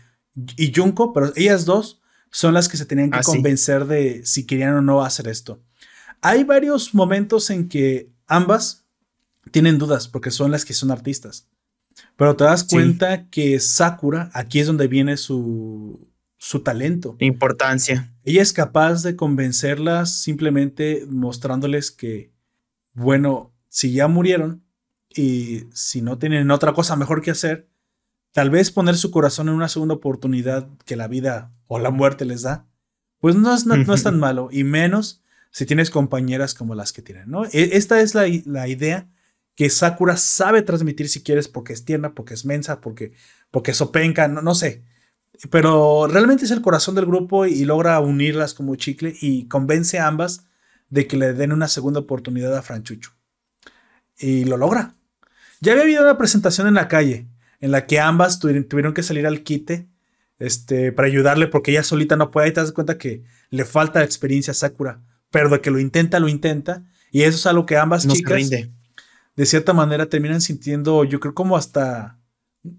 [0.56, 2.00] y Junko, pero ellas dos
[2.30, 5.60] son las que se tenían que ah, convencer de si querían o no hacer esto.
[6.22, 8.84] Hay varios momentos en que ambas
[9.50, 11.48] tienen dudas porque son las que son artistas.
[12.16, 16.08] Pero te das cuenta que Sakura, aquí es donde viene su,
[16.40, 17.16] su talento.
[17.20, 18.14] Importancia.
[18.24, 22.32] Ella es capaz de convencerlas simplemente mostrándoles que,
[22.94, 24.64] bueno, si ya murieron
[25.14, 27.68] y si no tienen otra cosa mejor que hacer,
[28.32, 32.24] tal vez poner su corazón en una segunda oportunidad que la vida o la muerte
[32.24, 32.66] les da,
[33.18, 37.02] pues no es, no, es tan malo, y menos si tienes compañeras como las que
[37.02, 37.44] tienen, ¿no?
[37.44, 39.10] E, esta es la, la idea
[39.56, 43.12] que Sakura sabe transmitir si quieres porque es tierna, porque es mensa, porque,
[43.50, 44.84] porque sopenca, no, no sé
[45.48, 50.06] pero realmente es el corazón del grupo y logra unirlas como chicle y convence a
[50.06, 50.44] ambas
[50.90, 53.12] de que le den una segunda oportunidad a Franchucho.
[54.18, 54.96] Y lo logra.
[55.60, 57.26] Ya había habido una presentación en la calle
[57.60, 59.88] en la que ambas tuvieron que salir al quite
[60.38, 64.02] este, para ayudarle porque ella solita no puede y te das cuenta que le falta
[64.02, 66.82] experiencia a Sakura, pero de que lo intenta, lo intenta.
[67.12, 71.56] Y eso es algo que ambas chicas, de cierta manera, terminan sintiendo, yo creo, como
[71.56, 72.19] hasta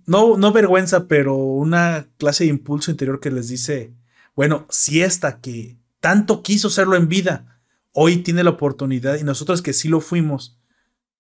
[0.06, 3.94] no, no vergüenza, pero una clase de impulso interior que les dice,
[4.36, 7.62] bueno, si esta que tanto quiso serlo en vida,
[7.94, 10.60] hoy tiene la oportunidad y nosotros que sí lo fuimos,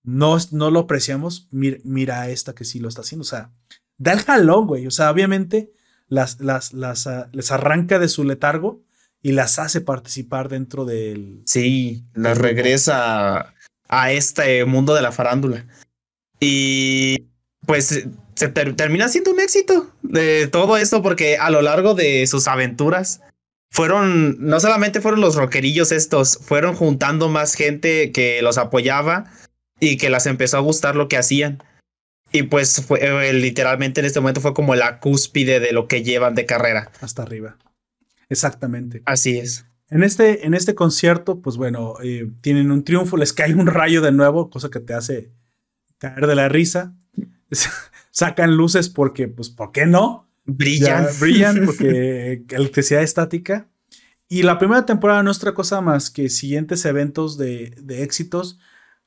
[0.03, 3.21] no, no lo apreciamos, mira, a esta que sí lo está haciendo.
[3.21, 3.51] O sea,
[3.97, 4.87] da el jalón, güey.
[4.87, 5.73] O sea, obviamente
[6.07, 8.83] las, las, las, ah, les arranca de su letargo
[9.21, 11.43] y las hace participar dentro del...
[11.45, 13.53] Sí, las regresa
[13.87, 15.67] a este mundo de la farándula.
[16.39, 17.27] Y
[17.67, 18.07] pues
[18.41, 23.21] se termina siendo un éxito de todo esto porque a lo largo de sus aventuras
[23.69, 29.31] fueron, no solamente fueron los rockerillos estos, fueron juntando más gente que los apoyaba
[29.79, 31.61] y que las empezó a gustar lo que hacían.
[32.31, 36.01] Y pues fue, eh, literalmente en este momento fue como la cúspide de lo que
[36.01, 36.91] llevan de carrera.
[36.99, 37.57] Hasta arriba.
[38.27, 39.03] Exactamente.
[39.05, 39.65] Así es.
[39.91, 44.01] En este, en este concierto, pues bueno, eh, tienen un triunfo, les cae un rayo
[44.01, 45.29] de nuevo, cosa que te hace
[45.99, 46.95] caer de la risa.
[48.11, 50.29] sacan luces porque, pues, ¿por qué no?
[50.45, 51.07] Brillan.
[51.19, 53.67] brillan porque electricidad estática.
[54.27, 58.59] Y la primera temporada no es otra cosa más que siguientes eventos de, éxitos,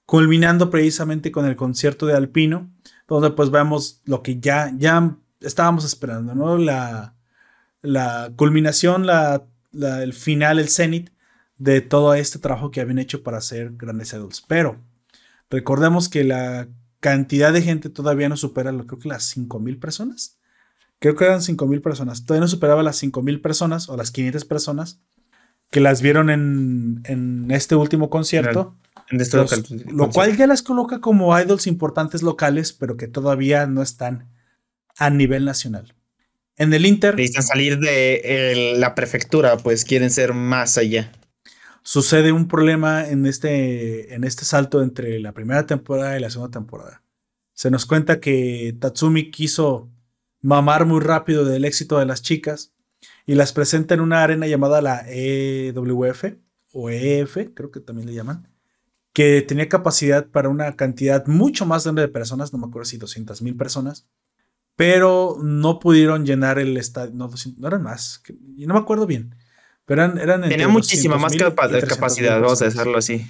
[0.04, 2.70] culminando precisamente con el concierto de Alpino,
[3.08, 6.58] donde pues vemos lo que ya, ya estábamos esperando, ¿no?
[6.58, 7.16] La,
[7.80, 11.10] la culminación, la, el final, el cenit
[11.56, 14.44] de todo este trabajo que habían hecho para hacer Grandes Adults.
[14.46, 14.78] Pero
[15.48, 16.68] recordemos que la
[17.04, 20.38] cantidad de gente todavía no supera, lo creo que las mil personas.
[21.00, 22.24] Creo que eran mil personas.
[22.24, 25.02] Todavía no superaba las mil personas o las 500 personas
[25.70, 28.78] que las vieron en, en este último concierto.
[29.90, 34.30] lo cual ya las coloca como idols importantes locales, pero que todavía no están
[34.96, 35.94] a nivel nacional.
[36.56, 37.16] En el Inter.
[37.16, 41.12] Necesitan salir de la prefectura, pues quieren ser más allá.
[41.86, 46.58] Sucede un problema en este, en este salto entre la primera temporada y la segunda
[46.58, 47.02] temporada.
[47.52, 49.90] Se nos cuenta que Tatsumi quiso
[50.40, 52.72] mamar muy rápido del éxito de las chicas
[53.26, 56.24] y las presenta en una arena llamada la EWF
[56.72, 58.48] o EF, creo que también le llaman,
[59.12, 62.96] que tenía capacidad para una cantidad mucho más grande de personas, no me acuerdo si
[62.96, 64.08] 200 mil personas,
[64.74, 67.30] pero no pudieron llenar el estadio, no,
[67.66, 68.22] eran más,
[68.56, 69.34] y no me acuerdo bien,
[69.84, 70.18] pero eran...
[70.18, 73.26] eran Tenía muchísima más capacidad, vamos a decirlo así.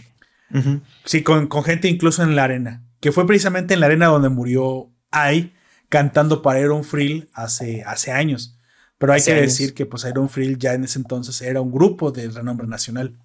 [1.05, 4.29] Sí, con, con, gente incluso en la arena, que fue precisamente en la arena donde
[4.29, 5.53] murió Ai
[5.89, 8.57] cantando para Iron Frill hace, hace años.
[8.99, 12.13] Pero hay que decir que pues Iron Frill ya en ese entonces era un grupo
[12.13, 13.19] de renombre nacional.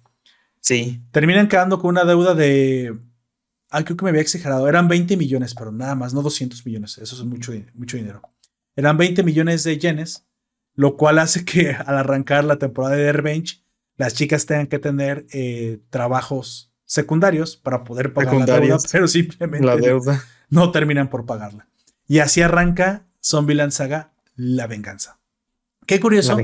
[0.60, 1.00] Sí.
[1.12, 2.98] Terminan quedando con una deuda de
[3.70, 4.68] Ah, creo que me había exagerado.
[4.68, 6.98] Eran 20 millones, pero nada más, no 200 millones.
[6.98, 8.20] Eso es mucho, mucho dinero.
[8.74, 10.26] Eran 20 millones de yenes,
[10.80, 13.62] lo cual hace que al arrancar la temporada de Revenge,
[13.98, 19.66] las chicas tengan que tener eh, trabajos secundarios para poder pagar la deuda, pero simplemente
[19.66, 20.24] la deuda.
[20.48, 21.68] No, terminan por pagarla.
[22.08, 25.20] Y así arranca Zombieland Saga La Venganza.
[25.84, 26.34] Qué curioso.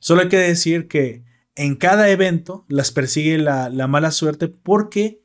[0.00, 1.22] Solo hay que decir que
[1.54, 5.22] en cada evento las persigue la, la mala suerte porque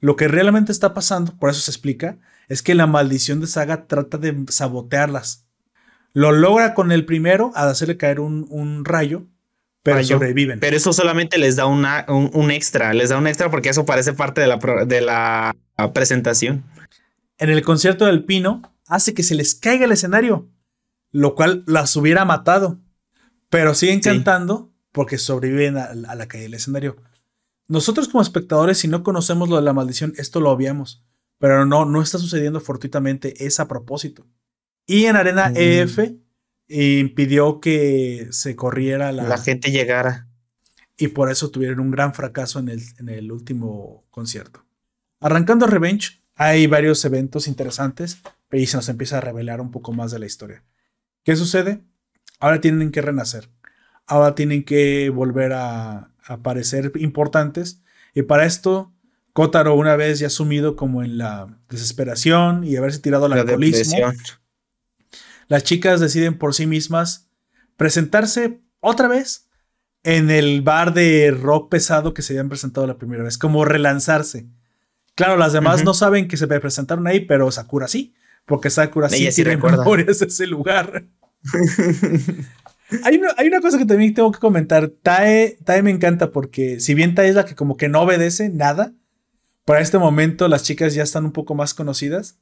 [0.00, 2.18] lo que realmente está pasando, por eso se explica,
[2.48, 5.46] es que la maldición de Saga trata de sabotearlas.
[6.12, 9.26] Lo logra con el primero al hacerle caer un, rayo,
[9.82, 10.60] pero sobreviven.
[10.60, 14.12] Pero eso solamente les da una, un, extra, les da un extra porque eso parece
[14.12, 14.56] parte de la,
[14.86, 15.54] de la
[15.92, 16.64] presentación.
[17.38, 20.48] En el concierto del Pino hace que se les caiga el escenario,
[21.12, 22.78] lo cual las hubiera matado,
[23.50, 26.96] pero siguen cantando porque sobreviven a, a la caída del escenario.
[27.68, 31.04] Nosotros como espectadores, si no conocemos lo de la maldición, esto lo obviamos.
[31.38, 34.26] Pero no, no está sucediendo fortuitamente, es a propósito.
[34.88, 35.54] Y en Arena mm.
[35.56, 35.98] EF
[36.66, 39.22] impidió que se corriera la...
[39.22, 40.26] La gente llegara.
[40.96, 44.64] Y por eso tuvieron un gran fracaso en el, en el último concierto.
[45.20, 48.18] Arrancando Revenge, hay varios eventos interesantes,
[48.50, 50.64] y se nos empieza a revelar un poco más de la historia.
[51.22, 51.82] ¿Qué sucede?
[52.40, 53.50] Ahora tienen que renacer.
[54.06, 57.82] Ahora tienen que volver a, a parecer importantes.
[58.14, 58.92] Y para esto,
[59.34, 64.12] Kotaro, una vez ya sumido como en la desesperación y haberse tirado al la alcoholismo,
[65.48, 67.28] las chicas deciden por sí mismas
[67.76, 69.48] presentarse otra vez
[70.04, 74.46] en el bar de rock pesado que se habían presentado la primera vez, como relanzarse.
[75.14, 78.14] Claro, las demás no saben que se presentaron ahí, pero Sakura sí,
[78.46, 81.06] porque Sakura sí, tiene memorias de ese lugar.
[83.04, 84.88] Hay una, cosa que también tengo que comentar.
[84.88, 88.48] Tae, Tae me encanta porque si bien Tae es la que como que no obedece
[88.48, 88.94] nada,
[89.64, 92.38] para este momento las chicas ya están un poco más conocidas.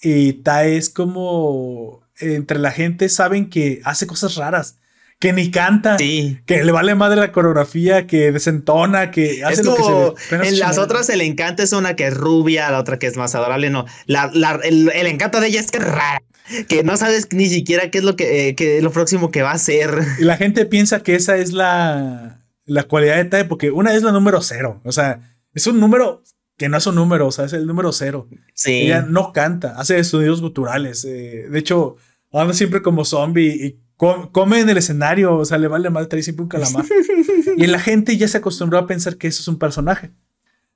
[0.00, 4.76] Y Tae es como entre la gente saben que hace cosas raras.
[5.18, 9.82] Que ni canta, que le vale madre la coreografía, que desentona, que hace lo que
[10.16, 13.18] se En las otras el encanto es una que es rubia, la otra que es
[13.18, 13.84] más adorable, no.
[14.06, 14.30] La,
[14.64, 16.22] el, el, encanto de ella es que es rara
[16.68, 19.58] que no sabes ni siquiera qué es lo que, eh, lo próximo que va a
[19.58, 19.90] ser.
[20.18, 24.02] Y la gente piensa que esa es la, la cualidad de TAE, porque una es
[24.02, 24.80] la número cero.
[24.84, 26.22] O sea, es un número
[26.56, 28.28] que no es un número, o sea, es el número cero.
[28.54, 28.82] Sí.
[28.82, 31.04] Ella no canta, hace estudios guturales.
[31.04, 31.96] Eh, de hecho,
[32.32, 36.22] anda siempre como zombie y come en el escenario, o sea, le vale mal trae
[36.22, 36.84] siempre un calamar.
[37.56, 40.12] y la gente ya se acostumbró a pensar que eso es un personaje.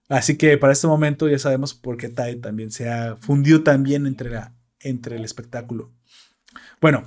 [0.09, 4.07] Así que para este momento ya sabemos por qué Tai también se ha fundido también
[4.07, 5.91] entre la entre el espectáculo.
[6.81, 7.07] Bueno,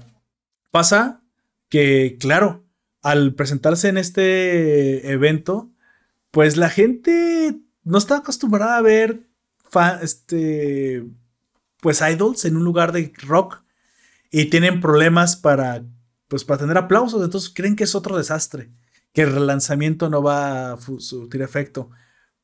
[0.72, 1.22] pasa
[1.70, 2.66] que, claro,
[3.02, 5.72] al presentarse en este evento,
[6.32, 9.22] pues la gente no está acostumbrada a ver
[10.02, 11.06] este,
[11.80, 13.64] pues idols en un lugar de rock
[14.32, 15.84] y tienen problemas para,
[16.28, 18.70] pues para tener aplausos, entonces creen que es otro desastre,
[19.14, 21.90] que el relanzamiento no va a surtir efecto.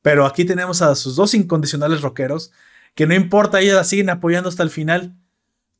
[0.02, 2.52] Pero aquí tenemos a sus dos incondicionales rockeros,
[2.94, 5.16] que no importa, ellos la siguen apoyando hasta el final.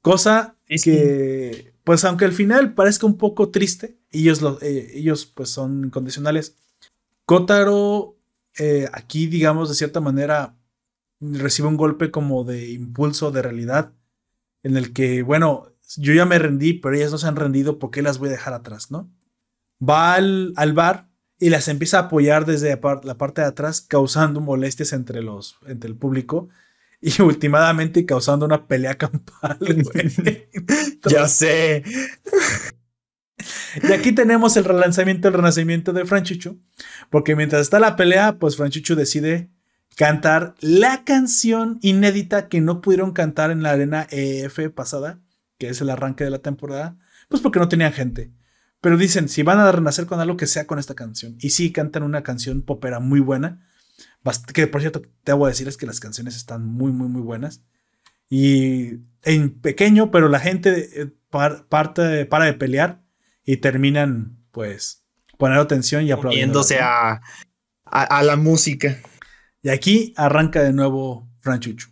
[0.01, 5.51] Cosa que, pues aunque al final parezca un poco triste, ellos, lo, eh, ellos pues
[5.51, 6.57] son incondicionales.
[7.25, 8.17] Kotaro,
[8.59, 10.57] eh, aquí digamos de cierta manera,
[11.21, 13.93] recibe un golpe como de impulso de realidad,
[14.63, 17.91] en el que, bueno, yo ya me rendí, pero ellas no se han rendido, ¿por
[17.91, 19.11] qué las voy a dejar atrás, no?
[19.83, 21.09] Va al, al bar
[21.39, 25.91] y las empieza a apoyar desde la parte de atrás, causando molestias entre, los, entre
[25.91, 26.49] el público
[27.01, 29.59] y últimamente causando una pelea campal,
[31.09, 31.83] ya sé.
[33.83, 36.57] Y aquí tenemos el relanzamiento, el renacimiento de Franchucho,
[37.11, 39.51] porque mientras está la pelea, pues Franchucho decide
[39.97, 45.21] cantar la canción inédita que no pudieron cantar en la arena EF pasada,
[45.59, 46.99] que es el arranque de la temporada,
[47.29, 48.33] pues porque no tenían gente.
[48.81, 51.37] Pero dicen, si van a renacer con algo que sea con esta canción.
[51.41, 53.67] Y sí, cantan una canción popera muy buena.
[54.53, 57.63] Que por cierto, te voy a decirles que las canciones están muy, muy, muy buenas.
[58.29, 63.03] Y en pequeño, pero la gente eh, parte, para de pelear
[63.45, 65.07] y terminan, pues,
[65.39, 67.23] poner atención y aplaudiéndose a,
[67.85, 68.99] a, la música.
[69.63, 71.89] Y aquí arranca de nuevo Franchucho.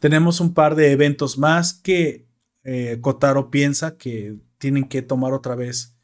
[0.00, 2.25] Tenemos un par de eventos más que
[2.68, 5.96] eh, Kotaro piensa que tienen que tomar otra vez,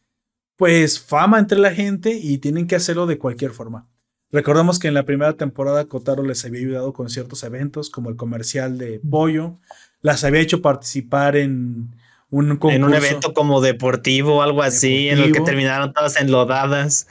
[0.56, 3.88] pues, fama entre la gente y tienen que hacerlo de cualquier forma.
[4.30, 8.16] Recordamos que en la primera temporada Kotaro les había ayudado con ciertos eventos, como el
[8.16, 9.58] comercial de pollo,
[10.02, 11.96] las había hecho participar en
[12.30, 12.76] un concurso.
[12.76, 17.08] En un evento como deportivo o algo así, en el que terminaron todas enlodadas.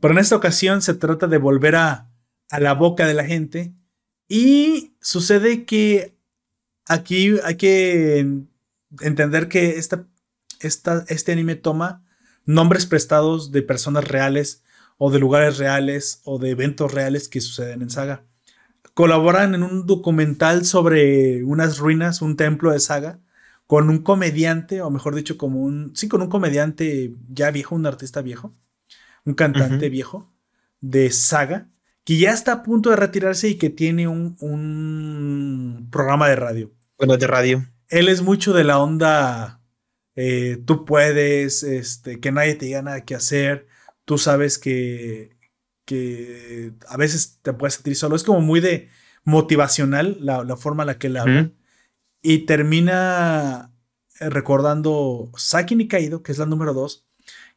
[0.00, 2.10] Pero en esta ocasión se trata de volver a,
[2.50, 3.72] a la boca de la gente
[4.28, 6.15] y sucede que
[6.86, 8.26] aquí hay que
[9.00, 10.06] entender que esta,
[10.60, 12.04] esta, este anime toma
[12.44, 14.62] nombres prestados de personas reales
[14.98, 18.24] o de lugares reales o de eventos reales que suceden en Saga.
[18.94, 23.20] Colaboran en un documental sobre unas ruinas, un templo de Saga,
[23.66, 25.92] con un comediante, o mejor dicho, como un.
[25.94, 28.54] Sí, con un comediante ya viejo, un artista viejo,
[29.24, 30.32] un cantante viejo
[30.80, 31.68] de Saga,
[32.04, 36.75] que ya está a punto de retirarse y que tiene un, un programa de radio.
[36.98, 37.66] Bueno, de radio.
[37.88, 39.60] Él es mucho de la onda.
[40.14, 43.66] Eh, tú puedes, este, que nadie te diga nada que hacer
[44.06, 45.36] tú sabes que,
[45.84, 48.16] que a veces te puedes sentir solo.
[48.16, 48.88] Es como muy de
[49.24, 51.50] motivacional la, forma en la que él habla.
[52.22, 53.72] Y termina
[54.18, 57.04] eh, recordando Saki Nikaido, que es la número dos,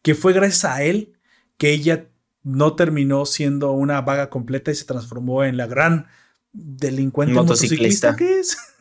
[0.02, 1.14] que fue gracias a él
[1.58, 2.10] que ella
[2.44, 6.08] no terminó siendo una vaga completa y se transformó en la gran
[6.52, 8.58] delincuente motociclista, que es.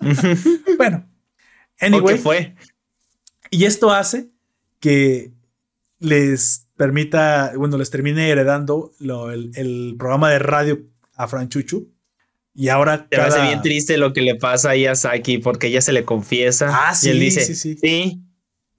[0.78, 1.08] bueno,
[1.80, 2.18] anyway.
[2.18, 2.54] fue?
[3.50, 4.28] Y esto hace
[4.80, 5.30] que
[5.98, 10.80] les permita, bueno, les termine heredando el, programa de radio
[11.14, 11.92] a Franchuchu.
[12.54, 13.08] Y ahora.
[13.08, 13.46] Te cada...
[13.46, 16.70] bien triste lo que le pasa a Yasaki porque ella se le confiesa.
[16.70, 17.08] Ah, sí.
[17.08, 17.76] Y él dice: Sí, sí.
[17.80, 18.22] sí.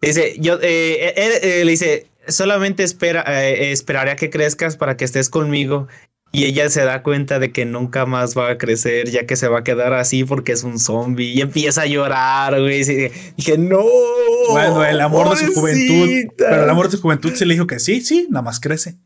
[0.01, 5.05] Dice: Yo, eh, él, le dice: Solamente espera, eh, esperaré a que crezcas para que
[5.05, 5.87] estés conmigo
[6.35, 9.47] y ella se da cuenta de que nunca más va a crecer, ya que se
[9.47, 11.31] va a quedar así porque es un zombie.
[11.31, 12.81] Y empieza a llorar, güey.
[12.81, 13.83] Y dije, no.
[14.49, 16.33] Bueno, el amor de su juventud.
[16.35, 18.97] Pero el amor de su juventud se le dijo que sí, sí, nada más crece.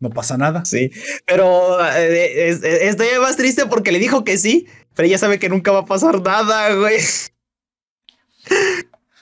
[0.00, 0.64] No pasa nada.
[0.64, 0.90] Sí.
[1.26, 2.48] Pero eh,
[2.80, 5.86] estoy más triste porque le dijo que sí, pero ella sabe que nunca va a
[5.86, 6.96] pasar nada, güey.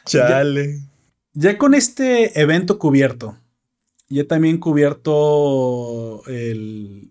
[0.07, 0.79] Chale.
[1.33, 3.37] ya con este evento cubierto,
[4.13, 7.09] ya también cubierto eh,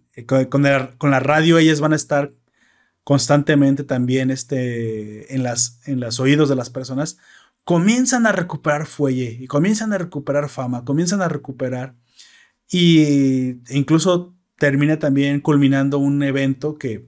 [0.47, 2.33] con, la radio ellas van a estar
[3.03, 7.17] constantemente también este, en, las, en los oídos de las personas,
[7.63, 11.95] comienzan a recuperar fuelle y comienzan a recuperar fama, comienzan a recuperar
[12.69, 17.07] y incluso termina también culminando un evento que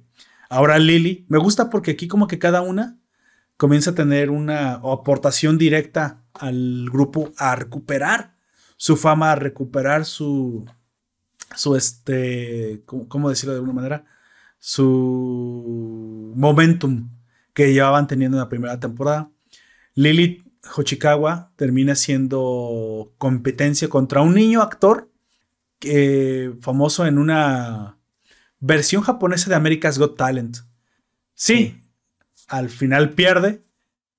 [0.49, 2.97] ahora Lily, me gusta porque aquí como que cada una
[3.57, 8.32] comienza a tener una aportación directa al grupo a recuperar
[8.83, 10.65] su fama, a recuperar su,
[11.55, 14.05] su este, ¿cómo, decirlo de alguna manera?
[14.59, 17.09] Su momentum
[17.53, 19.31] que llevaban teniendo en la primera temporada.
[19.95, 20.45] Lilith
[20.75, 25.09] Hochikawa termina siendo competencia contra un niño actor
[25.79, 27.97] que, famoso en una
[28.59, 30.57] versión japonesa de America's Got Talent.
[31.35, 31.81] Sí,
[32.49, 33.63] al final pierde.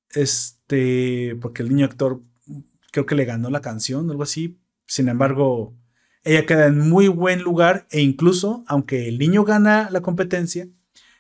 [0.09, 2.23] Este, porque el niño actor
[2.94, 4.60] creo que le ganó la canción, algo así.
[4.86, 5.76] Sin embargo,
[6.22, 10.68] ella queda en muy buen lugar e incluso, aunque el niño gana la competencia,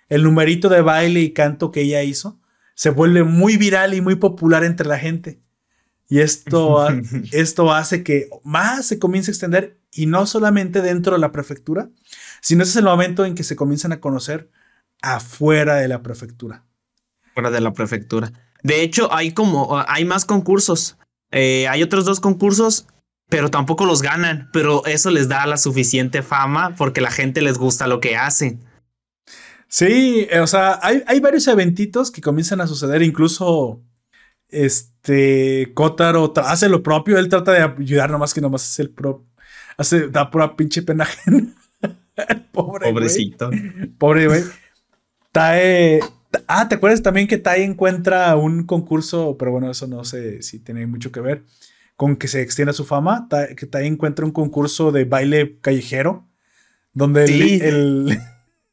[0.08, 2.40] el numerito de baile y canto que ella hizo
[2.76, 5.40] se vuelve muy viral y muy popular entre la gente.
[6.08, 6.86] Y esto,
[7.32, 11.90] esto hace que más se comience a extender y no solamente dentro de la prefectura,
[12.40, 14.48] sino ese es el momento en que se comienzan a conocer
[15.02, 16.64] afuera de la prefectura.
[17.34, 18.32] Fuera de la prefectura.
[18.62, 20.96] De hecho, hay como, hay más concursos.
[21.34, 22.86] Eh, hay otros dos concursos
[23.28, 27.58] pero tampoco los ganan, pero eso les da la suficiente fama porque la gente les
[27.58, 28.60] gusta lo que hacen.
[29.66, 33.82] Sí, eh, o sea, hay, hay varios eventitos que comienzan a suceder, incluso
[34.48, 39.24] este Kotaro hace lo propio, él trata de ayudar nomás que nomás hace el pro,
[39.76, 41.08] hace, da pura pinche pena
[42.52, 43.50] Pobre Pobrecito.
[43.98, 44.44] Pobre güey.
[45.32, 45.98] Tae.
[46.48, 49.36] Ah, ¿te acuerdas también que Tae encuentra un concurso?
[49.38, 51.42] Pero bueno, eso no sé si tiene mucho que ver
[51.96, 56.28] con que se extienda su fama, que también encuentra un concurso de baile callejero,
[56.92, 57.58] Donde el, Sí.
[57.62, 58.18] el,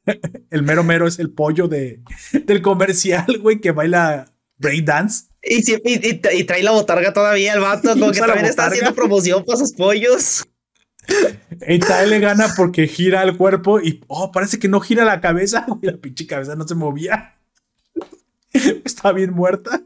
[0.49, 2.01] el mero mero es el pollo de,
[2.45, 5.25] del comercial, güey, que baila breakdance.
[5.43, 8.45] Y, sí, y, y tra- y trae la botarga todavía el vato, como que también
[8.45, 10.43] está haciendo promoción para sus pollos.
[11.67, 15.19] Y tal le gana porque gira el cuerpo y, oh, parece que no gira la
[15.19, 17.35] cabeza, güey, la pinche cabeza no se movía.
[18.85, 19.81] Estaba bien muerta.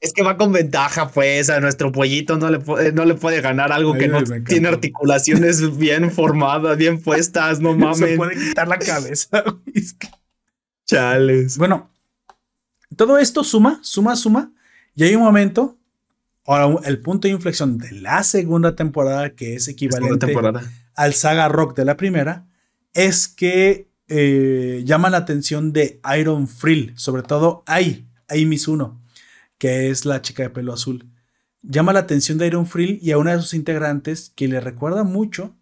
[0.00, 3.40] Es que va con ventaja, pues, a nuestro pollito no le, puede- no le puede
[3.40, 8.16] ganar algo Ay, que no tiene articulaciones bien formadas, bien puestas, no Se mames.
[8.16, 9.42] puede quitar la cabeza.
[9.74, 10.08] Es que-
[10.86, 11.58] Chales.
[11.58, 11.90] Bueno,
[12.96, 14.52] todo esto suma, suma, suma.
[14.94, 15.76] Y hay un momento,
[16.46, 20.62] ahora el punto de inflexión de la segunda temporada, que es equivalente temporada.
[20.94, 22.46] al saga rock de la primera,
[22.94, 29.02] es que eh, llama la atención de Iron Frill, sobre todo Ai, Ai Mizuno,
[29.58, 31.10] que es la chica de pelo azul.
[31.62, 35.02] Llama la atención de Iron Frill y a una de sus integrantes que le recuerda
[35.04, 35.56] mucho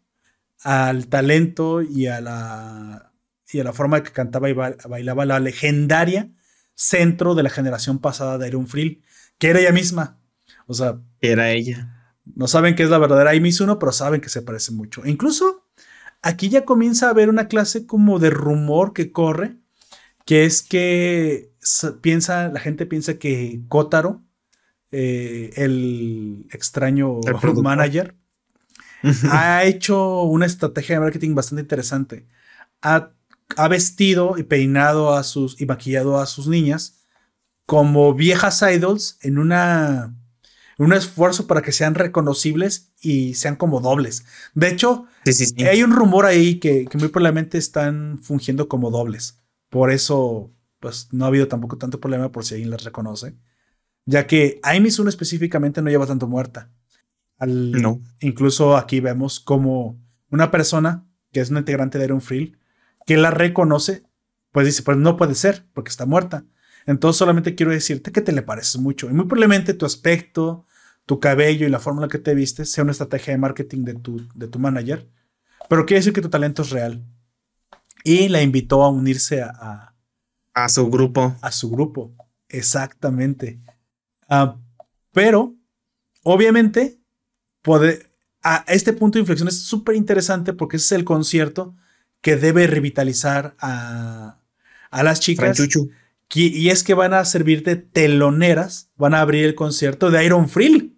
[0.63, 3.13] al talento y a la,
[3.53, 6.31] y a la forma que cantaba y ba- bailaba la legendaria
[6.75, 9.03] centro de la generación pasada de Iron Frill,
[9.39, 10.21] que era ella misma.
[10.67, 12.13] O sea, Era ella.
[12.25, 15.05] no saben que es la verdadera Ai Mizuno, pero saben que se parece mucho.
[15.05, 15.66] E incluso
[16.27, 19.59] aquí ya comienza a haber una clase como de rumor que corre,
[20.25, 21.53] que es que
[22.01, 24.25] piensa, la gente piensa que Kotaro,
[24.91, 28.17] eh, el extraño El manager,
[29.31, 32.27] ha hecho una estrategia de marketing bastante interesante.
[32.83, 33.13] Ha,
[33.57, 37.05] ha vestido y peinado a sus y maquillado a sus niñas
[37.67, 40.13] como viejas idols en una
[40.79, 44.25] en un esfuerzo para que sean reconocibles y sean como dobles.
[44.55, 45.65] De hecho, Sí, sí, sí.
[45.65, 49.39] hay un rumor ahí que, que muy probablemente están fungiendo como dobles.
[49.69, 53.37] Por eso, pues no ha habido tampoco tanto problema por si alguien las reconoce.
[54.05, 56.71] Ya que Ai Mizuno específicamente no lleva tanto muerta.
[57.39, 58.01] Al- No.
[58.21, 60.01] Incluso aquí vemos como
[60.31, 62.59] una persona que es una integrante de Iron Frill
[63.05, 64.05] que la reconoce,
[64.53, 66.45] pues dice, pues no puede ser porque está muerta.
[66.87, 69.11] Entonces solamente quiero decirte que te le pareces mucho.
[69.11, 70.67] Y muy probablemente tu aspecto,
[71.07, 73.85] tu cabello y la forma en la que te vistes sea una estrategia de marketing
[73.85, 75.09] de tu, de tu manager.
[75.69, 77.05] Pero quiere decir que tu talento es real.
[78.05, 79.95] Y la invitó a unirse a, a-
[80.55, 81.37] A su grupo.
[81.43, 82.15] a su grupo.
[82.49, 83.61] Exactamente.
[84.29, 84.59] Ah,
[85.13, 85.55] pero,
[86.23, 86.99] obviamente,
[87.63, 88.11] puede,
[88.43, 91.75] a este punto de inflexión es súper interesante porque ese es el concierto
[92.21, 94.41] que debe revitalizar a,
[94.91, 95.57] a las chicas.
[96.35, 100.49] Y es que van a servir de teloneras, van a abrir el concierto de Iron
[100.49, 100.96] Frill.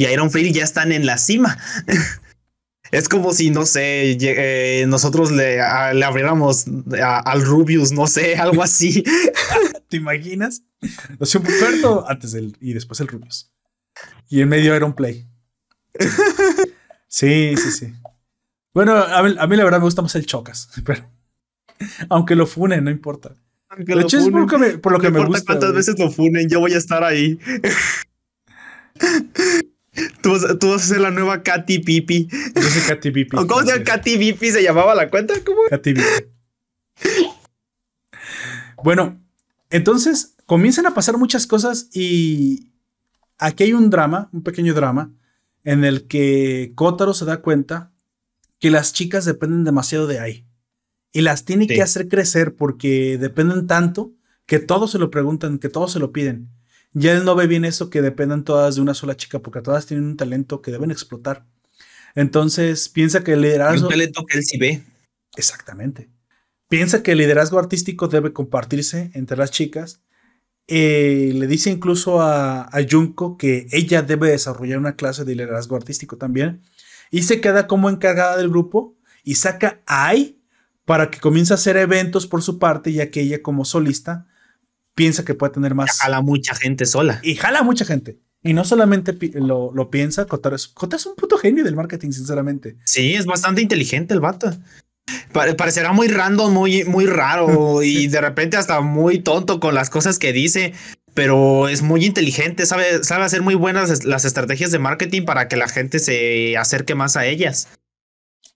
[0.00, 1.58] Y Iron Fairy ya están en la cima.
[2.90, 6.64] es como si, no sé, eh, nosotros le, a- le abriéramos
[7.02, 9.04] a- al Rubius, no sé, algo así.
[9.88, 10.62] ¿Te imaginas?
[11.18, 13.52] Lo un Puerto antes del y después el Rubius.
[14.30, 15.28] Y en medio Iron Play.
[17.08, 17.92] Sí, sí, sí.
[18.72, 21.04] Bueno, a mí, a mí la verdad me gusta más el Chocas, pero
[22.08, 23.34] aunque lo funen, no importa.
[23.68, 25.38] Aunque De lo hecho, es por lo que me, por lo No que me importa
[25.38, 25.44] gusta.
[25.52, 25.76] cuántas güey.
[25.76, 27.38] veces lo funen, yo voy a estar ahí.
[30.22, 32.28] Tú, vas, tú vas a ser la nueva Katy Pipi.
[32.54, 33.36] Yo soy Katy Bipi.
[33.36, 34.50] ¿O ¿Cómo se llama Katy Pipi?
[34.50, 35.34] ¿Se llamaba la cuenta?
[35.44, 35.60] ¿Cómo?
[35.68, 36.08] Katy Bipi.
[38.82, 39.20] Bueno,
[39.70, 42.70] entonces comienzan a pasar muchas cosas y
[43.38, 45.12] aquí hay un drama, un pequeño drama,
[45.64, 47.92] en el que Kotaro se da cuenta
[48.58, 50.46] que las chicas dependen demasiado de Ai
[51.12, 51.74] y las tiene Sí.
[51.74, 54.12] que hacer crecer porque dependen tanto
[54.46, 56.48] que todos se lo preguntan, que todos se lo piden.
[56.94, 59.86] Y él no ve bien eso que dependan todas de una sola chica porque todas
[59.86, 61.46] tienen un talento que deben explotar.
[62.14, 63.86] Entonces piensa que el liderazgo...
[63.86, 64.82] Un talento que él sí ve.
[65.36, 66.08] Exactamente.
[66.68, 70.02] Piensa que el liderazgo artístico debe compartirse entre las chicas.
[70.66, 75.76] Eh, le dice incluso a, a Junko que ella debe desarrollar una clase de liderazgo
[75.76, 76.62] artístico también.
[77.10, 80.40] Y se queda como encargada del grupo y saca a Ai
[80.84, 84.26] para que comience a hacer eventos por su parte, ya que ella como solista
[85.00, 85.98] piensa que puede tener más...
[85.98, 87.20] Jala mucha gente sola.
[87.22, 88.18] Y jala a mucha gente.
[88.42, 92.10] Y no solamente lo, lo piensa, Kotaro es, Kotaro es un puto genio del marketing,
[92.10, 92.76] sinceramente.
[92.84, 94.54] Sí, es bastante inteligente el vato.
[95.32, 99.88] Pare- parecerá muy random, muy, muy raro y de repente hasta muy tonto con las
[99.88, 100.74] cosas que dice,
[101.14, 105.56] pero es muy inteligente, sabe, sabe hacer muy buenas las estrategias de marketing para que
[105.56, 107.68] la gente se acerque más a ellas.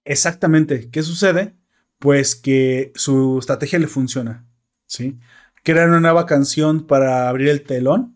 [0.05, 0.91] Exactamente.
[0.91, 1.55] ¿Qué sucede?
[1.99, 4.45] Pues que su estrategia le funciona.
[4.87, 5.19] ¿sí?
[5.65, 8.15] Crea una nueva canción para abrir el telón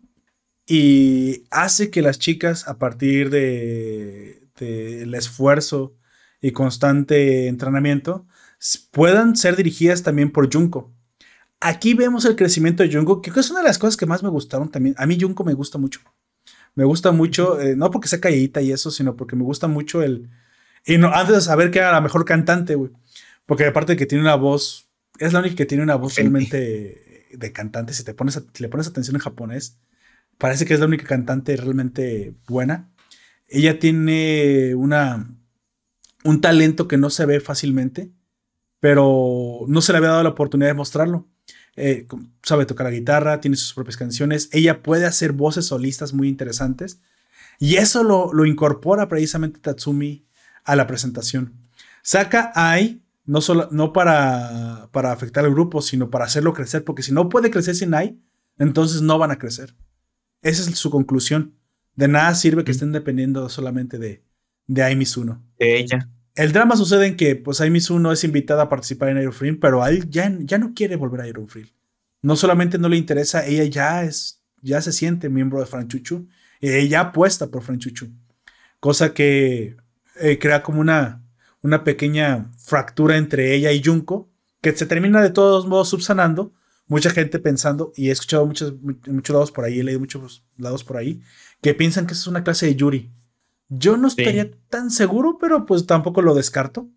[0.67, 5.95] y hace que las chicas, a partir de, del esfuerzo
[6.41, 8.27] y constante entrenamiento,
[8.91, 10.93] puedan ser dirigidas también por Junko.
[11.59, 14.29] Aquí vemos el crecimiento de Junko, que es una de las cosas que más me
[14.29, 14.93] gustaron también.
[14.99, 16.01] A mí Junko me gusta mucho.
[16.75, 20.03] Me gusta mucho, eh, no porque sea calladita y eso, sino porque me gusta mucho
[20.03, 20.29] el,
[20.85, 22.91] Y no, antes de saber que era la mejor cantante, güey.
[23.47, 27.08] Porque aparte de que tiene una voz, es la única que tiene una voz realmente
[27.31, 27.93] de cantante.
[27.93, 29.77] Si te pones, si le pones atención en japonés,
[30.37, 32.91] parece que es la única cantante realmente buena.
[33.47, 35.35] Ella tiene una,
[36.23, 38.11] un talento que no se ve fácilmente,
[38.79, 41.27] pero no se le había dado la oportunidad de mostrarlo.
[41.75, 42.07] Eh,
[42.43, 46.99] sabe tocar la guitarra, tiene sus propias canciones, ella puede hacer voces solistas muy interesantes
[47.57, 50.25] y eso lo, lo incorpora precisamente Tatsumi
[50.65, 51.53] a la presentación.
[52.01, 57.03] Saca Ai no, solo, no para, para afectar al grupo, sino para hacerlo crecer, porque
[57.03, 58.19] si no puede crecer sin Ai,
[58.57, 59.75] entonces no van a crecer.
[60.41, 61.53] Esa es su conclusión.
[61.95, 64.23] De nada sirve que estén dependiendo solamente de,
[64.65, 65.45] de Ai Mizuno.
[65.59, 66.09] De ella.
[66.33, 69.55] El drama sucede en que pues Ai Mizuno es invitada a participar en Iron Free,
[69.57, 71.71] pero él ya, ya no quiere volver a Iron Free.
[72.23, 76.27] No solamente no le interesa, ella ya es, ya se siente miembro de Franchuchu,
[76.61, 78.07] ella apuesta por Franchuchu.
[78.79, 79.77] Cosa que
[80.19, 81.28] eh, crea como una,
[81.61, 84.29] una pequeña fractura entre ella y Junko,
[84.61, 86.53] que se termina de todos modos subsanando.
[86.87, 90.83] Mucha gente pensando, y he escuchado muchos, muchos lados por ahí, he leído muchos lados
[90.83, 91.21] por ahí,
[91.61, 93.11] que piensan que es una clase de Yuri.
[93.67, 96.89] Yo no estaría tan seguro, pero pues tampoco lo descarto.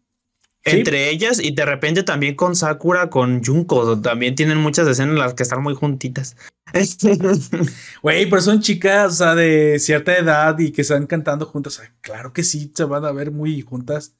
[0.65, 5.19] Entre ellas y de repente también con Sakura, con Junko, también tienen muchas escenas en
[5.19, 6.37] las que están muy juntitas.
[8.03, 11.83] Güey, pero son chicas, o sea, de cierta edad y que están cantando juntas.
[12.01, 14.15] claro que sí, se van a ver muy juntas.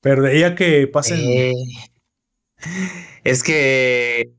[0.00, 1.20] Pero de ella que pasen.
[1.20, 1.52] Eh,
[3.24, 4.32] es que.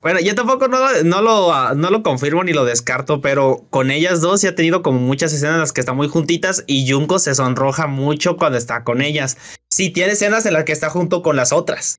[0.00, 4.20] Bueno, yo tampoco no, no, lo, no lo confirmo ni lo descarto, pero con ellas
[4.20, 7.18] dos sí ha tenido como muchas escenas en las que están muy juntitas y Junko
[7.18, 9.38] se sonroja mucho cuando está con ellas.
[9.70, 11.96] Sí, tiene escenas en las que está junto con las otras,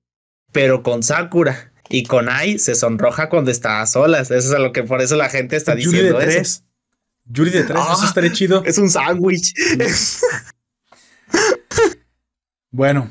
[0.51, 4.29] pero con Sakura y con Ai se sonroja cuando está a solas.
[4.29, 6.63] Eso es a lo que por eso la gente está Yuri diciendo de tres.
[7.25, 8.63] Yuri de tres, eso ah, estaría chido.
[8.65, 9.51] Es un sándwich.
[12.75, 13.09] Bueno,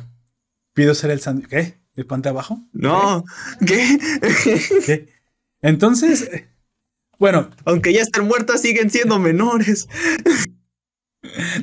[0.74, 1.48] pido ser el sándwich.
[1.48, 1.80] ¿Qué?
[1.94, 2.60] ¿El puente abajo?
[2.74, 3.24] No.
[3.66, 3.98] ¿Qué?
[4.84, 5.08] ¿Qué?
[5.62, 6.30] Entonces,
[7.18, 7.48] bueno.
[7.64, 9.88] Aunque ya estén muertas, siguen siendo menores.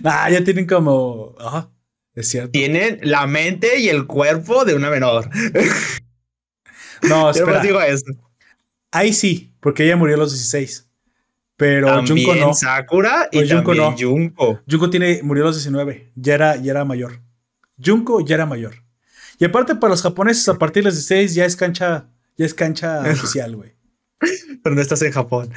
[0.02, 1.36] nah, ya tienen como.
[1.40, 1.70] Ah,
[2.16, 2.50] es cierto.
[2.50, 5.30] Tienen la mente y el cuerpo de una menor.
[7.04, 7.58] no, espera.
[7.58, 8.06] Yo digo eso.
[8.92, 10.90] Ahí sí, porque ella murió a los 16.
[11.56, 12.54] Pero también Junko no.
[12.56, 13.96] Sakura y también no.
[13.96, 14.60] Junko.
[14.68, 16.14] Junko tiene, murió a los 19.
[16.16, 17.22] Ya era, ya era mayor.
[17.84, 18.76] Junko ya era mayor.
[19.40, 22.54] Y aparte para los japoneses a partir de los 16 ya es cancha, ya es
[22.54, 23.74] cancha oficial, güey.
[24.64, 25.52] Pero no estás en Japón.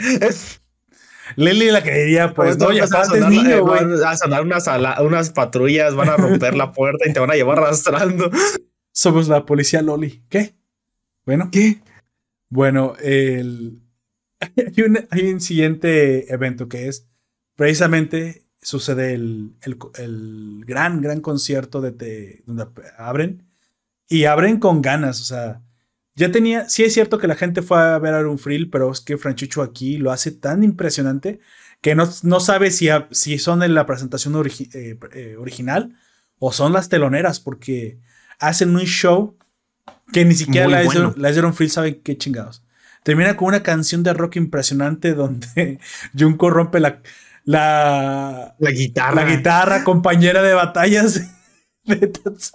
[1.36, 3.84] Lili la creería, pues, no, ya aparte es niño, güey.
[3.84, 4.66] Van a sonar unas,
[5.01, 8.30] unas patrullas, van a romper la puerta y te van a llevar arrastrando.
[8.92, 10.24] Somos la policía Loli.
[10.28, 10.55] ¿Qué?
[11.26, 11.51] Bueno.
[11.51, 11.80] ¿Qué?
[12.48, 13.82] Bueno, el...
[14.40, 17.09] hay, un, hay un siguiente evento que es
[17.56, 19.52] precisamente sucede el,
[19.94, 22.66] el, gran, gran concierto de, donde
[22.98, 23.46] abren
[24.08, 25.62] y abren con ganas, o sea,
[26.16, 28.90] ya tenía, sí es cierto que la gente fue a ver a un Frill, pero
[28.90, 31.40] es que Franchucho aquí lo hace tan impresionante
[31.80, 35.96] que no, no sabe si, si son en la presentación eh, eh, original
[36.38, 37.98] o son las teloneras, porque
[38.38, 39.36] hacen un show
[40.12, 41.14] que ni siquiera la, bueno.
[41.16, 42.64] la Frill sabe qué chingados.
[43.02, 45.78] Termina con una canción de rock impresionante donde
[46.18, 47.02] Junko rompe la,
[47.44, 49.24] la, la guitarra.
[49.24, 51.20] La guitarra, compañera de batallas.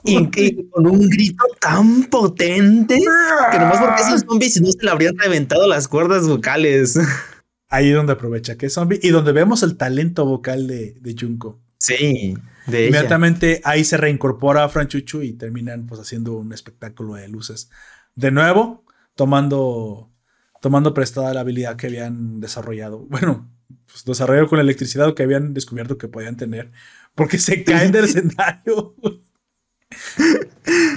[0.03, 4.83] Y con un grito tan potente que nomás porque es un zombie, si no se
[4.83, 6.97] le habrían reventado las cuerdas vocales.
[7.69, 11.15] Ahí es donde aprovecha que es zombie y donde vemos el talento vocal de, de
[11.19, 11.59] Junko.
[11.77, 12.35] Sí,
[12.65, 17.69] de Inmediatamente ahí se reincorpora a Franchuchu y terminan pues haciendo un espectáculo de luces.
[18.15, 18.83] De nuevo,
[19.15, 20.11] tomando,
[20.59, 23.05] tomando prestada la habilidad que habían desarrollado.
[23.09, 23.49] Bueno,
[23.91, 26.71] pues, desarrollo con la electricidad que habían descubierto que podían tener.
[27.15, 28.95] Porque se caen del escenario.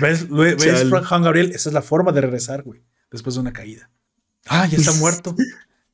[0.01, 1.53] ¿Ves, ¿Ves Juan Gabriel?
[1.53, 2.83] Esa es la forma de regresar, güey.
[3.11, 3.91] Después de una caída.
[4.47, 5.35] Ah, ya está muerto.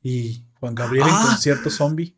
[0.01, 1.25] Y Juan Gabriel en ah.
[1.29, 2.15] concierto zombie.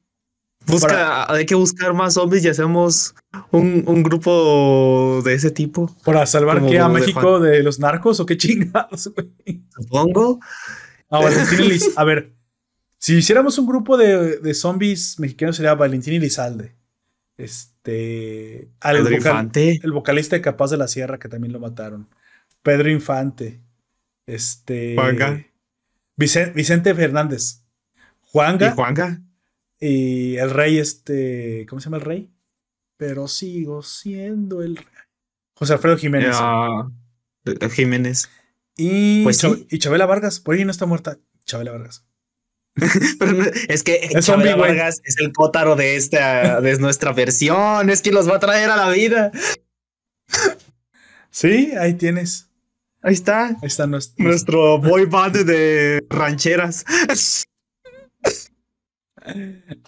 [0.65, 3.15] Busca, hay que buscar más zombies y hacemos
[3.49, 5.93] un, un grupo de ese tipo.
[6.05, 9.63] ¿Para salvar qué a México de, los narcos o qué chingados, güey?
[9.75, 10.39] Supongo.
[11.09, 11.19] Ah,
[11.95, 12.35] a ver,
[13.01, 16.75] si hiciéramos un grupo de, zombies mexicanos sería Valentín y Lizalde.
[17.35, 18.69] Este.
[18.79, 19.79] Pedro Infante.
[19.81, 22.07] El vocalista de Capaz de la Sierra, que también lo mataron.
[22.61, 23.59] Pedro Infante.
[24.27, 24.93] Este.
[24.93, 25.43] Juanga.
[26.15, 27.63] Vicente, Fernández.
[28.19, 28.67] Juanga.
[28.67, 29.21] ¿Y Juanga?
[29.79, 31.65] Y el rey, este.
[31.67, 32.31] ¿Cómo se llama el rey?
[32.97, 34.85] Pero sigo siendo el rey.
[35.55, 36.37] José Alfredo Jiménez.
[37.71, 38.29] Jiménez.
[38.77, 40.39] Y, pues y Chabela Vargas.
[40.39, 41.17] Por ahí no está muerta.
[41.45, 42.05] Chabela Vargas.
[43.67, 48.29] es que es Vargas es el cótaro de esta, de nuestra versión, es quien los
[48.29, 49.31] va a traer a la vida.
[51.29, 52.49] Sí, ahí tienes.
[53.01, 53.47] Ahí está.
[53.47, 56.85] Ahí está nuestro, nuestro boy band de rancheras.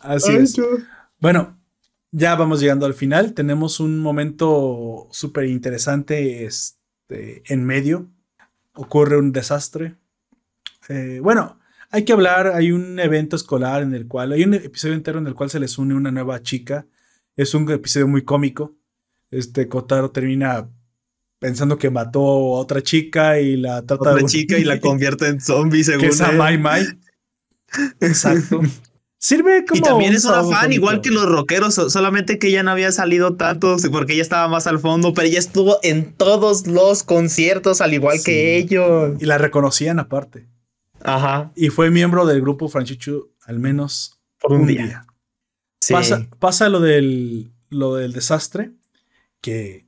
[0.01, 0.55] Así es.
[1.19, 1.59] Bueno,
[2.11, 3.33] ya vamos llegando al final.
[3.33, 8.09] Tenemos un momento súper interesante este, en medio.
[8.73, 9.95] Ocurre un desastre.
[10.89, 11.59] Eh, bueno,
[11.93, 12.47] hay que hablar.
[12.47, 15.59] Hay un evento escolar en el cual, hay un episodio entero en el cual se
[15.59, 16.87] les une una nueva chica.
[17.37, 18.75] Es un episodio muy cómico.
[19.29, 20.67] Este Kotaro termina
[21.39, 25.27] pensando que mató a otra chica y la trata otra de chica y la convierte
[25.27, 26.83] en zombie según que es a Mai Mai.
[27.99, 28.61] Exacto.
[29.19, 29.79] Sirve como.
[29.79, 33.35] Y también es una fan, igual que los rockeros, solamente que ella no había salido
[33.35, 37.93] tanto porque ella estaba más al fondo, pero ella estuvo en todos los conciertos, al
[37.93, 39.15] igual que ellos.
[39.21, 40.52] Y la reconocían aparte.
[41.03, 41.51] Ajá.
[41.55, 45.05] Y fue miembro del grupo Franchichu al menos por un, día.
[45.89, 48.71] Pasa, pasa lo, del, lo del desastre,
[49.41, 49.85] que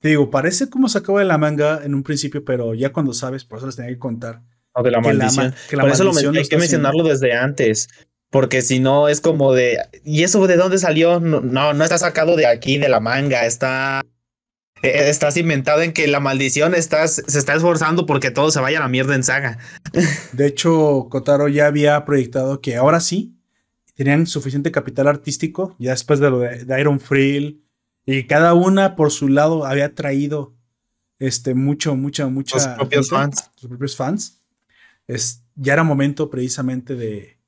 [0.00, 3.12] te digo, parece como se acaba de la manga en un principio, pero ya cuando
[3.12, 4.42] sabes, por eso les tenía que contar.
[4.72, 5.54] O de la maldición.
[5.70, 7.88] por eso lo hay que mencionarlo desde antes.
[8.30, 9.78] Porque si no, es como de.
[10.04, 11.18] ¿Y eso de dónde salió?
[11.18, 13.46] No, no, está sacado de aquí, de la manga.
[13.46, 14.02] Está.
[14.82, 18.82] Estás inventado en que la maldición estás, se está esforzando porque todo se vaya a
[18.82, 19.58] la mierda en saga.
[20.32, 23.34] De hecho, Kotaro ya había proyectado que ahora sí
[23.94, 27.64] tenían suficiente capital artístico, ya después de lo de, Iron Frill,
[28.06, 30.54] y cada una por su lado había traído
[31.18, 32.56] este, mucho, mucha, mucha.
[32.56, 33.50] Los propios fans.
[33.60, 34.40] Los propios fans.
[35.08, 37.38] Es, ya era momento precisamente de,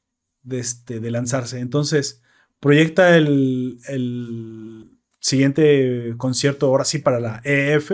[0.42, 1.60] de, este, de lanzarse.
[1.60, 2.20] Entonces,
[2.58, 4.90] proyecta el, el,
[5.20, 7.92] siguiente concierto, ahora sí, para la EF.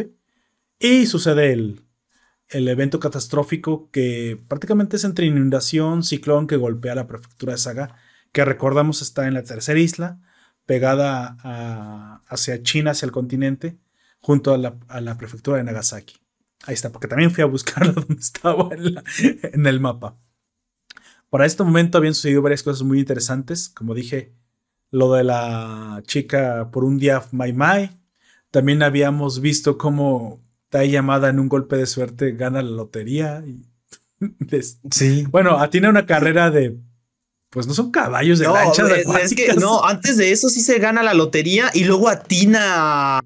[0.79, 1.87] Y sucede el,
[2.49, 7.97] el evento catastrófico que prácticamente es entre inundación, ciclón que golpea la prefectura de Saga,
[8.33, 10.21] que recordamos está en la tercera isla,
[10.67, 13.79] pegada hacia China, hacia el continente,
[14.21, 16.17] junto a la, a la, prefectura de Nagasaki.
[16.65, 20.19] Ahí está, porque también fui a buscarla donde estaba en el mapa.
[21.31, 23.69] Para este momento habían sucedido varias cosas muy interesantes.
[23.69, 24.35] Como dije,
[24.91, 27.91] lo de la chica por un día Mai Mai.
[28.51, 33.43] También habíamos visto cómo Tai llamada en un golpe de suerte gana la lotería.
[33.47, 33.67] Y
[34.91, 35.27] sí.
[35.31, 36.77] Bueno, tiene una carrera de.
[37.51, 41.03] Pues no son caballos de no, es que no, antes de eso sí se gana
[41.03, 43.21] la lotería y luego atina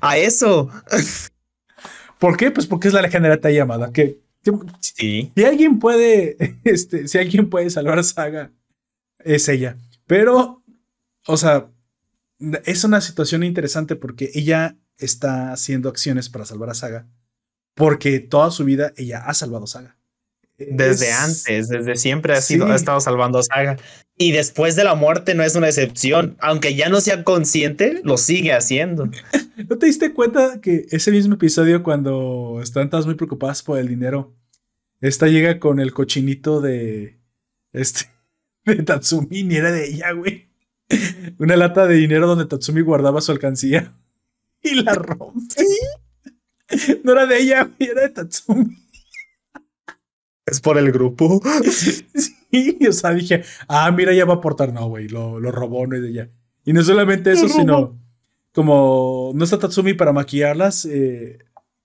[0.00, 0.70] a eso.
[2.18, 2.50] ¿Por qué?
[2.50, 4.20] Pues porque es la legendaria Tai llamada, que
[4.80, 8.52] si alguien puede, este, si alguien puede salvar a Saga,
[9.18, 9.76] es ella.
[10.06, 10.55] Pero,
[11.26, 11.68] o sea,
[12.64, 17.06] es una situación interesante porque ella está haciendo acciones para salvar a Saga.
[17.74, 19.96] Porque toda su vida ella ha salvado a Saga.
[20.58, 23.76] Desde antes, desde siempre ha, sido, ha estado salvando a Saga.
[24.16, 26.36] Y después de la muerte no es una excepción.
[26.40, 29.10] Aunque ya no sea consciente, lo sigue haciendo.
[29.68, 33.88] ¿No te diste cuenta que ese mismo episodio, cuando están todas muy preocupadas por el
[33.88, 34.34] dinero,
[35.02, 37.18] esta llega con el cochinito de.
[37.72, 38.10] Este.
[38.64, 40.45] De Tatsumi, ni era de ella, güey.
[41.38, 43.94] Una lata de dinero donde Tatsumi guardaba su alcancía.
[44.62, 45.62] Y la rompe.
[47.04, 48.76] No era de ella, era de Tatsumi.
[50.44, 51.40] Es por el grupo.
[52.48, 54.72] Sí, o sea, dije, ah, mira, ya va a aportar.
[54.72, 56.30] No, güey, lo, lo robó, no es de ella.
[56.64, 58.00] Y no solamente eso, sino
[58.56, 61.38] como no está Tatsumi para maquillarlas, eh,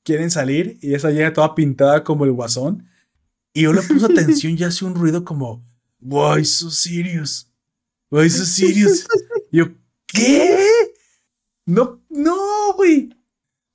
[0.03, 2.87] quieren salir y esa llega toda pintada como el guasón.
[3.53, 5.65] Y yo le puse atención y hace un ruido como,
[5.99, 7.50] why so serious?
[8.11, 9.07] Why so serious?
[9.51, 9.69] Yo,
[10.07, 10.67] ¿qué?
[11.65, 13.09] No, no, güey.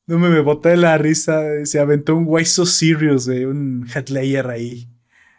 [0.06, 1.42] No me, me boté de la risa.
[1.64, 3.44] Se aventó un why so serious, güey.
[3.44, 4.88] Un headlayer ahí.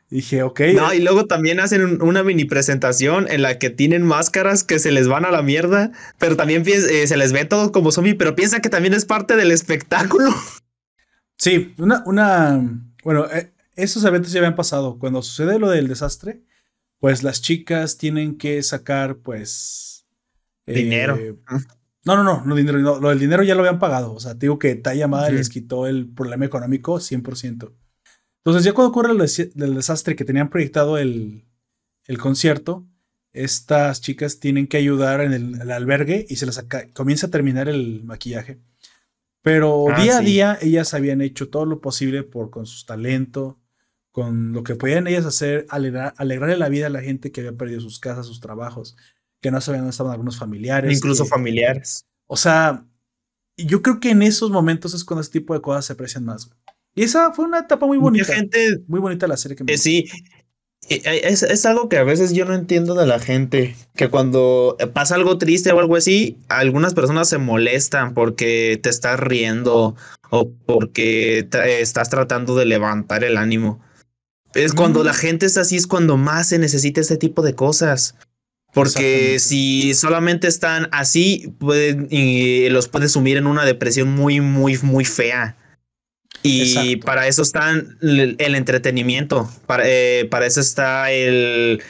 [0.09, 0.61] Dije, ok.
[0.73, 4.91] No, y luego también hacen una mini presentación en la que tienen máscaras que se
[4.91, 8.35] les van a la mierda, pero también eh, se les ve todo como zombie, pero
[8.35, 10.33] piensa que también es parte del espectáculo.
[11.37, 14.97] Sí, una, una, bueno, eh, esos eventos ya habían pasado.
[14.97, 16.41] Cuando sucede lo del desastre,
[16.99, 20.05] pues las chicas tienen que sacar, pues.
[20.65, 21.15] Dinero.
[21.17, 21.35] Eh,
[22.03, 24.13] no, no, no, no, dinero, lo del dinero ya lo habían pagado.
[24.13, 27.73] O sea, digo que Taya Madre les quitó el problema económico 100%.
[28.47, 31.45] Entonces, ya cuando ocurre el, desastre que tenían proyectado el,
[32.05, 32.87] el, concierto,
[33.33, 38.03] estas chicas tienen que ayudar en el, albergue y se les comienza a terminar el
[38.05, 38.59] maquillaje.
[39.41, 43.59] Pero ah, día a día ellas habían hecho todo lo posible por con su talento,
[44.18, 47.56] con lo que podían ellas hacer, alegrar, alegrarle la vida a la gente que había
[47.56, 48.98] perdido sus casas, sus trabajos,
[49.44, 50.91] que no sabían dónde estaban algunos familiares.
[50.91, 52.03] Incluso familiares.
[52.26, 52.84] O sea,
[53.57, 56.49] yo creo que en esos momentos es cuando este tipo de cosas se aprecian más.
[56.95, 58.34] Y esa fue una etapa muy bonita.
[58.34, 60.07] gente, muy bonita la serie que me eh, Sí.
[60.89, 65.14] Es, es, algo que a veces yo no entiendo de la gente, que cuando pasa
[65.14, 69.95] algo triste o algo así, algunas personas se molestan porque te estás riendo
[70.31, 71.48] o porque
[71.81, 73.85] estás tratando de levantar el ánimo.
[74.57, 75.15] Es cuando la mm.
[75.15, 78.15] gente es así, es cuando más se necesita este tipo de cosas.
[78.73, 84.77] Porque si solamente están así, pueden, y los puede sumir en una depresión muy, muy,
[84.79, 85.55] muy fea.
[86.43, 91.81] Y para eso está el, entretenimiento, para, eh, para, eso está el,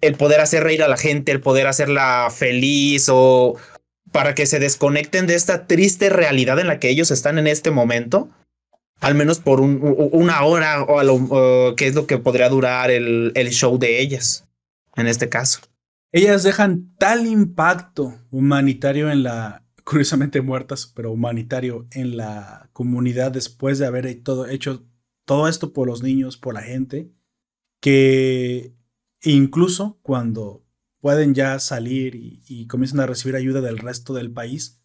[0.00, 3.56] el poder hacer reír a la gente, el poder hacerla feliz o
[4.12, 7.70] para que se desconecten de esta triste realidad en la que ellos están en este
[7.70, 8.28] momento,
[9.00, 13.32] al menos por una hora o, a lo, que es lo que podría durar el,
[13.34, 14.48] el show de ellas,
[14.96, 15.60] en este caso.
[16.12, 23.78] Ellas dejan tal impacto humanitario en la, curiosamente muertas, pero humanitario en la comunidad después
[23.78, 24.84] de haber hecho
[25.24, 27.10] todo esto por los niños, por la gente,
[27.80, 28.74] que
[29.22, 30.64] incluso cuando
[31.00, 34.80] pueden ya salir y, comienzan a recibir ayuda del resto del país,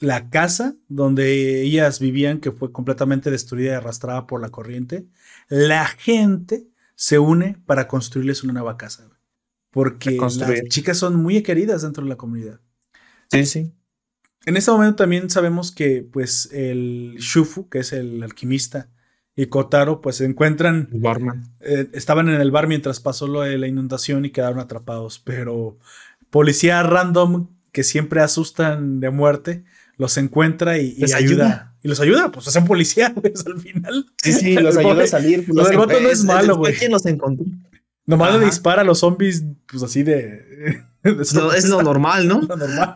[0.00, 5.06] la casa donde ellas vivían, que fue completamente destruida y arrastrada por la corriente,
[5.48, 9.08] la gente se une para construirles una nueva casa.
[9.70, 12.60] Porque las chicas son muy queridas dentro de la comunidad.
[13.30, 13.72] Sí, sí.
[14.44, 18.90] En este momento también sabemos que pues el Shufu, que es el alquimista,
[19.34, 20.90] y Kotaro pues se encuentran...
[21.60, 25.78] Eh, estaban en el bar mientras pasó lo de la inundación y quedaron atrapados, pero
[26.28, 29.64] policía random que siempre asustan de muerte,
[30.02, 31.76] los encuentra y, ayuda.
[31.80, 34.06] Y los ayuda, pues hacen policía, pues al final.
[34.22, 35.46] Sí, sí, los ayuda a salir.
[35.46, 36.74] Pues, lo del no es malo, güey.
[36.74, 37.46] ¿Quién los encontró?
[38.04, 42.40] Nomás le dispara a los zombies, pues así de es lo normal, ¿no?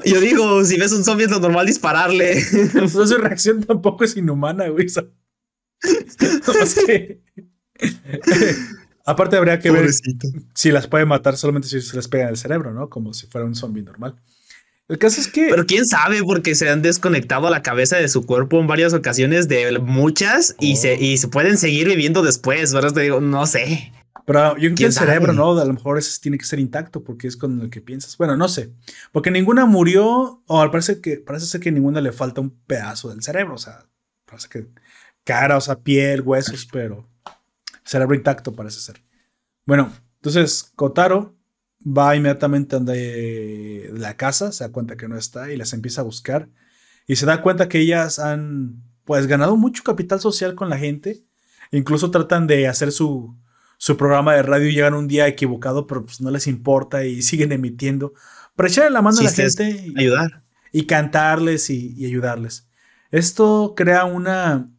[0.05, 2.41] Yo digo, si ves un zombie es lo normal dispararle.
[2.43, 4.89] su reacción tampoco es inhumana, güey.
[9.05, 9.89] Aparte habría que ver
[10.55, 12.91] si las puede matar solamente si se les pega en el cerebro, ¿no?
[12.91, 14.17] Como si fuera un zombie normal.
[14.89, 15.49] El caso es que...
[15.51, 19.49] Pero quién sabe, porque se han desconectado la cabeza de su cuerpo en varias ocasiones
[19.49, 22.73] de muchas y, se, y se pueden seguir viviendo después.
[22.73, 23.93] Ahora te digo, no sé.
[24.27, 25.59] Pero yo creo que el cerebro, ¿no?
[25.59, 28.17] A lo mejor ese tiene que ser intacto porque es con el que piensas.
[28.17, 28.73] Bueno, no sé.
[29.13, 33.09] Porque ninguna murió, o al parece que parece ser que ninguna le falta un pedazo
[33.09, 33.55] del cerebro.
[33.55, 33.87] O sea,
[34.25, 34.67] parece que
[35.23, 37.09] cara, o sea, piel, huesos, pero
[37.85, 39.01] cerebro intacto parece ser.
[39.65, 41.36] Bueno, entonces Kotaro
[41.87, 46.05] va inmediatamente de la casa, se da cuenta que no está y las empieza a
[46.05, 46.49] buscar.
[47.07, 51.25] Y se da cuenta que ellas han, pues, ganado mucho capital social con la gente.
[51.71, 53.37] Incluso tratan de hacer su
[53.79, 57.53] su programa de radio llegan un día equivocado, pero pues no les importa y siguen
[57.53, 58.15] emitiendo.
[58.55, 60.43] Para echarle la mano a la gente y, ayudar.
[60.73, 62.69] y cantarles y, ayudarles.
[63.11, 64.71] Esto crea una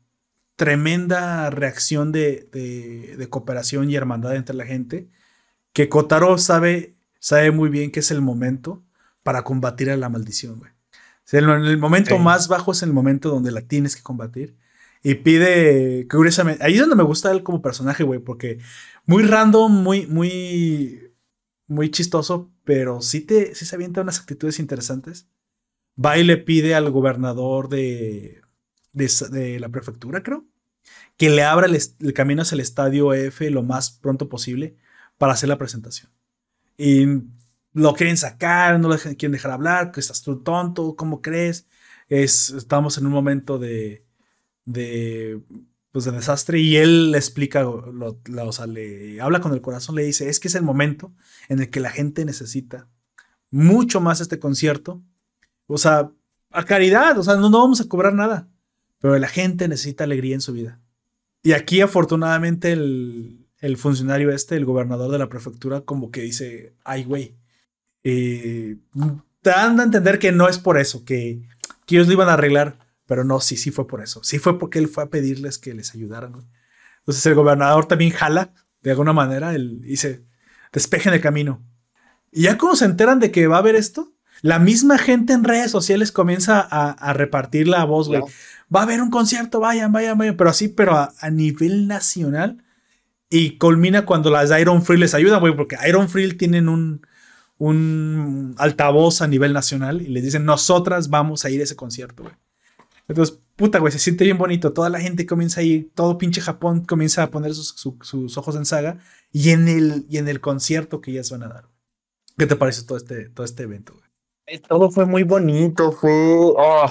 [0.56, 5.10] tremenda reacción de, cooperación y hermandad entre la gente,
[5.74, 8.84] que Kotaro sabe, sabe muy bien que es el momento
[9.24, 10.72] para combatir a la maldición, güey.
[11.32, 14.56] en el momento más bajo es el momento donde la tienes que combatir.
[15.04, 18.60] Y pide, curiosamente, ahí es donde me gusta él como personaje, güey, porque
[19.06, 21.14] muy random, muy, muy,
[21.68, 25.28] muy chistoso, pero sí, te, sí se avienta unas actitudes interesantes.
[26.04, 28.42] Va y le pide al gobernador de,
[28.94, 30.46] de, la prefectura, creo,
[31.18, 34.76] que le abra el, camino hacia el estadio F lo más pronto posible
[35.18, 36.12] para hacer la presentación.
[36.78, 37.06] Y
[37.74, 41.68] lo quieren sacar, no lo quieren dejar hablar, que estás tú tonto, ¿cómo crees?
[42.08, 44.06] Es, estamos en un momento de,
[44.66, 45.42] de,
[45.92, 50.04] pues, de desastre y él le explica, o sea, le habla con el corazón, le
[50.04, 51.14] dice, es que es el momento
[51.50, 52.88] en el que la gente necesita
[53.50, 55.02] mucho más este concierto.
[55.66, 56.12] O sea,
[56.52, 58.50] a caridad, o sea, no, no vamos a cobrar nada,
[59.00, 60.80] pero la gente necesita alegría en su vida.
[61.44, 66.76] Y aquí afortunadamente el, el funcionario este, el gobernador de la prefectura, como que dice,
[66.84, 67.38] ay, güey,
[68.04, 68.78] eh,
[69.42, 71.42] te dan a entender que no es por eso, que,
[71.86, 74.22] que ellos lo iban a arreglar pero no, sí, sí fue por eso.
[74.24, 76.46] Sí fue porque él fue a pedirles que les ayudaran.
[77.00, 80.26] Entonces el gobernador también jala, de alguna manera, él dice,
[80.74, 81.66] despejen el camino.
[82.32, 85.46] Y ya como se enteran de que va a haber esto, la misma gente en
[85.46, 88.22] redes sociales comienza a, repartir la voz, güey.
[88.74, 90.36] Va a haber un concierto, vayan, vayan, vayan.
[90.36, 92.64] Pero así, pero a, nivel nacional.
[93.30, 97.06] Y culmina cuando las Iron Free les ayudan, güey, porque Iron Free tienen un,
[97.58, 102.24] un altavoz a nivel nacional y les dicen, nosotras vamos a ir a ese concierto,
[102.24, 102.36] güey.
[103.08, 104.74] Entonces, puta, güey, se siente bien bonito.
[104.74, 108.66] Toda la gente comienza a ir, todo pinche Japón comienza a poner sus, ojos en
[108.66, 109.00] saga
[109.32, 111.70] y en, el, y en el concierto que ellas van a dar.
[112.38, 114.62] ¿Qué te parece todo este, todo este evento, güey?
[114.62, 116.12] Todo fue muy bonito, fue.
[116.12, 116.90] Oh,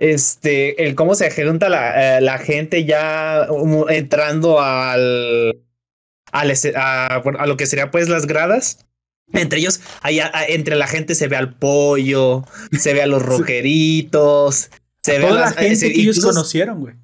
[0.00, 3.46] este, el cómo se junta la, eh, la gente ya
[3.90, 5.60] entrando al,
[6.32, 8.86] a, lo que sería pues las gradas.
[9.32, 12.44] Entre ellos, allá, entre la gente se ve al pollo,
[12.76, 14.70] se ve a los roqueritos,
[15.02, 16.94] se ve a la gente que ellos conocieron, güey.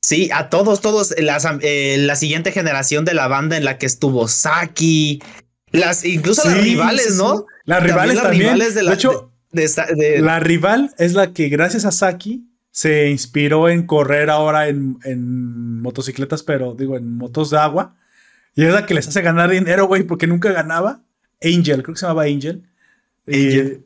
[0.00, 4.26] Sí, a todos, todos, eh, la siguiente generación de la banda en la que estuvo
[4.26, 5.22] Saki,
[5.70, 7.46] las, incluso las rivales, ¿no?
[7.64, 8.58] Las rivales también.
[8.58, 14.68] de, hecho, la rival es la que gracias a Saki se inspiró en correr ahora
[14.68, 17.96] en, en, motocicletas, pero digo, en motos de agua.
[18.54, 21.02] Y es la que les hace ganar dinero, güey, porque nunca ganaba.
[21.42, 22.62] Angel, creo que se llamaba Angel.
[23.26, 23.84] Angel.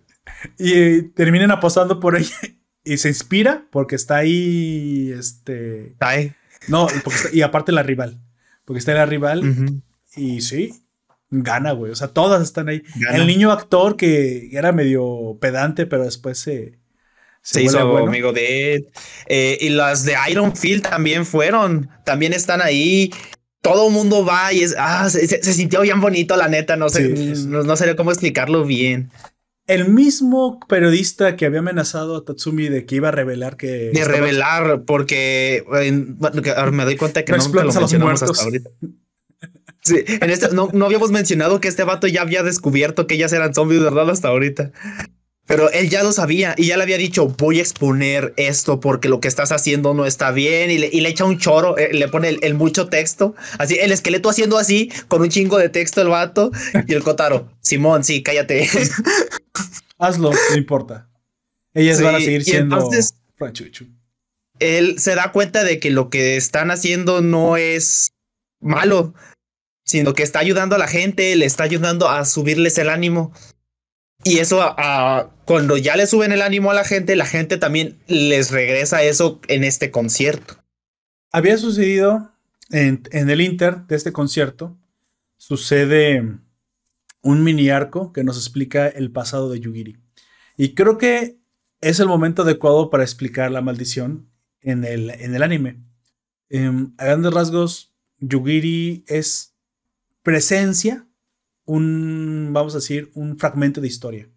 [0.59, 2.37] Y, terminan apostando por ella
[2.85, 5.97] y se inspira porque está ahí, este...
[6.01, 6.33] ahí.
[6.69, 6.87] No,
[7.33, 8.21] y aparte la rival,
[8.65, 9.83] porque está la rival
[10.17, 10.73] y sí,
[11.31, 11.93] gana, güey.
[11.93, 12.83] O sea, todas están ahí.
[13.13, 16.79] El niño actor que era medio pedante, pero después se...
[17.43, 18.89] Se, hizo amigo de él.
[19.29, 23.13] Eh, y las de Iron Field también fueron, también están ahí
[23.67, 27.09] todo el mundo va y es, ah, se, sintió bien bonito, la neta, no sé,
[27.47, 29.11] no, no sé cómo explicarlo bien.
[29.67, 33.91] El mismo periodista que había amenazado a Tatsumi de que iba a revelar que.
[33.93, 35.65] De revelar, porque
[36.57, 38.71] ahora me doy cuenta que no, lo mencionamos hasta ahorita.
[39.87, 43.33] Sí, en este, no, no habíamos mencionado que este vato ya había descubierto que ellas
[43.33, 44.11] eran zombies, ¿verdad?
[44.11, 44.73] Hasta ahorita.
[45.47, 49.09] Pero él ya lo sabía y ya le había dicho, voy a exponer esto porque
[49.09, 51.91] lo que estás haciendo no está bien y le, y le echa un choro, eh,
[51.93, 56.03] le pone el, mucho texto, así el esqueleto haciendo así con un chingo de texto
[56.03, 56.51] el vato
[56.89, 58.69] y el Kotaro, Simón, sí, cállate.
[59.99, 61.09] Hazlo, no importa.
[61.75, 63.15] Ellas van a seguir siendo entonces,
[64.59, 68.11] Él se da cuenta de que lo que están haciendo no es
[68.61, 69.15] malo,
[69.87, 73.33] sino que está ayudando a la gente, le está ayudando a subirles el ánimo.
[74.25, 74.75] Y eso,
[75.45, 79.41] cuando ya le suben el ánimo a la gente, la gente también les regresa eso
[79.47, 80.57] en este concierto.
[81.31, 82.33] Había sucedido
[82.71, 84.77] en, el Inter de este concierto,
[85.37, 86.39] sucede
[87.23, 89.99] un mini arco que nos explica el pasado de Yugiri.
[90.57, 91.39] Y creo que
[91.81, 94.29] es el momento adecuado para explicar la maldición
[94.63, 95.79] en el, en el anime.
[96.49, 99.56] Em, a grandes rasgos, Yugiri es
[100.27, 101.07] presencia
[101.67, 104.29] un, vamos a decir, un fragmento de historia.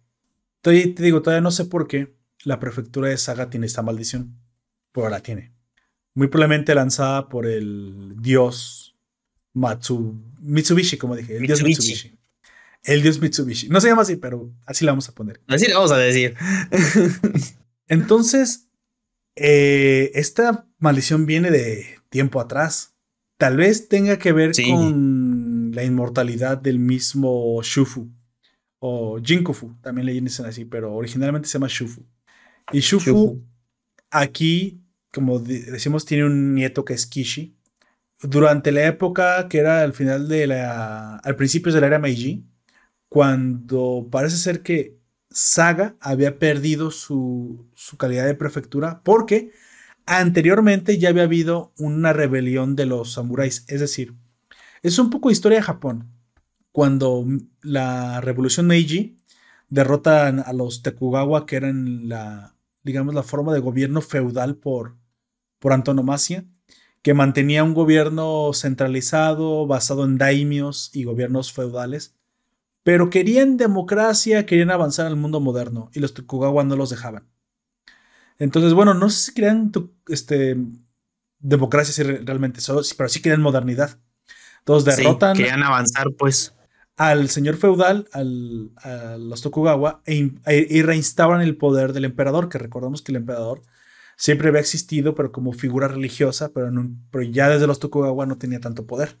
[0.60, 2.14] Te, te digo, todavía no sé por qué
[2.44, 4.38] la prefectura de Saga tiene esta maldición,
[4.92, 5.52] pero la tiene.
[6.14, 8.96] Muy probablemente lanzada por el dios
[9.52, 12.16] Matsu, Mitsubishi, como dije, el dios Mitsubishi.
[12.84, 13.68] El dios Mitsubishi.
[13.68, 15.40] No se llama así, pero así la vamos a poner.
[15.48, 16.36] Así le vamos a decir.
[17.88, 18.68] Entonces,
[19.34, 22.94] eh, esta maldición viene de tiempo atrás.
[23.38, 28.10] Tal vez tenga que ver con la inmortalidad del mismo Shufu
[28.80, 32.04] o Jinkufu, también le dicen así, pero originalmente se llama Shufu.
[32.72, 33.42] Y Shufu,
[34.10, 34.82] aquí,
[35.12, 37.56] como decimos, tiene un nieto que es Kishi.
[38.22, 41.16] Durante la época que era al final de la.
[41.16, 42.44] al principio de la era Meiji,
[43.08, 44.98] cuando parece ser que
[45.30, 49.52] Saga había perdido su, su calidad de prefectura, porque
[50.06, 54.14] anteriormente ya había habido una rebelión de los samuráis, es decir,
[54.82, 56.12] es un poco historia de Japón.
[56.72, 57.26] Cuando
[57.62, 59.16] la revolución Meiji
[59.68, 64.96] derrotan a los Tokugawa, que eran la, digamos, la forma de gobierno feudal por,
[65.58, 66.44] por antonomasia,
[67.02, 72.14] que mantenía un gobierno centralizado, basado en daimios y gobiernos feudales,
[72.82, 77.28] pero querían democracia, querían avanzar al mundo moderno, y los Tokugawa no los dejaban.
[78.38, 79.70] Entonces, bueno, no sé si querían
[80.08, 80.56] este,
[81.38, 82.60] democracia realmente,
[82.96, 83.98] pero sí querían modernidad.
[84.64, 85.36] Todos derrotan.
[85.36, 86.54] querían avanzar, pues.
[86.96, 92.48] Al señor feudal, al, a los Tokugawa, e, e, y reinstauran el poder del emperador,
[92.50, 93.62] que recordamos que el emperador
[94.16, 96.70] siempre había existido, pero como figura religiosa, pero,
[97.10, 99.18] pero ya desde los Tokugawa no tenía tanto poder.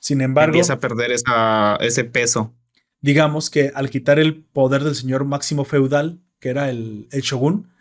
[0.00, 0.52] Sin embargo.
[0.54, 2.54] Empieza a perder esa, ese peso.
[3.02, 7.72] Digamos que al quitar el poder del señor máximo feudal, que era el, el shogun,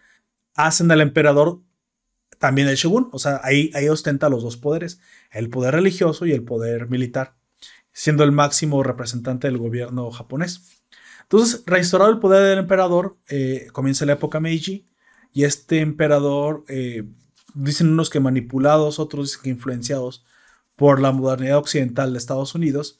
[0.55, 1.61] hacen al emperador
[2.41, 3.07] también el shogun.
[3.11, 4.99] O sea, ahí, ahí ostenta los dos poderes,
[5.31, 7.35] el poder religioso y el poder militar,
[7.93, 10.81] siendo el máximo representante del gobierno japonés.
[11.21, 14.87] Entonces, restaurado el poder del emperador, eh, comienza la época Meiji
[15.31, 17.03] y este emperador, eh,
[17.53, 20.25] dicen unos que manipulados, otros dicen que influenciados
[20.75, 22.99] por la modernidad occidental de Estados Unidos,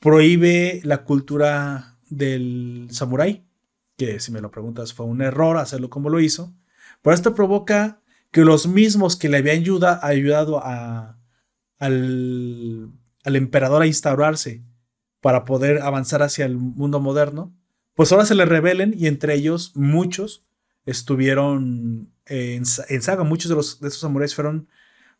[0.00, 3.46] prohíbe la cultura del samurái,
[3.96, 6.52] que si me lo preguntas fue un error hacerlo como lo hizo,
[7.02, 8.00] pero esto provoca
[8.30, 9.64] que los mismos que le habían
[10.02, 11.18] ayudado a,
[11.78, 12.90] al,
[13.24, 14.62] emperador a instaurarse
[15.20, 17.54] para poder avanzar hacia el mundo moderno,
[17.94, 20.46] pues ahora se le rebelen y entre ellos muchos
[20.86, 23.24] estuvieron en, saga.
[23.24, 24.68] Muchos de, los, de esos samuráis fueron,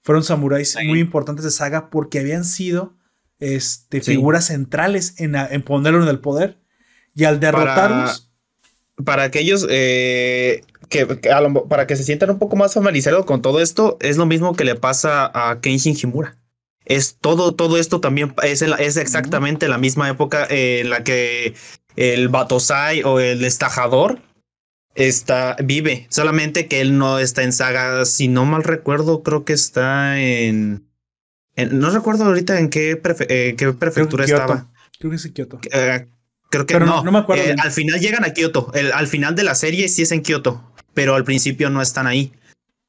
[0.00, 2.96] fueron samuráis muy importantes de saga porque habían sido
[3.40, 6.58] este, figuras centrales en, en ponerlo en el poder.
[7.14, 8.30] Y al derrotarlos.
[8.96, 13.60] Para, para aquellos eh, que, para que se sientan un poco más familiarizados con todo
[13.60, 16.36] esto, es lo mismo que le pasa a Kenshin Himura.
[16.84, 21.54] Es todo, todo esto también es, es exactamente la misma época en la que
[21.96, 24.20] el Batosai o el estajador
[24.94, 26.06] está, vive.
[26.10, 28.04] Solamente que él no está en saga.
[28.04, 30.88] Si no mal recuerdo, creo que está en.
[31.70, 34.70] no recuerdo ahorita en qué, eh, qué prefectura estaba.
[34.98, 35.60] Creo que es en Kioto.
[35.70, 36.08] Eh,
[36.50, 37.02] creo que no.
[37.04, 37.44] No, me acuerdo.
[37.44, 38.72] Eh, al final llegan a Kioto.
[38.94, 40.69] al final de la serie sí es en Kioto.
[40.94, 42.32] Pero al principio no están ahí.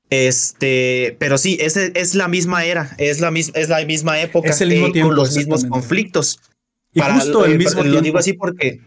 [0.09, 4.49] Este, pero sí, es, es la misma era, es la, misma, es la misma época,
[4.49, 6.39] es el mismo con los mismos conflictos.
[6.93, 8.81] Y justo el mismo Lo digo así porque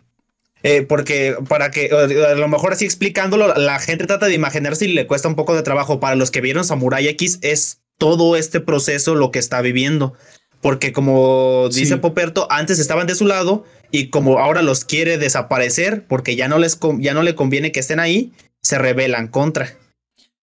[0.62, 4.94] eh, porque para que a lo mejor así explicándolo, la gente trata de imaginarse y
[4.94, 6.00] le cuesta un poco de trabajo.
[6.00, 10.14] Para los que vieron Samurai X, es todo este proceso lo que está viviendo.
[10.62, 16.06] Porque como dice Poperto, antes estaban de su lado y como ahora los quiere desaparecer
[16.06, 18.32] porque ya no, les ya no le conviene que estén ahí,
[18.64, 19.68] se rebelan contra.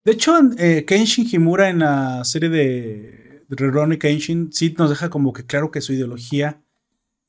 [0.05, 5.33] De hecho, eh, Kenshin Himura en la serie de Rurouni Kenshin sí nos deja como
[5.33, 6.61] que claro que su ideología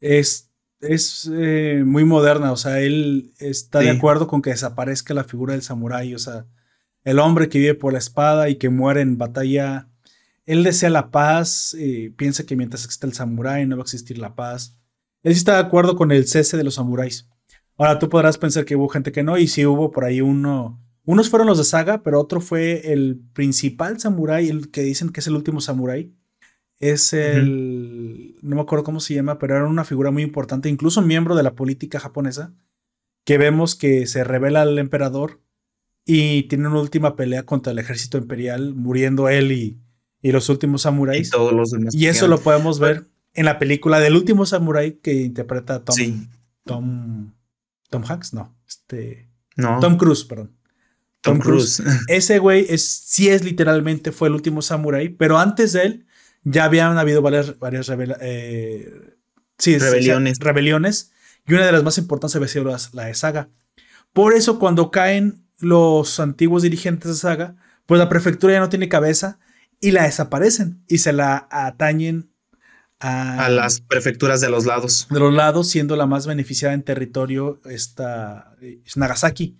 [0.01, 0.51] es
[0.81, 5.53] es eh, muy moderna, o sea, él está de acuerdo con que desaparezca la figura
[5.53, 6.47] del samurái, o sea,
[7.05, 9.89] el hombre que vive por la espada y que muere en batalla,
[10.47, 14.19] él desea la paz, eh, piensa que mientras exista el samurái no va a existir
[14.19, 14.77] la paz.
[15.23, 17.29] Él sí está de acuerdo con el cese de los samuráis.
[17.81, 20.78] Ahora tú podrás pensar que hubo gente que no, y sí hubo por ahí uno,
[21.05, 25.20] unos fueron los de Saga, pero otro fue el principal samurái, el que dicen que
[25.20, 26.12] es el último samurái
[26.81, 31.02] es el, no me acuerdo cómo se llama, pero era una figura muy importante, incluso
[31.02, 32.55] miembro de la política japonesa,
[33.24, 35.40] que vemos que se revela al emperador
[36.07, 39.78] y tiene una última pelea contra el ejército imperial, muriendo él y,
[40.23, 41.28] y los últimos samuráis.
[41.28, 41.94] Y todos los demás.
[41.94, 45.97] Y eso lo podemos ver en la película del último samurái que interpreta Tom,
[46.65, 47.32] Tom,
[47.91, 49.79] Tom Hanks, no, este, no.
[49.81, 50.57] Tom Cruise, perdón.
[51.21, 51.83] Tom, Cruise.
[52.09, 56.07] Ese güey es, sí es literalmente, fue el último samurái, pero antes de él
[56.45, 59.17] ya habían habido varias, varias eh,
[59.59, 60.39] rebeliones.
[60.39, 61.12] rebeliones.
[61.47, 63.51] Y una de las más importantes había sido la, de Saga.
[64.12, 67.57] Por eso, cuando caen los antiguos dirigentes de Saga,
[67.87, 69.39] pues la prefectura ya no tiene cabeza
[69.81, 72.30] y la desaparecen y se la atañen
[73.01, 75.09] a, las prefecturas de los lados.
[75.10, 79.56] De los lados, siendo la más beneficiada en territorio esta es Nagasaki.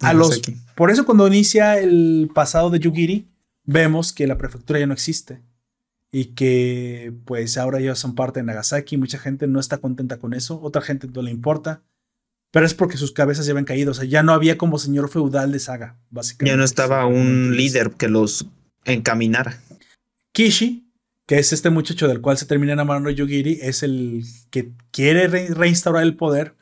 [0.00, 0.42] A los,
[0.74, 3.28] por eso cuando inicia el pasado de Yugiri,
[3.64, 5.40] vemos que la prefectura ya no existe
[6.10, 10.34] y que pues ahora ellos son parte de Nagasaki, mucha gente no está contenta con
[10.34, 11.82] eso, otra gente no le importa,
[12.50, 15.08] pero es porque sus cabezas ya habían caído, o sea, ya no había como señor
[15.08, 16.52] feudal de saga, básicamente.
[16.52, 18.46] Ya no estaba un líder que los
[18.84, 19.60] encaminara.
[20.32, 20.83] Kishi,
[21.26, 26.02] que es este muchacho del cual se termina enamorando Yogiri, es el que quiere reinstaurar
[26.02, 26.56] el poder,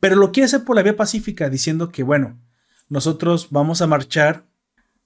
[0.00, 2.40] pero lo quiere hacer por la vía pacífica, diciendo que, bueno,
[2.88, 4.46] nosotros vamos a marchar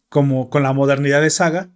[0.08, 1.70] como con la modernidad de saga,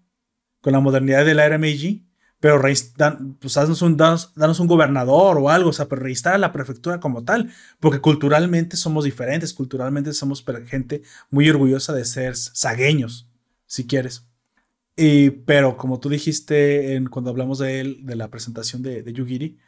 [0.61, 2.07] con la modernidad de la era Meiji,
[2.41, 6.53] pero pues danos un, danos, un gobernador o algo, o sea, pero registrar a la
[6.53, 7.51] prefectura como tal,
[7.81, 13.31] porque culturalmente somos diferentes, culturalmente somos gente muy orgullosa de ser sagueños,
[13.67, 14.27] si quieres.
[14.97, 19.59] Y, pero como tú dijiste en, cuando hablamos de él, de la presentación de, Yugiri,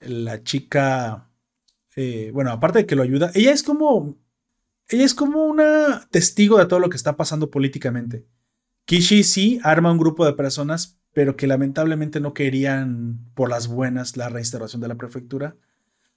[0.00, 1.30] la chica,
[1.96, 4.16] eh, bueno, aparte de que lo ayuda, ella es como,
[4.88, 8.26] ella es como una testigo de todo lo que está pasando políticamente.
[8.86, 14.16] Kishi sí arma un grupo de personas pero que lamentablemente no querían por las buenas
[14.16, 15.56] la reinstauración de la prefectura,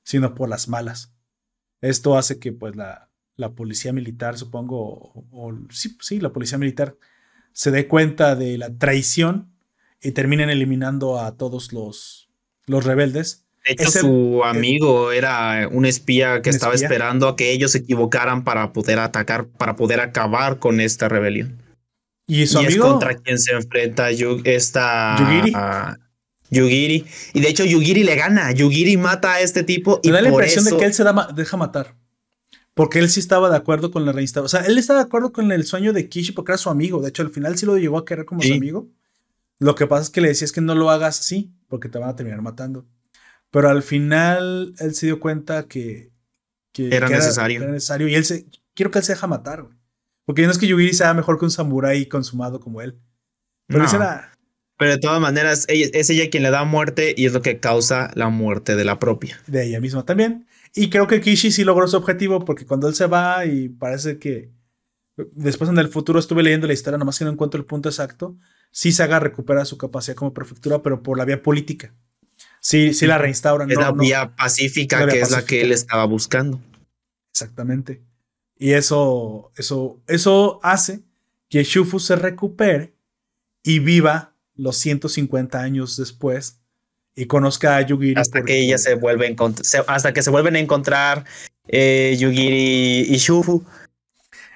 [0.03, 1.13] sino por las malas.
[1.81, 6.97] Esto hace que pues la, la policía militar, supongo, o, sí, sí, la policía militar
[7.53, 9.53] se dé cuenta de la traición
[10.01, 12.29] y terminen eliminando a todos los,
[12.65, 13.45] los rebeldes.
[13.65, 18.43] De hecho, su amigo era un espía que estaba esperando a que ellos se equivocaran
[18.43, 21.61] para poder atacar, para poder acabar con esta rebelión.
[22.27, 22.85] Y su amigo.
[22.85, 25.15] Es contra quien se enfrenta esta.
[25.17, 25.53] Yugiri.
[26.49, 27.05] Yugiri.
[27.33, 28.51] Y de hecho, Yugiri le gana.
[28.51, 30.01] Yugiri mata a este tipo.
[30.03, 31.95] Me y da la impresión de que él se deja matar.
[32.73, 34.61] Porque él sí estaba de acuerdo con la reinstauración.
[34.61, 37.01] O sea, él estaba de acuerdo con el sueño de Kishi porque era su amigo.
[37.01, 38.89] De hecho, al final sí lo llegó a querer como su amigo.
[39.59, 41.99] Lo que pasa es que le decía es que no lo hagas así, porque te
[41.99, 42.85] van a terminar matando.
[43.51, 46.11] Pero al final él se dio cuenta que,
[46.75, 47.61] era, necesario.
[47.61, 48.07] era, necesario.
[48.07, 48.47] Y él se.
[48.73, 49.77] Quiero que él se deja matar, güey.
[50.25, 52.97] Porque no es que Yugiri sea mejor que un samurái consumado como él.
[53.67, 53.85] Pero,
[54.77, 58.11] pero de todas maneras, es ella quien le da muerte y es lo que causa
[58.15, 59.39] la muerte de la propia.
[59.47, 60.47] De ella misma también.
[60.75, 64.17] Y creo que Kishi sí logró su objetivo porque cuando él se va y parece
[64.17, 64.51] que
[65.33, 68.37] después en el futuro estuve leyendo la historia, nomás que no encuentro el punto exacto,
[68.71, 71.93] sí Saga recupera su capacidad como prefectura, pero por la vía política.
[72.59, 73.69] Sí, sí la reinstauran.
[73.69, 74.01] Es no, la no.
[74.01, 76.59] vía pacífica la vía que es la que él estaba buscando.
[77.31, 78.03] Exactamente.
[78.57, 81.03] Y eso, eso, eso hace
[81.49, 82.95] que Shufu se recupere
[83.61, 86.62] y viva los 150 años después
[87.15, 88.19] y conozca a Yugiri.
[88.19, 91.25] Hasta porque- que ella se vuelve a hasta que se vuelven a encontrar
[91.67, 93.63] eh, Yugiri y Shufu.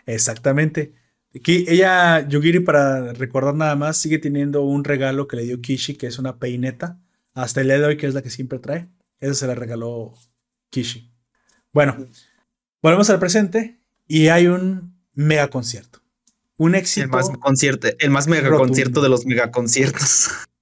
[0.06, 0.94] Exactamente.
[1.36, 5.96] Aquí ella, Yugiri, para recordar nada más, sigue teniendo un regalo que le dio Kishi,
[5.96, 7.00] que es una peineta,
[7.34, 8.88] hasta el día de hoy, que es la que siempre trae.
[9.20, 10.14] Esa se la regaló
[10.70, 11.12] Kishi.
[11.74, 11.96] Bueno,
[12.82, 16.02] volvemos al presente y hay un mega concierto.
[16.58, 17.06] Un éxito.
[17.06, 18.66] El más concierto, el más mega Rotundo.
[18.68, 20.30] concierto de los mega conciertos.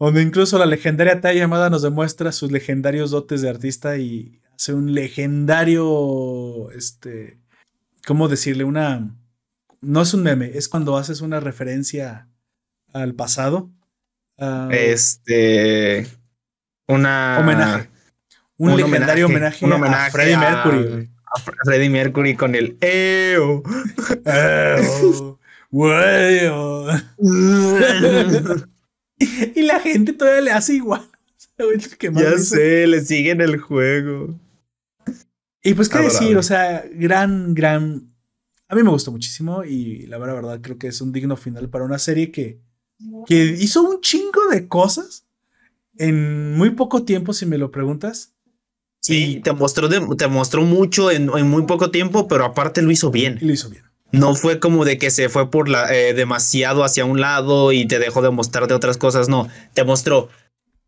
[0.00, 4.72] Donde incluso la legendaria Taya Yamada nos demuestra sus legendarios dotes de artista y hace
[4.72, 7.38] un legendario, este,
[8.06, 8.64] ¿cómo decirle?
[8.64, 9.14] Una,
[9.82, 12.28] no es un meme, es cuando haces una referencia
[12.94, 13.70] al pasado.
[14.70, 16.06] Este.
[16.88, 17.36] Una.
[17.38, 17.90] homenaje.
[18.56, 21.10] Un, un legendario homenaje, a Freddie Mercury.
[21.26, 23.62] A Freddie Mercury con el EO.
[29.54, 31.02] y la gente todavía le hace igual.
[31.98, 34.34] Que ya sé, le siguen el juego.
[35.62, 36.18] Y pues qué Adorable.
[36.20, 38.14] decir, o sea, gran, gran...
[38.66, 41.68] A mí me gustó muchísimo y la verdad, verdad creo que es un digno final
[41.68, 42.60] para una serie que,
[43.26, 45.26] que hizo un chingo de cosas
[45.98, 48.32] en muy poco tiempo, si me lo preguntas.
[49.00, 52.90] Sí, te mostró, de- te mostró mucho en, en muy poco tiempo, pero aparte lo
[52.90, 53.38] hizo bien.
[53.40, 53.84] Y lo hizo bien.
[54.12, 57.86] No fue como de que se fue por la eh, demasiado hacia un lado y
[57.86, 59.28] te dejó de mostrarte otras cosas.
[59.28, 60.28] No, te mostró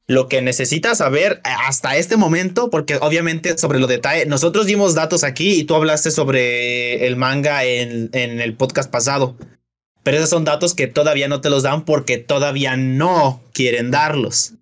[0.08, 5.24] lo que necesitas saber hasta este momento, porque obviamente sobre los detalles, nosotros dimos datos
[5.24, 9.36] aquí y tú hablaste sobre el manga en, en el podcast pasado.
[10.02, 14.54] Pero esos son datos que todavía no te los dan porque todavía no quieren darlos.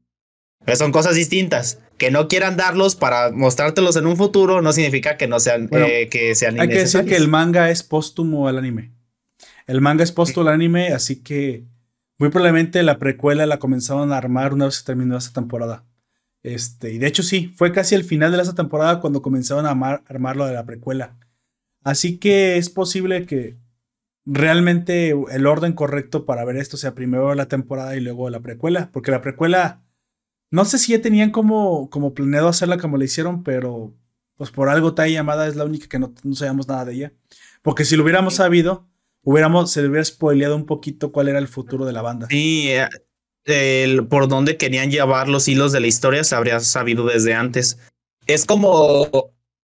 [0.65, 1.79] Pero son cosas distintas.
[2.01, 5.85] Que no quieran darlos para mostrártelos en un futuro no significa que no sean, Bueno,
[5.87, 8.93] eh, que sean Hay que decir que el manga es póstumo al anime.
[9.67, 11.67] El manga es póstumo al anime, así que
[12.19, 15.85] muy probablemente la precuela la comenzaron a armar una vez que terminó esa temporada.
[16.43, 19.73] Este, y de hecho sí, fue casi al final de esa temporada cuando comenzaron a
[19.73, 21.19] amar- armar lo de la precuela.
[21.85, 23.59] Así que es posible que
[24.25, 28.89] realmente el orden correcto para ver esto sea primero la temporada y luego la precuela,
[28.91, 29.83] porque la precuela
[30.51, 33.95] no sé si ya tenían como, como planeado hacerla como la hicieron, pero
[34.37, 37.13] pues por algo Tai Yamada es la única que no, no sabíamos nada de ella.
[37.63, 38.89] Porque si lo hubiéramos sabido,
[39.23, 42.27] hubiéramos, se le hubiera spoileado un poquito cuál era el futuro de la banda.
[42.31, 42.89] Sí, eh,
[43.45, 47.79] el- por dónde querían llevar los hilos de la historia se habría sabido desde antes.
[48.27, 49.09] Es como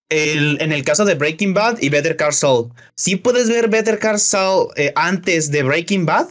[0.09, 2.71] el, en el caso de Breaking Bad y Better Call Saul.
[2.97, 6.29] Sí puedes ver Better Call Saul eh, antes de Breaking Bad,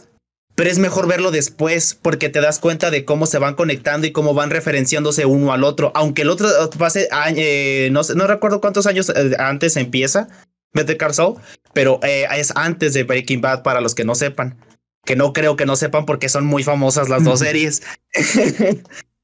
[0.60, 4.12] pero es mejor verlo después porque te das cuenta de cómo se van conectando y
[4.12, 5.90] cómo van referenciándose uno al otro.
[5.94, 10.28] Aunque el otro pase, a- eh, no, sé- no recuerdo cuántos años eh, antes empieza
[10.74, 11.36] Better Call Saul,
[11.72, 14.58] pero eh, es antes de Breaking Bad para los que no sepan
[15.06, 17.80] que no creo que no sepan porque son muy famosas las dos series.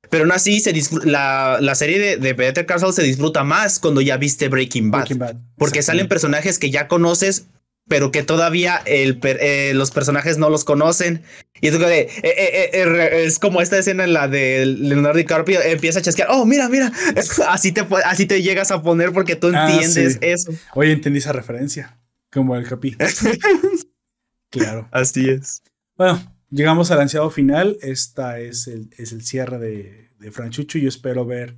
[0.09, 0.73] Pero aún así, se
[1.05, 4.91] la, la serie de, de Better Call Saul se disfruta más cuando ya viste Breaking
[4.91, 5.01] Bad.
[5.01, 5.37] Breaking Bad.
[5.59, 7.47] Porque salen personajes que ya conoces,
[7.89, 11.23] pero que todavía el, eh, los personajes no los conocen.
[11.61, 15.63] Y es, como de, eh, eh, es como esta escena en la de Leonardo DiCaprio,
[15.63, 16.93] empieza a chasquear, oh, mira, mira,
[17.49, 20.19] así te, así te llegas a poner porque tú Ah, entiendes sí.
[20.21, 20.53] eso.
[20.75, 21.99] Oye, entendí esa referencia.
[22.31, 22.97] Como el capi.
[24.51, 24.89] claro.
[24.91, 25.63] Así es.
[25.97, 27.79] Bueno, llegamos al ansiado final.
[27.83, 30.79] Esta es el, es el cierre de, de Franchucho.
[30.79, 31.57] Yo espero ver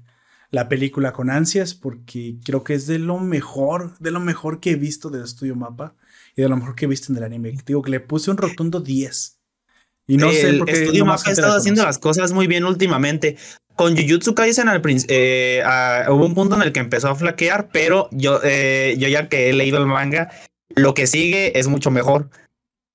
[0.50, 4.72] la película con ansias porque creo que es de lo mejor, de lo mejor que
[4.72, 5.94] he visto del estudio Mapa
[6.38, 7.52] y de lo mejor que he visto en el anime.
[7.66, 9.40] Digo que le puse un rotundo 10.
[10.06, 12.46] Y no sé el por qué estudio Mapa ha la estado haciendo las cosas muy
[12.46, 13.36] bien últimamente.
[13.74, 15.64] Con Jujutsu Kaisen al eh,
[16.08, 19.50] hubo un punto en el que empezó a flaquear, pero yo, eh, yo ya que
[19.50, 20.30] he leído el manga,
[20.76, 22.30] lo que sigue es mucho mejor.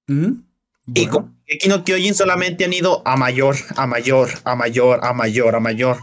[0.07, 0.37] Ujú.
[0.93, 5.11] Y con Shingeki no Kyojin solamente han ido a mayor, a mayor, a mayor, a
[5.11, 5.97] mayor, a mayor.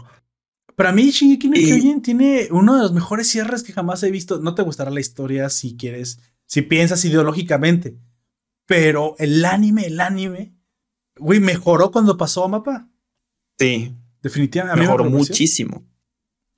[0.75, 4.37] Para mí, Shingeki no Kyojin tiene uno de los mejores cierres que jamás he visto.
[4.37, 6.19] No te gustará la historia si quieres,
[6.51, 7.95] si piensas ideológicamente.
[8.65, 10.53] Pero el anime, el anime,
[11.17, 12.89] güey, mejoró cuando pasó a mapa.
[13.57, 14.75] Sí, Definitivamente.
[14.81, 15.85] me mejoró muchísimo.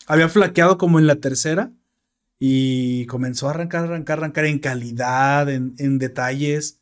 [0.07, 1.71] Había flaqueado como en la tercera
[2.39, 6.79] y comenzó a arrancar, arrancar, arrancar en calidad, en, en detalles.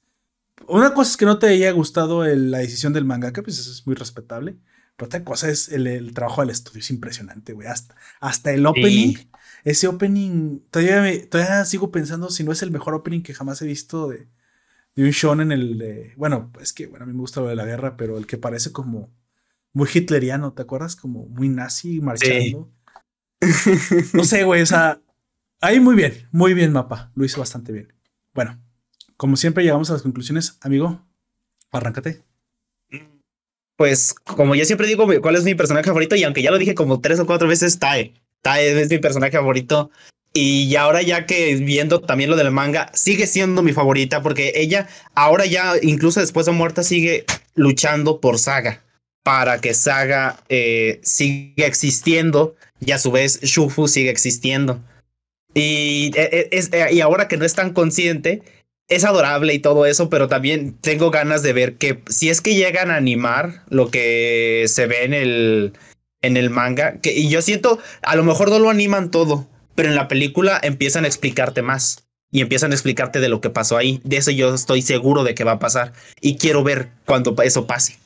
[0.70, 3.72] Una cosa es que no te haya gustado el- la decisión del mangaka, pues eso
[3.72, 4.56] es muy respetable.
[4.96, 7.68] Pero otra cosa es el, el trabajo del estudio, es impresionante, güey.
[7.68, 9.16] Hasta, hasta el opening,
[9.64, 13.62] ese opening, todavía, me- todavía sigo pensando si no es el mejor opening que jamás
[13.62, 14.28] he visto de,
[14.96, 17.56] de un shonen, el de, bueno, es que bueno, a mí me gusta lo de
[17.56, 19.12] la guerra, pero el que parece como,
[19.74, 20.96] muy hitleriano, ¿te acuerdas?
[20.96, 22.72] Como muy nazi marchando.
[24.14, 25.02] no sé, güey, o sea,
[25.62, 27.94] ahí muy bien, muy bien mapa, lo hizo bastante bien.
[28.34, 28.62] Bueno,
[29.18, 31.06] como siempre llegamos a las conclusiones, amigo,
[31.72, 32.24] arráncate.
[33.78, 36.16] Pues como yo siempre digo, ¿cuál es mi personaje favorito?
[36.16, 38.21] Y aunque ya lo dije como tres o cuatro veces, Tae.
[38.44, 39.92] Es mi personaje favorito.
[40.34, 44.88] Y ahora ya que viendo también lo del manga, sigue siendo mi favorita porque ella
[45.14, 48.82] ahora ya, incluso después de muerta, sigue luchando por Saga
[49.24, 54.82] para que Saga eh, siga existiendo y a su vez Shufu sigue existiendo.
[55.54, 58.42] Y, eh, eh, y ahora que no es tan consciente,
[58.88, 62.56] es adorable y todo eso, pero también tengo ganas de ver que si es que
[62.56, 65.74] llegan a animar lo que se ve en el,
[66.22, 69.90] en el manga, que, y yo siento, a lo mejor no lo animan todo, pero
[69.90, 73.78] en la película empiezan a explicarte más y empiezan a explicarte de lo que pasó
[73.78, 74.02] ahí.
[74.04, 77.68] De eso yo estoy seguro de que va a pasar y quiero ver cuando eso
[77.68, 77.98] pase.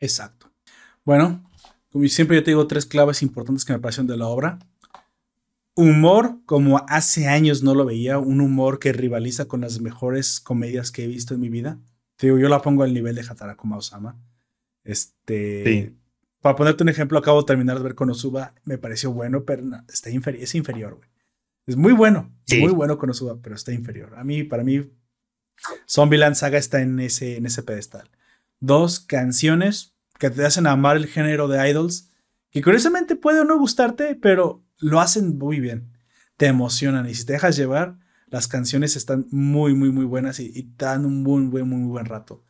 [0.00, 0.50] Exacto.
[1.04, 1.48] Bueno,
[1.90, 4.58] como siempre yo te digo tres claves importantes que me parecieron de la obra.
[5.74, 10.90] Humor, como hace años no lo veía, un humor que rivaliza con las mejores comedias
[10.90, 11.78] que he visto en mi vida.
[12.16, 14.20] Te digo, yo la pongo al nivel de Hatarakuma Osama.
[14.84, 15.94] Este,
[16.42, 20.10] para ponerte un ejemplo, acabo de terminar de ver Konosuba, me pareció bueno, pero está
[20.10, 21.08] es inferior, güey.
[21.66, 24.14] Es muy bueno, muy bueno Konosuba, pero está inferior.
[24.16, 24.90] A mí, para mí,
[25.88, 28.10] Zombieland Saga está en ese, en ese pedestal.
[28.58, 32.10] Dos canciones que te hacen amar el género de idols,
[32.50, 35.92] que curiosamente puede o no gustarte, pero lo hacen muy bien.
[36.36, 40.50] Te emocionan y si te dejas llevar, las canciones están muy, muy, muy buenas y,
[40.52, 42.42] y te dan un muy, muy, muy buen rato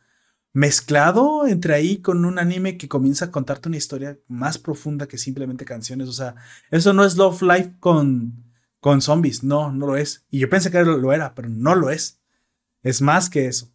[0.53, 5.17] mezclado entre ahí con un anime que comienza a contarte una historia más profunda que
[5.17, 6.07] simplemente canciones.
[6.07, 6.35] O sea,
[6.69, 8.45] eso no es Love Life con,
[8.79, 9.43] con zombies.
[9.43, 10.25] No, no lo es.
[10.29, 12.21] Y yo pensé que lo, era, pero no lo es.
[12.83, 13.71] Es más que eso.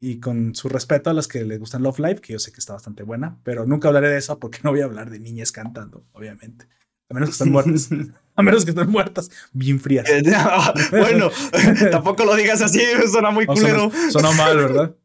[0.00, 2.60] Y con su respeto a los que les gustan Love Life, que yo sé que
[2.60, 5.50] está bastante buena, pero nunca hablaré de eso porque no voy a hablar de niñas
[5.50, 6.68] cantando, obviamente.
[7.10, 7.88] A menos que estén muertas.
[8.36, 10.08] A menos que estén muertas, bien frías.
[10.90, 11.30] bueno,
[11.92, 13.92] tampoco lo digas así, suena muy culero.
[14.10, 14.96] suena mal, ¿verdad?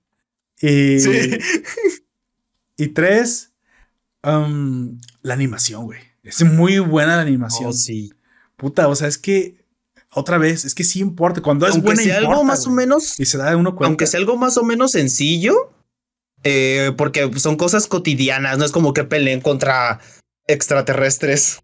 [0.62, 0.98] Y,
[2.78, 3.54] y tres,
[4.24, 6.00] um, la animación, güey.
[6.24, 7.70] Es muy buena la animación.
[7.70, 8.14] Oh, sí.
[8.56, 9.66] Puta, o sea, es que
[10.12, 11.42] otra vez, es que sí importa.
[11.42, 13.20] Cuando es aunque sea algo más o menos.
[13.20, 13.88] Y se da uno cuenta.
[13.88, 15.74] Aunque sea algo más o menos sencillo,
[16.44, 20.00] eh, porque son cosas cotidianas, no es como que peleen contra
[20.48, 21.62] extraterrestres.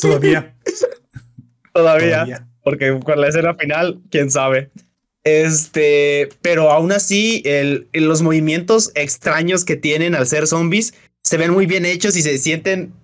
[0.00, 0.56] Todavía.
[1.72, 2.24] Todavía.
[2.24, 2.48] Todavía.
[2.62, 4.70] Porque con la escena final, quién sabe.
[5.28, 11.50] Este, pero aún así, el, los movimientos extraños que tienen al ser zombies se ven
[11.50, 12.94] muy bien hechos y se sienten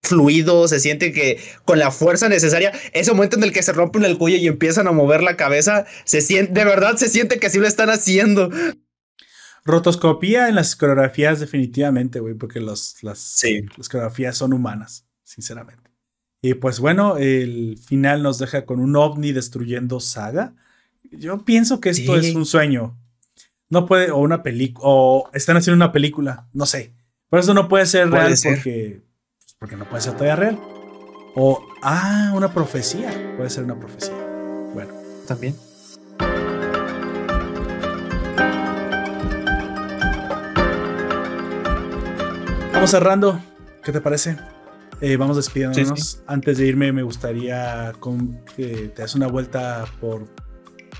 [0.00, 4.04] fluidos, se siente que con la fuerza necesaria, ese momento en el que se rompen
[4.04, 7.48] el cuello y empiezan a mover la cabeza, se siente, de verdad se siente que
[7.48, 8.48] así lo están haciendo.
[9.64, 13.42] Rotoscopía en las coreografías definitivamente, güey, porque los, las,
[13.76, 15.90] las coreografías son humanas, sinceramente.
[16.40, 20.54] Y pues bueno, el final nos deja con un ovni destruyendo Saga
[21.12, 22.98] yo pienso que esto es un sueño.
[23.68, 26.94] No puede, o una película, o están haciendo una película, no sé.
[27.28, 29.02] Por eso no puede ser real porque,
[29.38, 30.60] pues, porque no puede ser todavía real.
[31.34, 33.10] O, ah, una profecía.
[33.36, 34.14] Puede ser una profecía.
[34.72, 34.92] Bueno.
[35.26, 35.56] También.
[42.72, 43.40] Vamos cerrando.
[43.82, 44.36] ¿Qué te parece?
[45.00, 46.22] Eh, vamos despidiéndonos.
[46.26, 47.92] Antes de irme, me gustaría
[48.56, 50.26] que te hagas una vuelta por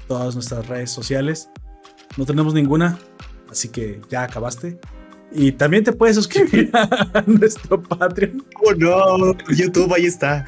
[0.07, 1.51] todas nuestras redes sociales.
[2.17, 2.99] No tenemos ninguna,
[3.51, 4.79] así que ya acabaste.
[5.33, 8.45] Y también te puedes suscribir a nuestro Patreon.
[8.65, 10.45] Oh no, YouTube ahí está.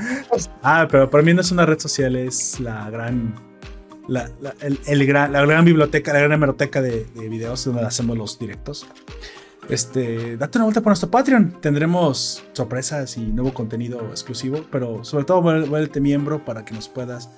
[0.62, 3.34] Ah, pero para mí no es una red social, es la gran,
[4.06, 4.30] la,
[4.86, 8.86] el, gran, la gran biblioteca, la gran hemeroteca de, videos donde hacemos los directos.
[9.68, 11.60] Este, date una vuelta por nuestro Patreon.
[11.60, 17.28] Tendremos sorpresas y nuevo contenido exclusivo, pero sobre todo vuélvete miembro para que nos puedas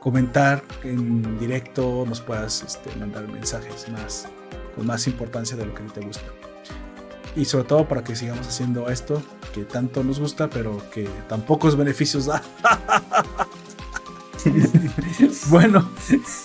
[0.00, 4.28] comentar en directo, nos puedas este, mandar mensajes más
[4.74, 6.24] con más importancia de lo que te gusta.
[7.36, 9.22] Y sobre todo para que sigamos haciendo esto
[9.52, 12.42] que tanto nos gusta, pero que tan pocos beneficios da.
[15.48, 15.90] bueno,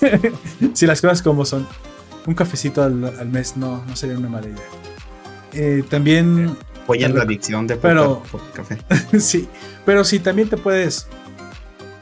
[0.74, 1.68] si las cosas como son,
[2.26, 4.66] un cafecito al, mes no, no sería una mala idea.
[5.54, 6.58] Eh, también.
[6.88, 8.24] Voy en la adicción de pero,
[8.54, 8.78] café.
[9.20, 9.48] sí,
[9.86, 11.08] pero si también te puedes.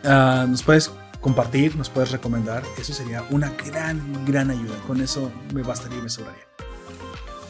[0.04, 0.92] Uh, nos puedes
[1.22, 2.64] compartir, nos puedes recomendar.
[2.78, 4.76] Eso sería una gran, gran ayuda.
[4.88, 6.44] Con eso me bastaría y me sobraría.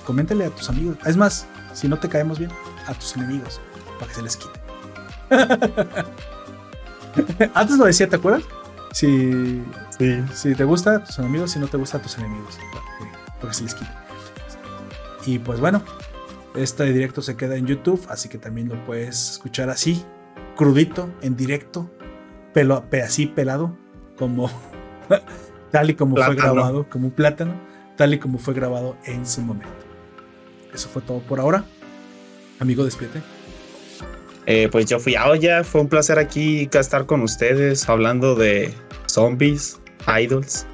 [0.05, 0.97] Coméntale a tus amigos.
[1.05, 2.51] Es más, si no te caemos bien,
[2.85, 3.61] a tus enemigos,
[3.99, 4.59] para que se les quite.
[7.53, 8.43] Antes lo decía, ¿te acuerdas?
[8.91, 9.63] Si,
[10.33, 12.57] si te gusta, a tus enemigos, si no te gusta, a tus enemigos,
[13.39, 13.91] para que, se les quite.
[15.25, 15.83] Y pues bueno,
[16.55, 20.03] Este directo se queda en YouTube, así que también lo puedes escuchar así,
[20.57, 21.89] crudito, en directo,
[22.53, 23.77] pelo, así pelado,
[24.17, 24.49] como
[25.71, 27.53] tal y como fue grabado, como un plátano,
[27.97, 29.73] tal y como fue grabado en su momento.
[30.73, 31.65] Eso fue todo por ahora.
[32.59, 33.21] Amigo, despídete.
[34.45, 38.73] Eh, pues yo fui a Oya, fue un placer aquí estar con ustedes hablando de
[39.05, 39.79] zombies,
[40.19, 40.65] idols,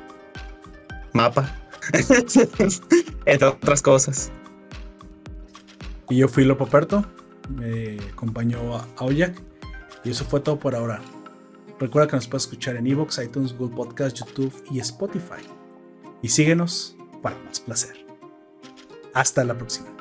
[1.14, 1.54] mapa,
[3.26, 4.32] entre otras cosas.
[6.10, 7.06] Y yo fui Lopo Perto,
[7.50, 9.42] me acompañó a Oyak
[10.04, 11.02] y eso fue todo por ahora.
[11.80, 15.44] Recuerda que nos puedes escuchar en Evox, iTunes, Google Podcast, YouTube y Spotify.
[16.22, 18.06] Y síguenos para más placer.
[19.14, 19.97] Hasta la próxima.